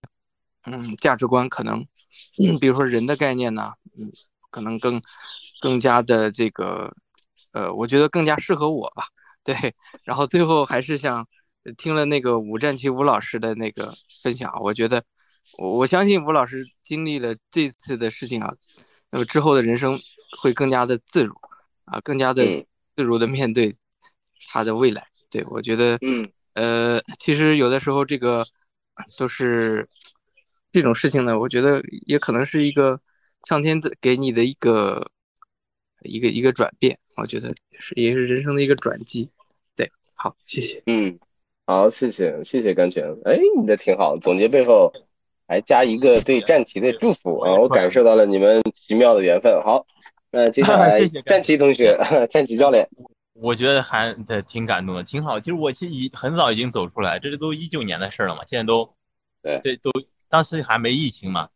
[0.66, 1.84] 嗯，价值观，可能，
[2.60, 4.10] 比如说人的概念呢，嗯，
[4.50, 5.00] 可能更
[5.60, 6.94] 更加的这个，
[7.52, 9.04] 呃，我觉得更加适合我吧。
[9.42, 9.74] 对，
[10.04, 11.26] 然后最后还是想
[11.76, 13.92] 听了那个吴占奇吴老师的那个
[14.22, 15.02] 分享，我觉得
[15.58, 18.54] 我我相信吴老师经历了这次的事情啊，
[19.10, 19.98] 那么之后的人生
[20.40, 21.34] 会更加的自如
[21.86, 22.44] 啊，更加的
[22.96, 23.72] 自如的面对
[24.48, 25.06] 他的未来。
[25.30, 28.44] 对我觉得，嗯，呃，其实有的时候这个
[29.18, 29.88] 都是
[30.72, 33.00] 这种事情呢，我觉得也可能是一个
[33.48, 35.10] 上天给你的一个
[36.02, 39.30] 一个一个转变，我觉得是也是人生的一个转机。
[39.76, 40.82] 对好，谢谢。
[40.86, 41.18] 嗯，
[41.64, 43.04] 好，谢谢，谢谢甘泉。
[43.24, 44.92] 哎，你的挺好，总结背后
[45.46, 49.62] 还加一个对战旗的祝福啊，我感受到了你们奇妙的缘分。
[49.62, 49.86] 好，
[50.32, 51.96] 那接下 来战旗同学，
[52.30, 52.88] 战旗教练，
[53.40, 54.14] 我觉得还
[54.46, 55.40] 挺感动的，挺好。
[55.40, 58.94] 其实我其实已很早已经走出来，这是都一九年的事了嘛，现在都
[59.42, 59.90] 对，这都
[60.28, 61.48] 当时还没疫情嘛。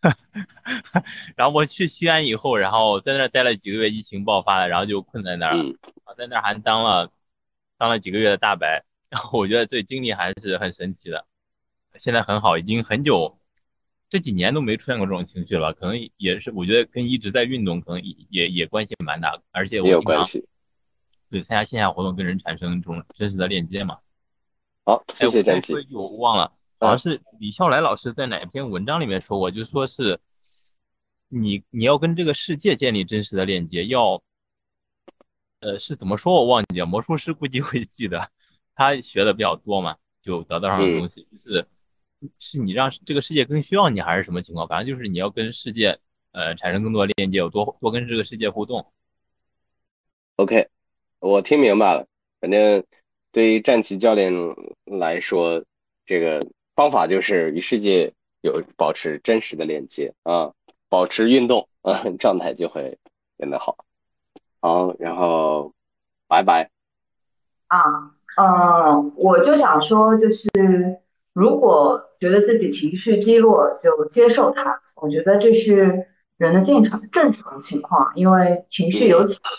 [1.36, 5.74] 然后我去西安以后，然后在那儿待了几个月，疫情爆发了，然后就困在那儿了，
[6.16, 7.10] 在那儿还当了。
[7.80, 11.24] 当了几个月的大白， 然后我觉得这经历还是很神奇的。
[11.94, 13.38] 现在很好，已经很久，
[14.10, 15.72] 这几年都没出现过这种情绪了。
[15.74, 19.40] 可能也是，我觉得跟一直在运动可能也也关系蛮大。
[19.52, 20.24] 而且我经常
[21.30, 23.98] 对参加线下活动跟人产生这种真实的链接嘛。
[24.84, 30.20] 好，谢谢张说一句我忘了，好像是李笑来老师在哪篇文章里面说过，就说是
[31.28, 34.22] 你你要跟这个世界建立真实的链接，要。
[35.60, 36.34] 呃，是怎么说？
[36.34, 36.86] 我忘记了。
[36.86, 38.30] 魔术师估计会记得，
[38.76, 41.66] 他学的比较多嘛，就得到上的东西，就是
[42.38, 44.68] 是你让这个世界更需要你，还是什么情况？
[44.68, 45.98] 反正就是你要跟世界
[46.30, 48.92] 呃产生更多的链接，有多多跟这个世界互动。
[50.36, 50.68] OK，
[51.20, 52.06] 我听明白了。
[52.40, 52.84] 反正
[53.32, 54.32] 对于战旗教练
[54.84, 55.64] 来说，
[56.06, 60.52] 这个方法就是与世界有保持真实的连接啊，
[60.88, 62.98] 保持运动啊，状态就会
[63.36, 63.84] 变得好。
[64.60, 65.74] 好，然后
[66.28, 66.70] 拜拜。
[67.66, 67.82] 啊，
[68.40, 70.48] 嗯，我就想说，就是
[71.32, 74.80] 如果觉得自己情绪低落，就接受它。
[74.96, 79.50] 我觉得这是人的正常正常情况，因为情绪有起啊。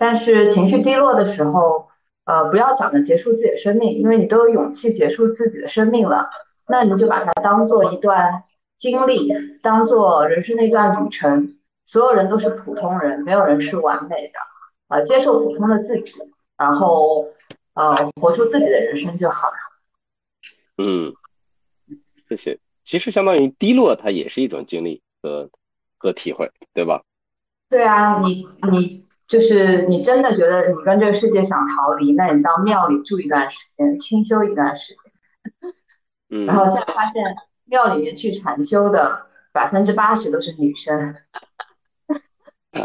[0.00, 1.90] 但是情绪低落的时候，
[2.24, 6.30] 呃，不要想着结束自己的生命，因为你都有勇气结束自己的生命了，
[6.66, 8.44] 那你就把它当做一段
[8.78, 11.58] 经历，当做人生的一段旅程。
[11.84, 14.38] 所有人都是普通人，没有人是完美的，
[14.88, 16.14] 呃，接受普通的自己，
[16.56, 17.26] 然后
[17.74, 19.54] 呃，活出自己的人生就好了。
[20.78, 21.12] 嗯，
[22.26, 22.58] 谢谢。
[22.84, 25.50] 其实相当于低落，它也是一种经历和
[25.98, 27.02] 和体会，对吧？
[27.68, 35.72] 对啊，你你就是你真的觉得你跟这个世界想逃离，那你到庙里住一段时间，清修一段时间。
[36.30, 36.46] 嗯。
[36.46, 37.22] 然后现在发现
[37.64, 41.14] 庙里面去禅修的百分之八十都是女生。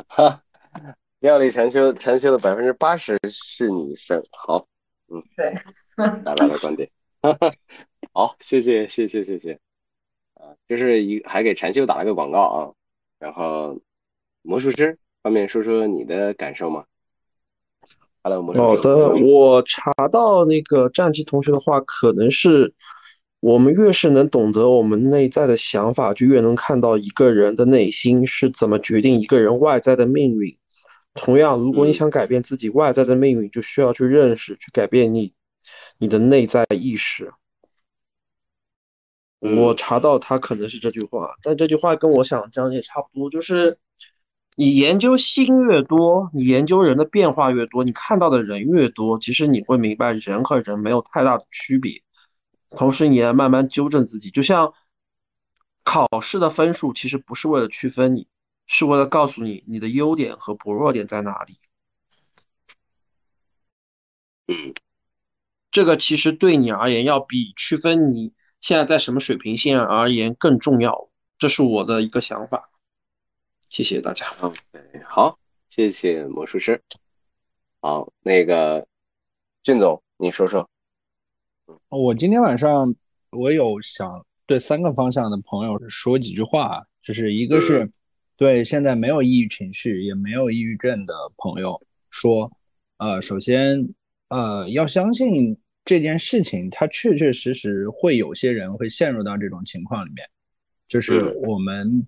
[0.08, 0.44] 哈，
[1.20, 4.24] 庙里禅修禅修的百分之八十是女生。
[4.32, 4.68] 好，
[5.08, 5.56] 嗯，对，
[5.96, 6.92] 大大的观点。
[8.14, 9.60] 好，谢谢谢谢谢谢。
[10.36, 12.58] 啊，这是一还给禅修打了个广告啊。
[13.18, 13.80] 然后
[14.44, 16.86] 魔术师方便说说你的感受吗。
[18.22, 22.76] 好的，我查到那个战机同学的话，可能是。
[23.42, 30.58] 我们越是能懂得我们内在的想法，就越能看到一个人的内心是怎么决定一个人外在的命运。
[31.14, 35.34] 同样，如果你想改变自己外在的命运，就需要去认识、去改变你
[36.00, 37.34] 你的内在意识。
[39.40, 43.78] 我查到他可能是这句话，但这句话跟我想讲也差不多，就是
[44.56, 52.02] 你研究心越多，你研究人的变化越多，你看到的人越多，其实你会明白人和人没有太大的区别。
[52.70, 54.32] 同时，你也慢慢纠正自己。
[54.32, 54.74] 就像
[55.84, 58.28] 考试的分数，其实不是为了区分你，
[58.66, 61.60] 是为了告诉你你的优点和薄弱点在哪里。
[64.48, 64.74] 嗯，
[65.72, 71.10] 这个其实对你而言，要比区分你现在在什么水平线而言更重要。
[71.38, 72.70] 这是我的一个想法。
[73.76, 74.26] 谢谢大家。
[74.40, 74.56] OK，
[75.04, 75.38] 好，
[75.68, 76.82] 谢谢魔术师。
[77.82, 78.88] 好，那个
[79.64, 80.66] 俊总，你说说。
[81.90, 82.96] 我今天晚上
[83.32, 87.92] 我有想对三个方向的朋友说几句话，就是一个是
[88.38, 91.78] 对现在没有抑郁情绪也没有抑郁症的朋友
[92.10, 92.50] 说，
[92.96, 93.94] 呃，首先
[94.30, 100.26] 呃要相信这件事情，它确确实实会有些人会陷入到这种情况里面，
[100.88, 102.08] 就是我们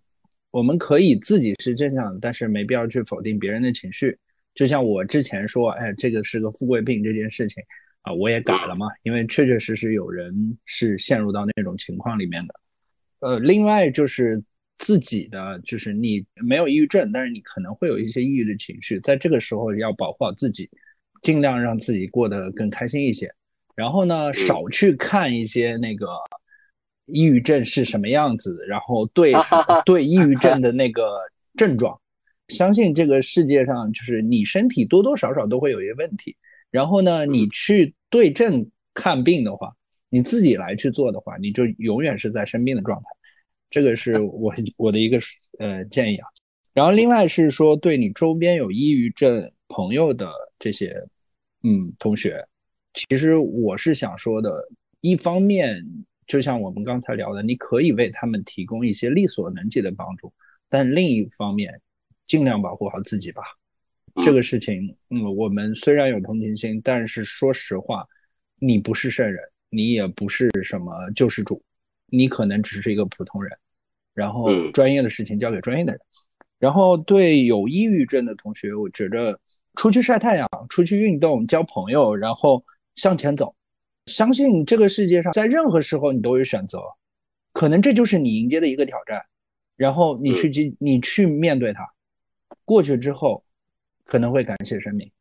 [0.58, 4.18] 我们可以自己是正常的，但是没必要去否定别人的情绪，
[4.56, 7.64] 就像我之前说，哎，这个是个富贵病这件事情。
[8.02, 10.34] 啊，我也改了嘛，因为确确实实有人
[10.66, 12.56] 是陷入到那种情况里面的。
[13.20, 14.42] 呃，另外就是
[14.78, 20.68] 自己的，就是你没有抑郁症，但是你可能会有一些抑郁的情绪，在这个时候要保护好自己，
[21.22, 23.32] 尽量让自己过得更开心一些。
[23.76, 26.08] 然后呢，少去看一些那个
[27.08, 29.34] 抑郁症是什么样子，然后对
[29.86, 31.20] 对抑郁症的 那个
[31.56, 32.00] 症状，
[32.50, 36.36] 相信这个世界上就是你身体多多少少都会有一些问题。
[36.70, 39.74] 然后呢，你去对症看病的话，
[40.10, 43.06] 你自己来去做的话，你就永远是在生病的状态。
[43.70, 45.18] 这个是 我我的一个
[45.60, 46.28] 呃建议啊。
[46.74, 50.30] 然后另外是说，对你周边有抑郁症朋友的
[50.60, 50.96] 这些
[51.64, 52.46] 嗯同学，
[52.94, 54.52] 其实我是想说的，
[55.02, 55.84] 一方面
[56.28, 60.32] 就像我们刚才聊的，你可以为他们提供一些力所能及的帮助，
[60.70, 61.82] 但另一方面，
[62.28, 63.42] 尽量保护好自己吧。
[64.24, 68.06] 这个事情，嗯，我们虽然有同情心，但是说实话，
[68.60, 71.64] 你不是圣人，你也不是什么救世主，
[72.08, 73.58] 你可能只是一个普通人。
[74.14, 76.02] 然后，专业的事情交给专业的人。
[76.58, 79.40] 然后，对有抑郁症的同学，我觉得
[79.76, 82.62] 出去晒太阳，出去运动，交朋友，然后
[82.96, 83.56] 向前走。
[84.08, 86.82] 相信这个世界上，在任何时候你都有选择，
[87.54, 89.24] 可能这就是你迎接的一个挑战。
[89.76, 91.88] 然后你去经，你去面对它，
[92.66, 93.44] 过去之后。
[94.10, 95.12] 可能会感谢生命，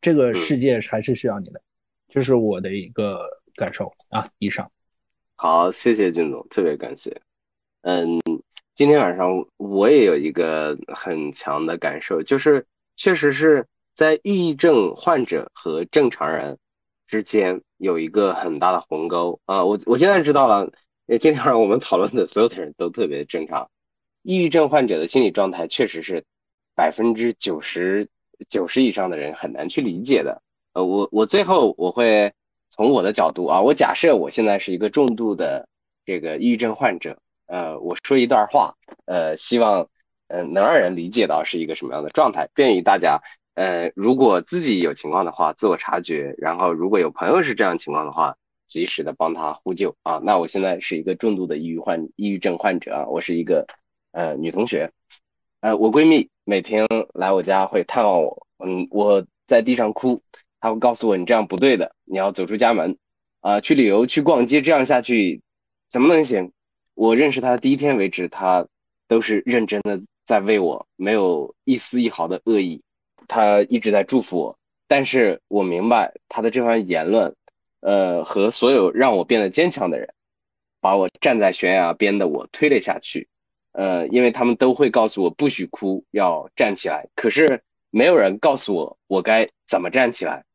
[0.00, 1.60] 这个世界还是需要你的，
[2.08, 3.20] 这是我的一个
[3.54, 4.26] 感受啊。
[4.38, 4.66] 以上，
[5.36, 7.20] 好，谢谢俊总，特别感谢。
[7.82, 8.18] 嗯，
[8.74, 9.28] 今天晚上
[9.58, 12.64] 我也有一个很强的感受，就是
[12.96, 16.56] 确实是在抑郁症患者和正常人
[17.06, 19.64] 之间有一个很大的鸿沟啊。
[19.64, 20.70] 我我现在知道了，
[21.20, 23.70] 今天晚上我们讨论的所有的人都特别正常，
[24.22, 26.24] 抑郁症患者的心理状态确实是
[26.74, 28.08] 百分之九十。
[28.48, 30.42] 九十以上的人很难去理解的。
[30.72, 32.32] 呃，我我最后我会
[32.68, 35.68] 从我的角度啊，我假设我现在是一个重度的
[36.04, 37.16] 这个抑郁症患者，
[37.46, 38.74] 呃，我说一段话，
[39.06, 39.88] 呃，希望
[40.26, 43.22] 嗯能让人理解到是一个什么样的状态，便于大家
[43.54, 48.36] 呃如果自己有情况的话自我察觉，然后如果有朋友是这样情况的话，
[48.66, 50.20] 及时的帮他呼救啊。
[50.24, 53.66] 那我现在是一个重度的抑郁患抑郁症患者啊，我是一个
[54.12, 54.90] 呃女同学，
[55.60, 60.22] 呃我闺蜜每天来我家会探望我，嗯我在地上哭，
[60.60, 62.96] 她会告诉我你这样不对的，你要走出家门，
[63.40, 65.42] 啊去旅游去逛街，这样下去
[65.88, 66.50] 怎么能行？
[66.94, 68.66] 我认识她第一天为止，她
[69.06, 72.82] 都是认真的在为我，没有一丝一毫的恶意，
[73.28, 77.34] 他一直在祝福我，但是我明白他的这番言论。
[77.86, 80.14] 呃，和所有让我变得坚强的人，
[80.80, 83.28] 把我站在悬崖边的我推了下去。
[83.72, 87.08] 呃，因为他们都会告诉我不许哭，要站起来。
[87.14, 90.46] 可是没有人告诉我我该怎么站起来，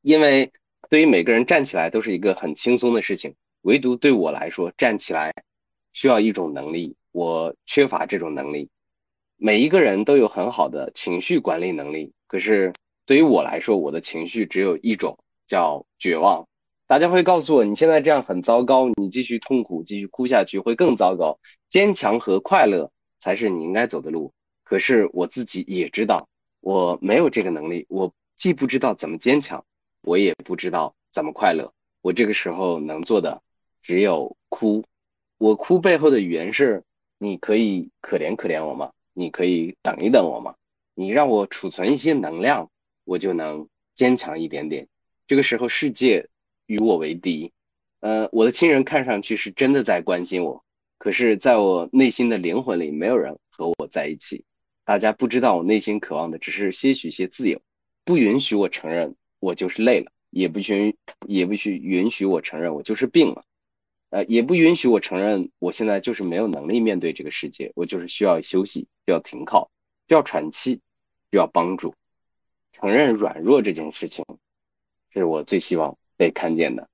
[0.00, 0.50] 因为
[0.90, 5.32] 对于每个人站起来都是一个很轻松的事情，唯独对我来说站起来
[5.92, 8.68] 需要一种能力，我缺乏这种能力。
[9.44, 12.72] 每一个人都有很好的情绪管理能力，可是
[13.06, 15.18] 对于我来说，我的情绪只有一种。
[15.44, 16.46] 叫绝望，
[16.86, 21.40] 大家会告诉我，你现在这样很糟糕，你继续痛苦，继续哭下去会更糟糕。
[21.68, 24.32] 坚强和快乐才是你应该走的路。
[24.64, 26.28] 可是我自己也知道，
[26.60, 29.62] 我没有这个能力，我既不知道怎么坚强，
[30.02, 31.70] 我也不知道怎么快乐。
[32.00, 33.42] 我这个时候能做的
[33.82, 34.84] 只有哭。
[35.36, 36.82] 我哭背后的语言是：
[37.18, 38.90] 你可以可怜可怜我吗？
[39.12, 40.54] 你可以等一等我吗？
[40.94, 42.70] 你让我储存一些能量，
[43.04, 44.88] 我就能坚强一点点。
[45.26, 46.28] 这个时候，世界
[46.66, 47.52] 与我为敌。
[48.00, 50.64] 呃，我的亲人看上去是真的在关心我，
[50.98, 54.44] 可是在我内心的灵魂里，没有人和我在一起。
[54.84, 57.60] 大家不知道我内心渴望的只是些许些自由，
[58.04, 60.96] 不允许我承认我就是累了，也不许
[61.28, 63.44] 也不许允许我承认我就是病了，
[64.12, 69.70] 呃，也不允许我承认我现在就是没有能力面对这个世界，我就是需要休息，需要停靠，
[70.06, 70.82] 需要喘气，
[71.30, 71.94] 需要帮助。
[72.72, 74.22] 承认软弱这件事情。
[75.14, 76.88] 是我最希望被看见的。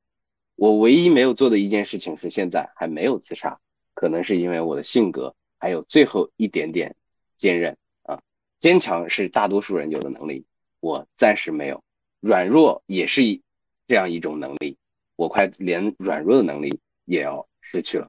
[0.55, 3.61] 我唯一没有做的一件事情是现在还没有自杀，
[3.95, 6.97] 可能是因为我的性格还有最后一点点
[7.37, 8.21] 坚韧啊。
[8.59, 10.47] 坚强是大多数人有的能力，
[10.81, 11.83] 我暂时没有。
[12.21, 13.43] 软弱也是一
[13.87, 14.77] 这样一种能力，
[15.15, 18.09] 我快连软弱的能力也要失去了。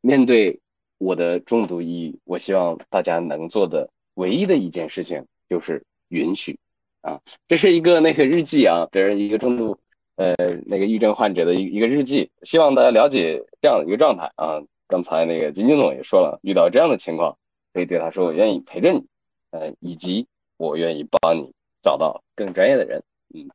[0.00, 0.60] 面对
[0.96, 6.58] 我的重度抑郁，我希望大家能做的唯一的一件事情就是允许。
[7.00, 9.78] 啊，这是一个那个日记啊，别人一个重度
[10.16, 10.34] 呃
[10.66, 14.62] 那个抑郁症患者的一一个日记，希望大家了解这样的一个状态啊。
[14.88, 17.38] 刚才那个金金总也说了，遇到这样的情况，
[17.72, 19.06] 可以对他说：“我愿意陪着你，
[19.50, 21.52] 呃，以及我愿意帮你
[21.82, 23.02] 找到更专业的人。”
[23.34, 23.50] 嗯，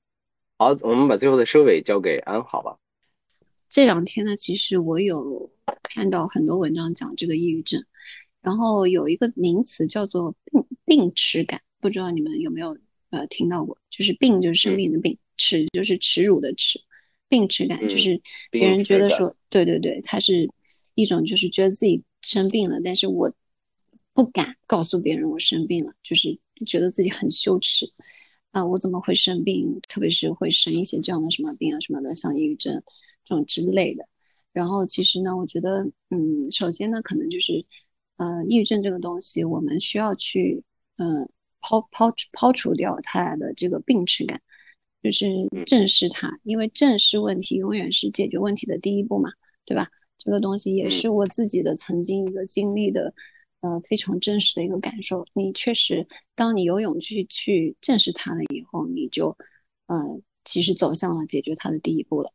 [0.57, 2.77] 好，我们把最后的收尾交给安，好吧？
[3.73, 5.51] 这两天呢，其实我有
[5.81, 7.83] 看到很多文章讲这个抑郁症，
[8.39, 12.77] 然后有一个名词叫做病病耻感，不知道你们有没有？
[13.09, 16.79] 呃，听到过，就是病就是生病的病，耻就是耻辱的耻，
[17.27, 18.21] 病耻感就是
[18.51, 20.47] 别人觉得说，对对对，他是
[20.93, 23.33] 一种就是觉得自己生病了，但是我
[24.13, 27.91] 不敢告诉别人我生病了，就是觉得自己很羞耻
[28.51, 29.79] 啊，我怎么会生病？
[29.87, 32.81] 特别是会生一些这样的什么病啊什么的，像抑郁症
[33.25, 34.07] 这种之类的。
[34.51, 37.65] 然后其实呢，我觉得，嗯，首先呢，可能就是，
[38.17, 40.63] 呃，抑郁症这个东西，我们需要去，
[40.97, 41.29] 嗯。
[41.65, 44.41] 抛抛抛除掉它的这个病耻感，
[45.01, 45.29] 就是
[45.65, 49.29] 正视它，因为正视问题永远是解决问题的第一步嘛，
[49.63, 49.89] 对吧？
[50.17, 53.13] 这个东西也是我自己的曾经一个经历的，
[53.61, 55.25] 呃，非常真实的一个感受。
[55.31, 56.05] 你确实，
[56.35, 59.29] 当你有勇气去正视它了以后，你就，
[59.87, 62.33] 呃，其实走向了解决它的第一步了。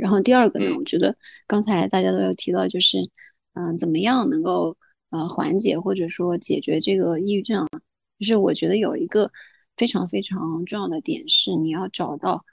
[0.00, 1.14] 然后第二个呢，我觉得
[1.46, 3.00] 刚才大家都有提到，就是，
[3.54, 4.76] 嗯，怎么样能够
[5.10, 7.62] 呃缓解或者说解决这个抑郁症。
[7.62, 7.68] 啊？
[8.18, 9.32] 就是我觉得有一个
[9.78, 12.44] 非常非常重要的点是，你要找到，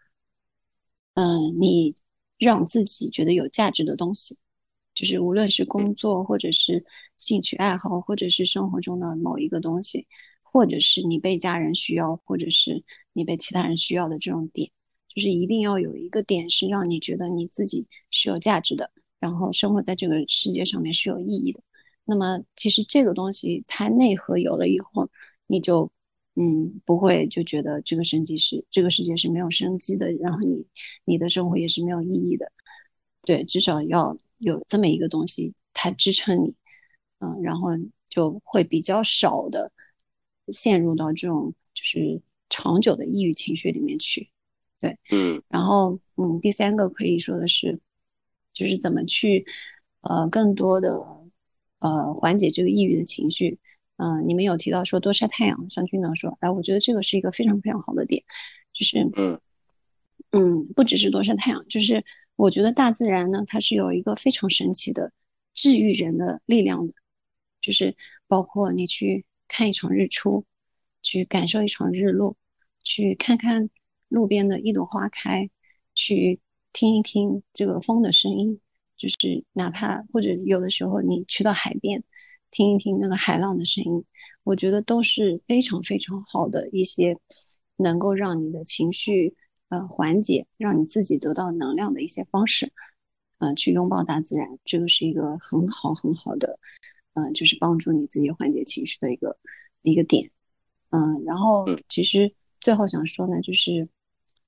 [1.15, 1.94] 嗯，你
[2.38, 4.38] 让自己觉得有价值的东西，
[4.94, 6.86] 就是无论是工作，或者是
[7.18, 10.07] 兴趣爱好，或者是生活中的某一个东西，
[10.41, 14.72] 或者是你被家人需要，或者是你被其他人需要的这种点，
[15.18, 21.64] 就是一定要有一个点是让你觉得你自己是有价值的，然后生活在这个世界上面是有意义的。
[22.06, 25.10] 那么，其实这个东西它内核有了以后。
[25.49, 25.89] 你就，
[26.35, 30.65] 嗯，不会就觉得这个生机是这个世界是没有生机的，然后你
[31.06, 32.52] 你的生活也是没有意义的，
[33.23, 36.53] 对，至少要有这么一个东西它支撑你，
[37.19, 37.69] 嗯，然后
[38.10, 39.72] 就会比较少的
[40.49, 44.30] 陷入到这种就是长久的抑郁情绪里面去，
[44.80, 47.80] 对，嗯，然后嗯，第三个可以说的是，
[48.54, 49.45] 就是怎么去
[50.02, 51.04] 呃更多的
[51.80, 53.60] 呃缓解这个抑郁的情绪。
[53.98, 58.24] 嗯，你们有提到说多晒太阳，像军长说，哎，我觉得这个是一个非常非常好的点，
[58.74, 59.40] 就是嗯。
[60.32, 62.04] 嗯，不只是多晒太阳，就是
[62.36, 65.14] 我觉得大自然呢，它是有一个非常神奇的
[65.54, 66.94] 治愈人的力量的，
[67.62, 67.95] 就是
[68.28, 70.44] 包括你去看一场日出，
[71.02, 72.36] 去感受一场日落，
[72.84, 73.70] 去看看
[74.08, 75.50] 路边的一朵花开，
[75.96, 76.40] 去
[76.74, 78.60] 听一听这个风的声音，
[78.96, 82.04] 就是哪怕或者有的时候你去到海边，
[82.52, 84.04] 听一听那个海浪的声音，
[84.44, 87.18] 我觉得都是非常非常好的一些
[87.78, 89.36] 能够让你的情绪
[89.70, 92.72] 呃缓解，让你自己得到能量的一些方式。
[93.40, 96.58] 呃，去拥抱大自然，这个是一个很好很好的，
[97.14, 99.38] 嗯，就是帮助你自己缓解情绪的一个
[99.84, 100.32] 一个点。
[100.90, 103.88] 嗯，然后其实最后想说呢，就是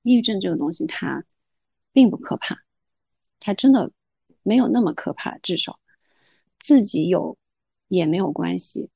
[0.03, 1.23] 抑郁症这个东西它
[1.91, 2.63] 并不可怕，
[3.39, 3.91] 它真的
[4.43, 5.79] 没有那么可怕，至少
[6.59, 7.37] 自己有
[7.87, 8.89] 也没有关系，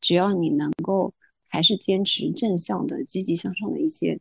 [0.00, 1.14] 只要你能够
[1.46, 4.20] 还是坚持正向的、积极向上的一些，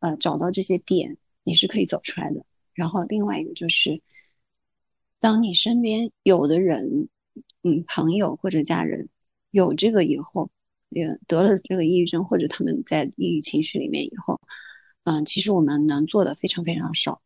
[0.00, 2.44] 呃，找到这些点，你是可以走出来的。
[2.74, 4.00] 然后另外一个就是。
[5.22, 7.10] 当你身边有的人，
[7.62, 9.06] 嗯，朋友或者家人
[9.50, 10.50] 有这个以后，
[10.88, 14.40] 也得了这个抑郁症，或者他们在抑郁情绪里面以后，
[15.04, 17.22] 嗯，其实我们能做的非常非常少，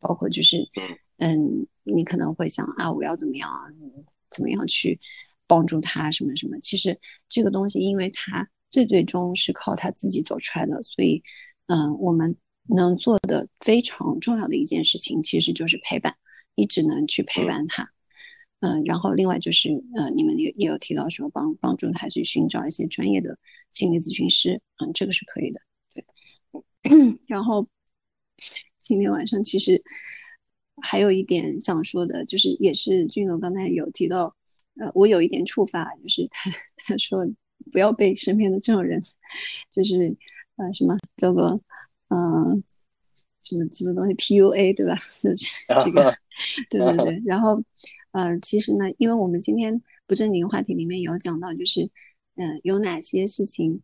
[0.00, 0.68] 包括就是，
[1.18, 3.66] 嗯，你可能会想啊，我要怎么样啊，
[4.30, 4.98] 怎么样去
[5.46, 6.58] 帮助他什么什么？
[6.60, 6.98] 其实
[7.28, 11.22] 这个东西，因为他最最终是靠他自己走出来的，所以，
[11.66, 12.36] 嗯，我们
[12.68, 16.16] 能做的非常重要的一件事情，其实就是陪伴。
[16.56, 17.90] 你只能去陪伴他，
[18.58, 23.38] 嗯，然后另外就是，呃，你们也也有提到说帮帮助他去寻找一些专业的
[23.70, 25.69] 心理咨询师，嗯，这个是可以的，对。
[27.28, 27.66] 然后
[28.78, 29.82] 今天晚上其实
[30.82, 34.34] 还有一点想说的，就是也是俊总刚才有提到，
[34.78, 37.26] 呃，我有一点触发，就是他 他说
[37.72, 39.00] 不要被身边的这种人，
[39.70, 40.16] 就是
[40.56, 41.60] 呃什么叫做
[42.08, 42.62] 嗯。
[43.42, 44.94] 什么什么东西 PUA 对吧？
[45.00, 46.04] 是这个，
[46.68, 47.22] 对对对。
[47.24, 47.60] 然后，
[48.12, 51.90] 呃，其实呢，因为我们今天不正经话题里面有讲到，就是，
[52.36, 53.80] 嗯，有哪些事情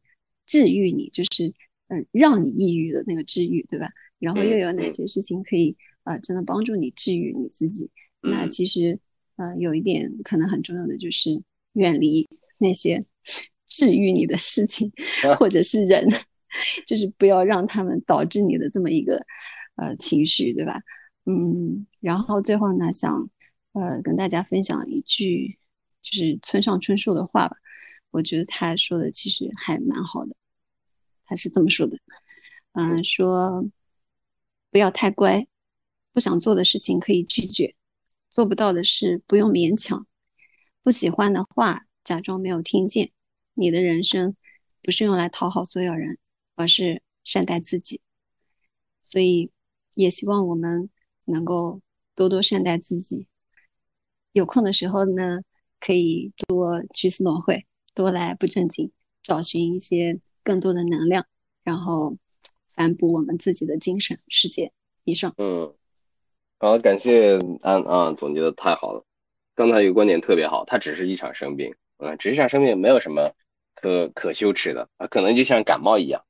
[0.46, 1.54] 治愈你，就是，
[1.88, 3.88] 嗯，让你抑郁的那个治愈，对吧？
[4.18, 7.90] 然后又有哪些事情可以，呃，真的帮助你治愈你自己？
[8.22, 8.98] 那其实，
[9.36, 11.42] 呃，有一点可能很重要的就是
[11.74, 13.04] 远离那些
[13.66, 14.90] 治愈你的事情
[15.38, 16.08] 或者是人。
[16.86, 19.20] 就是不要让他们导致你的这么一个
[19.74, 20.80] 呃情绪，对吧？
[21.26, 23.28] 嗯，然后最后呢，想
[23.72, 25.58] 呃跟大家分享一句
[26.00, 27.56] 就是村上春树的话吧，
[28.10, 30.34] 我觉得他说的其实还蛮好的。
[31.26, 31.98] 他是这么说的，
[32.72, 33.68] 嗯，说
[34.70, 35.46] 不要太乖，
[36.12, 37.74] 不想做的事情可以拒绝，
[38.30, 40.06] 做不到的事不用勉强，
[40.82, 43.12] 不喜欢的话假装没有听见。
[43.54, 44.34] 你的人生
[44.82, 46.18] 不是用来讨好所有人。
[46.58, 48.00] 而是善待自己，
[49.02, 49.50] 所以
[49.94, 50.88] 也希望我们
[51.26, 51.82] 能够
[52.14, 53.26] 多多善待自己。
[54.32, 55.42] 有空的时候呢，
[55.78, 58.90] 可以多去思诺会，多来不正经，
[59.22, 61.26] 找寻一些更多的能量，
[61.64, 62.16] 然后
[62.70, 64.70] 反哺我们自己的精神世界。
[65.02, 65.34] 以上。
[65.38, 65.74] 嗯，
[66.58, 69.04] 好，感谢安啊，总结的太好了。
[69.56, 73.32] 刚才有个观点特别好，他只是一场生病，嗯，只是一场生病，没有什么
[73.74, 76.22] 可可羞耻的啊，可能就像感冒一样。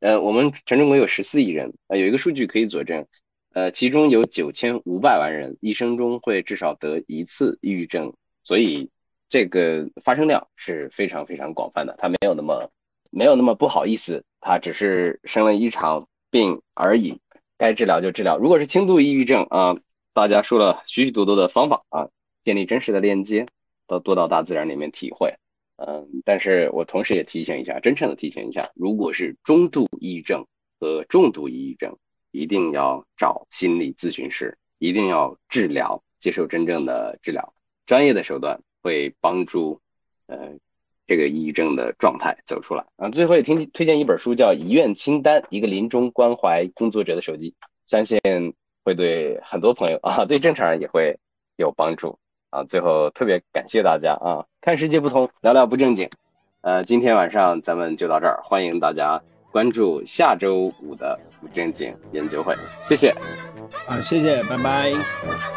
[0.00, 3.06] 呃，我们全中国有十四亿人，呃，有一个数据可以佐证，
[3.54, 8.12] 呃，其中有九千五百万人一生中会至少得一次抑郁症，
[8.42, 8.90] 所以
[9.28, 12.70] 这个发生量是非常非常广泛的，它没有那么
[13.14, 17.20] 没有那么不好意思，他只是生了一场病而已，
[17.58, 18.38] 该治疗就治疗。
[18.38, 19.76] 如果是轻度抑郁症啊，
[20.14, 22.08] 大家说了许许多多的方法啊，
[22.40, 23.46] 建立真实的链接，
[23.86, 25.34] 到多到大自然里面体会。
[25.76, 30.46] 嗯，但是我同时也提醒一下，真诚的提醒一下，如果是中度抑郁症
[30.80, 31.98] 和重度抑郁症，
[32.30, 37.52] 一定要找心理咨询师，一定要治疗，接受真正的治疗，
[37.84, 39.82] 专业的手段会帮助
[40.26, 40.54] 呃
[41.12, 42.82] 这个抑郁症的状态走出来。
[42.96, 47.50] 啊，最后也听推荐一本书，叫《遗愿清单：一个临终关怀工作者的手机》，
[47.84, 48.18] 相信
[48.82, 51.18] 会对很多朋友啊，对正常人也会
[51.56, 52.18] 有帮助。
[52.48, 54.46] 啊，最后特别感谢大家啊！
[54.62, 56.08] 看世界不同，聊聊不正经。
[56.62, 62.54] 呃，今天晚上咱们就到这儿，欢迎大家关注下周五的不正经研究会，
[62.86, 63.08] 谢谢。
[63.86, 64.92] 啊，谢谢，拜拜，